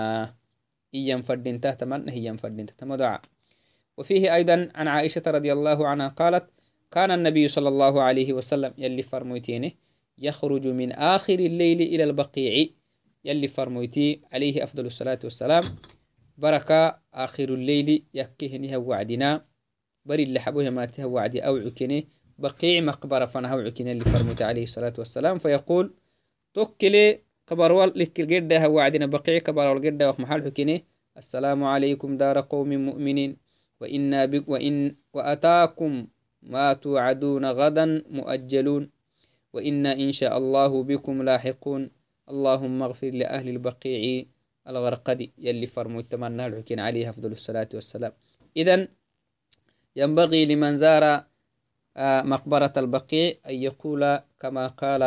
إيام 0.96 1.22
فردين 1.22 1.62
تمن 1.62 2.10
هي 2.10 2.38
فردين 2.38 2.66
تمدعا 2.66 3.20
وفيه 3.98 4.36
أيضا 4.36 4.70
عن 4.76 4.88
عائشة 4.88 5.22
رضي 5.28 5.54
الله 5.54 5.88
عنها 5.88 6.08
قالت 6.08 6.50
كان 6.92 7.12
النبي 7.12 7.48
صلى 7.48 7.68
الله 7.68 8.02
عليه 8.02 8.34
وسلم 8.34 8.74
يلي 8.78 9.02
فرمويتينه 9.02 9.72
يخرج 10.18 10.68
من 10.68 10.92
آخر 10.92 11.34
الليل 11.34 11.82
إلى 11.82 12.04
البقيع 12.04 12.68
يلي 13.26 13.48
فرمويتي 13.48 14.22
عليه 14.34 14.64
أفضل 14.64 14.86
الصلاة 14.86 15.20
والسلام 15.24 15.64
بركة 16.38 17.00
آخر 17.14 17.50
الليل 17.50 18.04
يكهنها 18.14 18.78
وعدنا 18.78 19.46
بري 20.06 20.24
اللي 20.24 20.40
حبوها 20.40 20.70
ما 20.70 20.90
وعدي 21.00 21.40
أو 21.48 21.58
عكني 21.58 22.08
بقيع 22.40 22.82
مقبرة 22.82 23.26
فنها 23.26 23.56
وعكني 23.56 23.92
اللي 23.92 24.04
فرموت 24.04 24.42
عليه 24.42 24.64
الصلاة 24.64 24.94
والسلام. 24.98 25.38
فيقول 25.38 25.94
توكلي 26.54 27.22
كبر 27.48 27.86
لك 27.86 28.44
وعدنا 28.66 29.06
بقيع 29.06 29.40
كبر 29.40 29.68
والقردة 29.68 30.10
ومحل 30.10 30.46
حكيني 30.46 30.86
السلام 31.18 31.64
عليكم 31.64 32.18
دار 32.18 32.40
قوم 32.42 32.70
مؤمنين. 32.70 33.38
وإنا 33.82 34.26
بك 34.26 34.50
وإن 34.50 34.96
وأتاكم 35.14 36.08
ما 36.42 36.74
توعدون 36.74 37.46
غدا 37.46 38.04
مؤجلون. 38.10 38.84
وإنا 39.54 39.92
إن 39.94 40.12
شاء 40.12 40.38
الله 40.38 40.84
بكم 40.84 41.24
لاحقون. 41.24 41.92
اللهم 42.30 42.84
اغفر 42.84 43.10
لأهل 43.10 43.48
البقيع 43.50 44.26
الغرقدي 44.68 45.34
يلي 45.38 45.66
فرمو 45.66 46.00
يتمنى 46.00 46.46
الحكين 46.46 46.80
عليه 46.80 47.10
أفضل 47.10 47.32
الصلاة 47.32 47.70
والسلام. 47.74 48.12
إذا 48.58 48.88
ينبغي 49.96 50.46
لمن 50.46 50.78
زار 50.78 51.24
آه، 51.98 52.22
مقبرة 52.22 52.74
البقيع 52.78 53.34
أن 53.48 53.56
يقول 53.56 54.20
كما 54.40 54.68
قال 54.68 55.04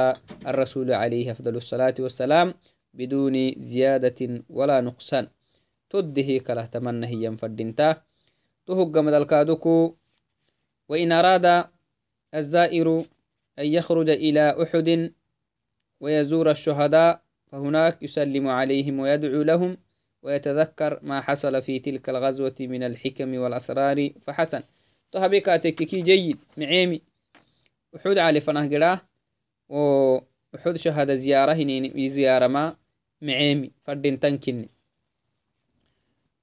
الرسول 0.47 0.93
عليه 0.93 1.33
أفضل 1.33 1.57
الصلاة 1.57 1.95
والسلام 1.99 2.55
بدون 2.95 3.37
زيادة 3.61 4.45
ولا 4.49 4.81
نقصان. 4.81 5.29
تده 5.91 6.39
كله 6.39 6.65
تمنى 6.67 7.07
هي 7.07 7.25
ينفدنتا 7.25 8.08
تهج 8.69 8.99
مدلكادكو 8.99 9.95
وإن 10.89 11.13
أراد 11.13 11.65
الزائر 12.35 13.05
أن 13.59 13.67
يخرج 13.67 14.11
إلى 14.11 14.63
أحد 14.63 15.13
ويزور 16.01 16.51
الشهداء 16.51 17.23
فهناك 17.47 18.03
يسلم 18.03 18.49
عليهم 18.49 19.01
ويدعو 19.01 19.43
لهم 19.43 19.77
ويتذكر 20.23 21.01
ما 21.03 21.21
حصل 21.21 21.63
في 21.63 21.79
تلك 21.79 22.09
الغزوة 22.09 22.55
من 22.61 22.83
الحكم 22.83 23.35
والأسرار. 23.35 24.11
فحسن. 24.21 24.63
تهبي 25.13 25.41
كاتككي 25.41 26.01
جيد 26.01 26.39
معيمي. 26.57 27.03
وحود 27.93 28.19
علي 28.19 28.41
فنه 28.41 28.69
قراه 28.69 29.01
وحود 29.69 30.77
شهادة 30.77 31.15
زيارة 31.15 31.53
هنين 31.53 32.09
زيارة 32.09 32.47
ما 32.47 32.77
معيمي 33.23 33.71
فردين 33.85 34.21
تنكني. 34.21 34.69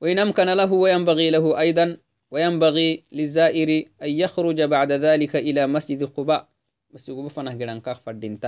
وإن 0.01 0.19
أمكن 0.19 0.45
له 0.45 0.73
وينبغي 0.73 1.29
له 1.29 1.59
أيضا 1.59 1.97
وينبغي 2.35 3.03
للزائر 3.11 3.69
أن 4.03 4.11
يخرج 4.11 4.61
بعد 4.61 4.91
ذلك 4.91 5.35
إلى 5.35 5.67
مسجد 5.67 6.03
قباء. 6.03 6.47
بس 6.91 7.09
يقول 7.09 7.29
فنه 7.29 7.55
قران 7.59 7.79
كاخ 7.79 7.99
فردين 7.99 8.39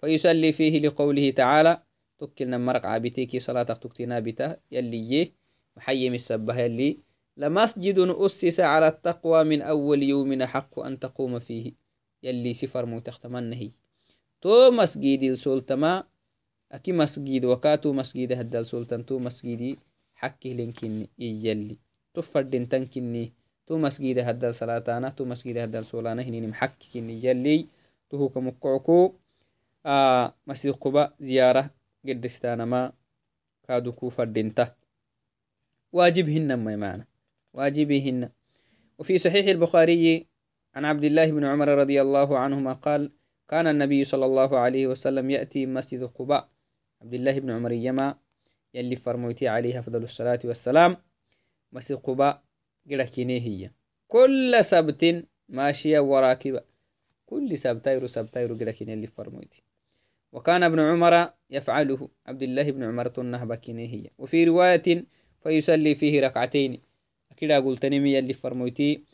فيصلي 0.00 0.52
فيه 0.52 0.80
لقوله 0.80 1.30
تعالى 1.30 1.82
تكلنا 2.18 2.58
مرق 2.58 2.86
عابتيكي 2.86 3.40
صلاة 3.40 3.62
تكتنا 3.62 4.20
بته 4.20 4.56
يلي 4.72 5.32
محيم 5.76 6.14
السبه 6.14 6.58
يلي 6.58 6.98
لمسجد 7.36 7.98
أسس 7.98 8.60
على 8.60 8.88
التقوى 8.88 9.44
من 9.44 9.62
أول 9.62 10.02
يوم 10.02 10.42
حق 10.44 10.78
أن 10.78 10.98
تقوم 10.98 11.38
فيه 11.38 11.72
يلي 12.22 12.54
سفر 12.54 12.86
متختمنه 12.86 13.70
تو 14.40 14.70
مسجد 14.70 15.22
السلطما 15.22 16.04
أكي 16.72 16.92
مسجد 16.92 17.44
وكاتو 17.44 17.92
مسجد 17.92 18.32
هدى 18.32 18.58
السلطان 18.58 19.06
تو 19.06 19.18
مسجد 19.18 19.76
حكي 20.14 20.54
لنكني 20.54 21.10
يلي 22.16 22.22
تفردين 22.22 22.68
تنكني 22.68 23.32
تو 23.66 23.78
مسجد 23.78 24.18
هدى 24.18 24.48
الصلاة 24.48 25.08
تو 25.08 25.24
مسجد 25.24 25.56
هدى 25.58 25.78
السولانة 25.78 26.22
هنين 26.22 26.48
محكي 26.48 26.98
يلي 26.98 27.66
تو 28.10 28.28
كمقعكو 28.28 29.12
آه 29.86 30.34
مسجد 30.46 30.72
قباء 30.72 31.12
زيارة 31.20 31.70
قدستانما 32.08 32.92
كادوكو 33.68 34.08
فردينتا 34.08 34.74
واجبهن 35.92 36.54
ما 36.54 36.76
معنى 36.76 37.06
واجبهن 37.54 38.30
وفي 38.98 39.18
صحيح 39.18 39.46
البخاري 39.46 40.26
عن 40.74 40.84
عبد 40.84 41.04
الله 41.04 41.30
بن 41.32 41.44
عمر 41.44 41.68
رضي 41.68 42.00
الله 42.00 42.38
عنهما 42.38 42.72
قال 42.72 43.12
كان 43.48 43.66
النبي 43.66 44.04
صلى 44.04 44.26
الله 44.26 44.58
عليه 44.58 44.86
وسلم 44.86 45.30
يأتي 45.30 45.66
مسجد 45.66 46.04
قباء. 46.04 46.48
عبد 47.02 47.14
الله 47.14 47.40
بن 47.40 47.50
عمر 47.50 47.72
يما 47.72 48.16
يلي 48.74 48.96
فرموتي 48.96 49.48
عليه 49.48 49.78
أفضل 49.78 50.02
الصلاة 50.02 50.40
والسلام. 50.44 50.96
مسجد 51.76 51.96
قباء 51.96 52.42
قلكيني 52.90 53.40
هي 53.40 53.70
كل 54.08 54.58
سبت 54.60 55.24
ماشية 55.48 55.98
وراكبة 56.00 56.60
كل 57.26 57.58
سبتايرو 57.58 58.06
سبتايرو 58.06 58.54
قلكيني 58.54 58.94
اللي 58.94 59.06
فرموتي 59.06 59.62
وكان 60.32 60.62
ابن 60.62 60.80
عمر 60.80 61.30
يفعله 61.50 62.08
عبد 62.26 62.42
الله 62.42 62.70
بن 62.70 62.82
عمر 62.82 63.08
تنه 63.08 63.54
هي 63.94 64.10
وفي 64.18 64.44
رواية 64.44 65.04
فيصلي 65.42 65.94
فيه 65.94 66.20
ركعتين 66.20 66.80
أكيد 67.30 67.52
قلت 67.52 67.86
نمي 67.86 68.18
اللي 68.18 68.32
فرموتي 68.32 69.04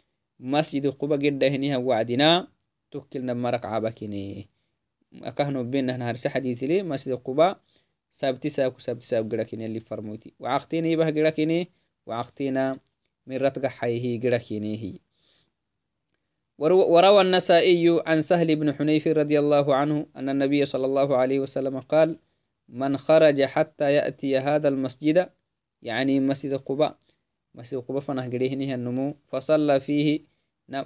مسجد 0.41 0.87
قبة 0.87 1.17
قد 1.17 1.45
هنيها 1.45 1.77
وعدنا 1.77 2.49
توكلنا 2.91 3.35
مرق 3.35 3.79
بكيني 3.79 4.49
أكهنو 5.15 5.65
بينا 5.65 5.97
نهار 5.97 6.17
حديث 6.27 6.63
لي 6.63 6.83
مسجد 6.83 7.15
قبة 7.15 7.57
سابتي 8.11 8.49
ساكو 8.49 8.79
سابتي 8.79 9.07
ساب 9.07 9.33
قراكيني 9.33 9.67
اللي 9.67 9.81
فرموتي 9.81 10.35
وعقتيني 10.41 10.97
به 10.97 11.11
قراكيني 11.11 11.71
وعقتينا 12.07 12.79
من 13.27 13.37
رتق 13.37 13.67
حيه 13.67 14.21
قراكيني 14.21 14.83
هي 14.83 14.99
وروى 16.59 17.21
النسائي 17.21 18.03
عن 18.07 18.21
سهل 18.21 18.57
بن 18.57 18.75
حنيف 18.75 19.07
رضي 19.07 19.39
الله 19.39 19.75
عنه 19.75 20.07
أن 20.17 20.29
النبي 20.29 20.65
صلى 20.65 20.87
الله 20.87 21.17
عليه 21.17 21.41
وسلم 21.41 21.81
قال 21.81 22.19
من 22.69 22.97
خرج 22.97 23.43
حتى 23.43 23.93
يأتي 23.95 24.39
هذا 24.39 24.69
المسجد 24.69 25.29
يعني 25.83 26.21
مسجد 26.21 26.55
قباء. 26.55 26.99
مسجد 27.55 27.79
قباء 27.79 28.01
فنه 28.01 28.27
قريهنه 28.27 28.75
النمو. 28.75 29.17
فصلى 29.29 29.81
فيه 29.81 30.21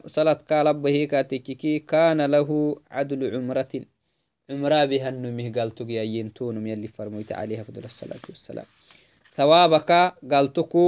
صلاة 0.06 0.32
قال 0.32 0.74
به 0.74 1.04
كاتككي 1.04 1.78
كان 1.78 2.26
له 2.26 2.80
عدل 2.90 3.34
عمرة 3.34 3.72
عمرة 4.50 4.84
بها 4.84 5.08
النمه 5.08 5.52
قال 5.52 5.70
تقيا 5.70 6.02
ينتون 6.02 6.66
يلي 6.66 6.86
فرميت 6.86 7.32
عليها 7.32 7.62
فضل 7.62 7.84
الصلاة 7.84 8.24
والسلام. 8.28 8.66
ثوابك 9.37 9.91
قال 10.32 10.53
تكو 10.53 10.87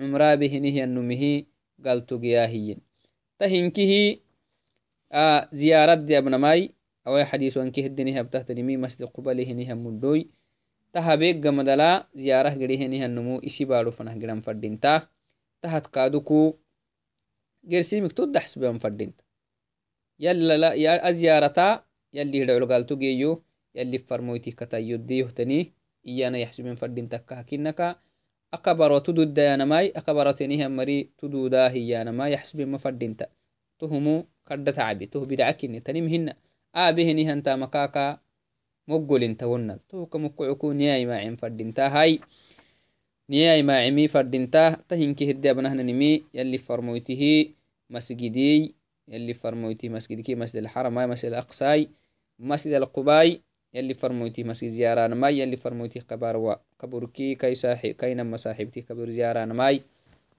عمرة 0.00 0.34
بهنه 0.34 0.76
النمه 0.84 1.22
قال 1.84 2.06
تقيا 2.06 2.46
هين 2.46 2.78
تهنكه 3.38 3.92
آه 5.12 5.48
زيارة 5.52 5.94
دي 5.94 6.18
ابن 6.18 6.34
ماي 6.34 6.74
أو 7.06 7.24
حديث 7.24 7.56
وانكه 7.56 7.86
الدنيا 7.86 8.22
بتهتنمي 8.22 8.76
مسجد 8.76 9.06
قبله 9.06 9.52
نها 9.52 9.74
مدوي 9.74 10.30
تهبيك 10.92 11.36
جمدلا 11.36 12.08
زيارة 12.14 12.50
قريه 12.50 12.86
نها 12.86 13.06
النمو 13.06 13.38
إشي 13.38 13.64
بارو 13.64 13.90
فنه 13.90 14.20
قرام 14.20 14.40
فردينتا. 14.40 15.08
تهت 15.62 15.86
كادوكو 15.86 16.54
قرسيمك 17.70 18.12
تود 18.12 18.38
حسبهم 18.38 18.78
فردينتا. 18.78 19.24
يلا 20.20 20.56
لا 20.56 20.72
يا 20.72 21.08
أزيارتا 21.08 21.84
يلي 22.12 22.44
هدعو 22.44 22.66
قالتو 22.66 22.96
جيو 22.96 23.42
يلي 23.74 23.98
فرمويتي 23.98 24.50
كتا 24.50 24.78
يديه 24.78 25.24
تني. 25.24 25.77
إيانا 26.06 26.38
يحسبين 26.38 26.74
فردينتا 26.74 27.16
كهكينكا 27.16 27.96
أقبر 28.54 28.98
تدود 28.98 29.34
ديانا 29.34 29.64
ماي 29.64 29.92
أقبر 29.96 30.30
تنيها 30.32 30.68
مري 30.68 31.10
تدودا 31.18 31.70
هيانا 31.70 32.10
ما 32.10 32.28
يحسب 32.28 32.60
مفردينتا 32.60 33.26
تهمو 33.78 34.26
كرد 34.48 34.72
تعبي 34.72 35.06
تو 35.06 35.24
بدعكني 35.24 35.80
تنمهن 35.80 36.34
آبهني 36.74 37.32
هنتا 37.32 37.56
مكاكا 37.56 38.18
مقل 38.88 39.22
انت 39.24 39.42
ونل 39.42 39.78
تو 39.88 40.06
كمقعكو 40.06 40.72
نياي 40.72 41.06
ما 41.06 41.18
عم 41.20 41.36
فردينتا 41.36 41.86
هاي 41.88 42.20
نياي 43.30 43.62
ما 43.62 43.86
عمي 43.86 44.08
فردينتا 44.08 44.70
تهنكي 44.88 45.30
هدي 45.30 45.50
أبنهن 45.50 45.86
نمي 45.86 46.24
يلي 46.34 46.58
فرمويته 46.58 47.54
مسجدي 47.90 48.74
يلي 53.74 53.84
يلي 53.84 53.94
فرمويتي 53.94 54.44
مسجد 54.44 54.68
زياران 54.68 55.12
ماي 55.12 55.38
يلي 55.38 55.56
فرمويتي 55.56 56.00
قبار 56.00 56.36
و 56.36 56.56
قبركي 56.78 57.34
كي 57.34 57.54
صاحب 57.54 57.90
كينا 57.90 58.22
مصاحبتي 58.22 58.80
قبر 58.80 59.10
زياران 59.10 59.52
ماي 59.52 59.82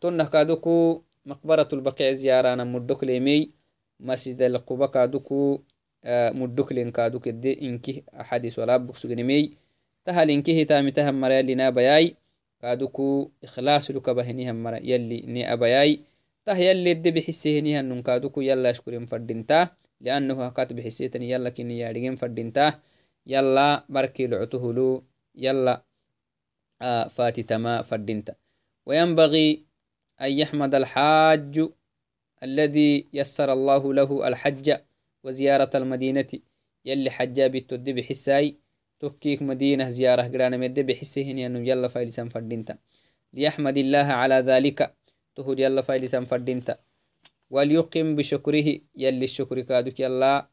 تنه 0.02 0.26
كادوكو 0.26 1.02
مقبرة 1.26 1.70
البقيع 1.74 2.14
زياران 2.14 2.68
مدوك 2.68 3.04
ليمي. 3.04 3.50
مسجد 4.00 4.42
القبا 4.42 4.86
كادوكو 4.86 5.62
آه 6.06 6.32
مدوك 6.32 6.72
لين 6.72 6.92
كادوك 6.92 7.30
دي 7.30 7.62
إنكي 7.62 8.04
أحاديث 8.14 8.60
ولا 8.60 8.78
بكسوغنمي 8.78 9.54
تهل 10.06 10.30
إنكي 10.32 10.64
هتامي 10.64 10.92
تهم 10.92 11.22
مريا 11.22 11.42
لنا 11.42 11.70
بياي. 11.70 12.16
كادوكو 12.62 13.30
إخلاص 13.44 13.92
لك 13.92 14.10
بهنيهم 14.10 14.64
مرا 14.64 14.78
يلي 14.78 15.22
ني 15.28 15.54
أبياي 15.54 16.00
ته 16.46 16.58
يلي 16.58 16.94
دي 16.94 17.12
بحسه 17.12 17.60
نيها 17.60 17.82
نون 17.82 18.02
كادوكو 18.02 18.42
يلا 18.42 18.72
شكرين 18.72 19.06
فردينتا. 19.06 19.70
لأنه 20.02 20.46
هكات 20.46 20.74
بحسيتني 20.74 21.32
يلا 21.32 21.50
كني 21.50 21.80
يارجين 21.80 22.16
فردينتا. 22.16 22.80
يلا 23.28 23.86
بركي 23.90 24.28
لعته 24.28 24.74
له 24.74 25.04
يلا 25.36 25.84
آه 26.82 27.08
فاتي 27.08 27.44
تما 27.44 27.82
فردينتا 27.82 28.36
وينبغي 28.86 29.66
أن 30.22 30.32
يحمد 30.32 30.76
الحاج 30.76 31.70
الذي 32.44 33.10
يسر 33.14 33.54
الله 33.54 33.94
له 33.94 34.28
الحج 34.28 34.78
وزيارة 35.24 35.72
المدينة. 35.76 36.28
يلي 36.86 37.10
حجابي 37.10 37.60
تدي 37.60 37.94
بحساي 37.94 38.56
تكيك 39.00 39.42
مدينة 39.42 39.90
زيارة 39.90 40.24
قرانا 40.24 40.58
مدي 40.58 40.84
بحسهن 40.84 41.38
ينو 41.38 41.60
يلا 41.60 41.88
فايلسان 41.88 42.30
فردينتا 42.30 42.78
ليحمد 43.34 43.78
الله 43.78 44.08
على 44.22 44.36
ذلك 44.36 44.96
تهد 45.36 45.60
يلا 45.60 45.82
فايلسان 45.82 46.26
فردينتا 46.26 46.78
وليقم 47.50 48.16
بشكره 48.16 48.68
يلي 48.96 49.26
الشكر 49.26 49.62
كادك 49.62 50.00
يلا 50.00 50.50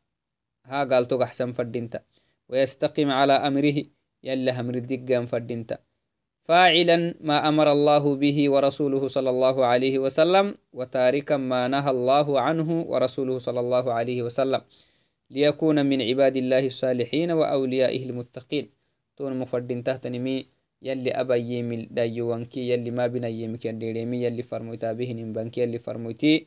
ها 0.65 0.85
قال 0.85 1.07
تقحسن 1.07 1.53
فردينتا 1.53 2.01
ويستقيم 2.49 3.11
على 3.11 3.33
أمره. 3.33 3.79
يلا 4.25 4.61
همر 4.61 4.75
الدقام 4.75 5.27
فردينتا 5.27 5.79
فاعلا 6.47 7.15
ما 7.21 7.49
أمر 7.49 7.73
الله 7.73 8.05
به 8.23 8.39
ورسوله 8.51 9.03
صلى 9.09 9.31
الله 9.31 9.57
عليه 9.65 9.99
وسلم 9.99 10.55
وتاركا 10.73 11.37
ما 11.37 11.69
نهى 11.69 11.91
الله 11.91 12.27
عنه 12.41 12.69
ورسوله 12.91 13.39
صلى 13.39 13.61
الله 13.61 13.93
عليه 13.93 14.23
وسلم. 14.23 14.63
ليكون 15.31 15.87
من 15.87 15.99
عباد 16.03 16.37
الله 16.37 16.67
الصالحين 16.67 17.31
وأوليائه 17.31 18.03
المتقين. 18.11 18.65
تون 19.17 19.33
مفردين 19.39 19.83
تحت 19.85 20.07
نمي 20.07 20.47
يلي 20.83 21.11
أبا 21.11 21.37
يميل 21.37 21.89
دايوانكي 21.91 22.71
يلي 22.71 22.91
ما 22.91 23.07
بنا 23.07 23.29
يمك 23.29 23.65
يديريمي 23.67 24.23
يلي 24.25 24.43
فرمويتا 24.43 24.93
بهن 24.93 25.33
بانكي 25.33 25.61
يلي 25.63 25.79
فرمويتي. 25.79 26.47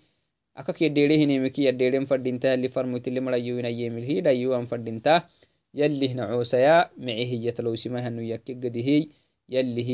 أكاك 0.57 0.81
يديريه 0.81 1.25
نمكي 1.25 1.65
يديرين 1.65 2.05
فردين 2.05 2.39
تا 2.39 2.53
يلي 2.53 2.67
فرمويتي 2.67 3.09
اللي 3.09 3.19
مرا 3.19 3.35
يوين 3.35 3.65
يميل 3.65 4.03
هي 4.03 4.21
دايوان 4.21 4.65
فردين 4.65 5.01
تا 5.01 5.23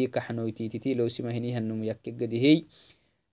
كحنويتي 0.07 0.69
تتي 0.69 0.93
لو 0.93 1.07
هنو 1.51 1.83
يكي 1.83 2.11
هي. 2.31 2.63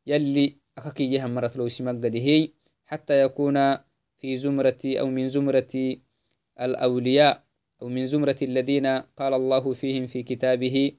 يلي 0.07 0.57
أكاكي 0.79 1.13
يهم 1.13 1.35
مرت 1.35 1.57
لو 1.57 1.69
سماك 1.69 2.05
هي. 2.05 2.49
حتى 2.87 3.23
يكون 3.23 3.77
في 4.19 4.37
زمرة 4.37 4.83
أو 4.85 5.07
من 5.07 5.29
زمرة 5.29 5.97
الأولياء 6.61 7.43
أو 7.83 7.89
من 7.89 8.05
زمرة 8.05 8.37
الذين 8.43 8.87
قال 8.87 9.35
الله 9.35 9.73
فيهم 9.73 10.07
في 10.07 10.23
كتابه 10.23 10.93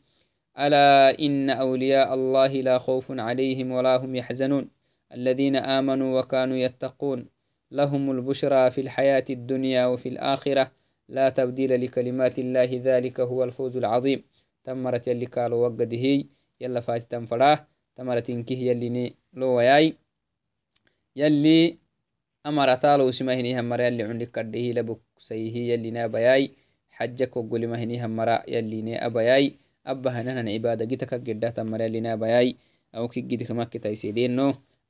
ألا 0.60 1.20
إن 1.20 1.50
أولياء 1.50 2.14
الله 2.14 2.62
لا 2.62 2.78
خوف 2.78 3.12
عليهم 3.12 3.72
ولا 3.72 3.96
هم 3.98 4.16
يحزنون. 4.16 4.70
الذين 5.14 5.56
آمنوا 5.56 6.20
وكانوا 6.20 6.58
يتقون 6.58 7.26
لهم 7.72 8.12
البشرى 8.12 8.72
في 8.72 8.82
الحياة 8.82 9.26
الدنيا 9.30 9.86
وفي 9.86 10.10
الآخرة. 10.10 10.83
لا 11.10 11.30
تبديل 11.30 11.82
لكلمات 11.82 12.40
الله 12.40 12.70
ذلك 12.84 13.20
هو 13.20 13.44
الفوز 13.44 13.78
العظيم. 13.78 14.24
تمرت 14.64 15.08
يلي 15.08 15.26
قالوا 15.26 15.68
وقده 15.68 16.26
يلا 16.62 16.80
فاتي 16.80 17.08
تنفراه 17.10 17.68
تمرت 17.96 18.30
إنكه 18.30 18.54
يلي 18.56 19.14
لو 19.34 19.48
وياي 19.48 19.94
يلي 21.16 21.78
أمرتالو 22.46 23.12
سمهني 23.12 23.60
همرا 23.60 23.84
يلي 23.84 24.04
عندك 24.04 24.32
كده 24.32 24.72
لبك 24.72 25.00
سيه 25.18 25.74
يلي 25.74 25.92
نابياي 25.92 26.52
حجك 26.92 27.38
وقولي 27.38 27.68
مهني 27.68 28.06
همرا 28.06 28.44
يلي 28.48 28.82
ني 28.82 29.06
أبياي. 29.06 29.54
أبا 29.86 30.12
هنن 30.12 30.50
عبادة 30.50 30.86
جيتك 30.86 31.14
قدة 31.14 31.50
تمرا 31.50 31.84
يلي 31.84 32.00
نابياي 32.00 32.56
أو 32.96 33.08
كي 33.08 33.22
جيتك 33.22 33.52
مكة 33.52 33.92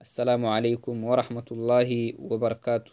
السلام 0.01 0.45
عليكم 0.45 1.03
ورحمة 1.03 1.45
الله 1.51 2.14
وبركاته. 2.20 2.82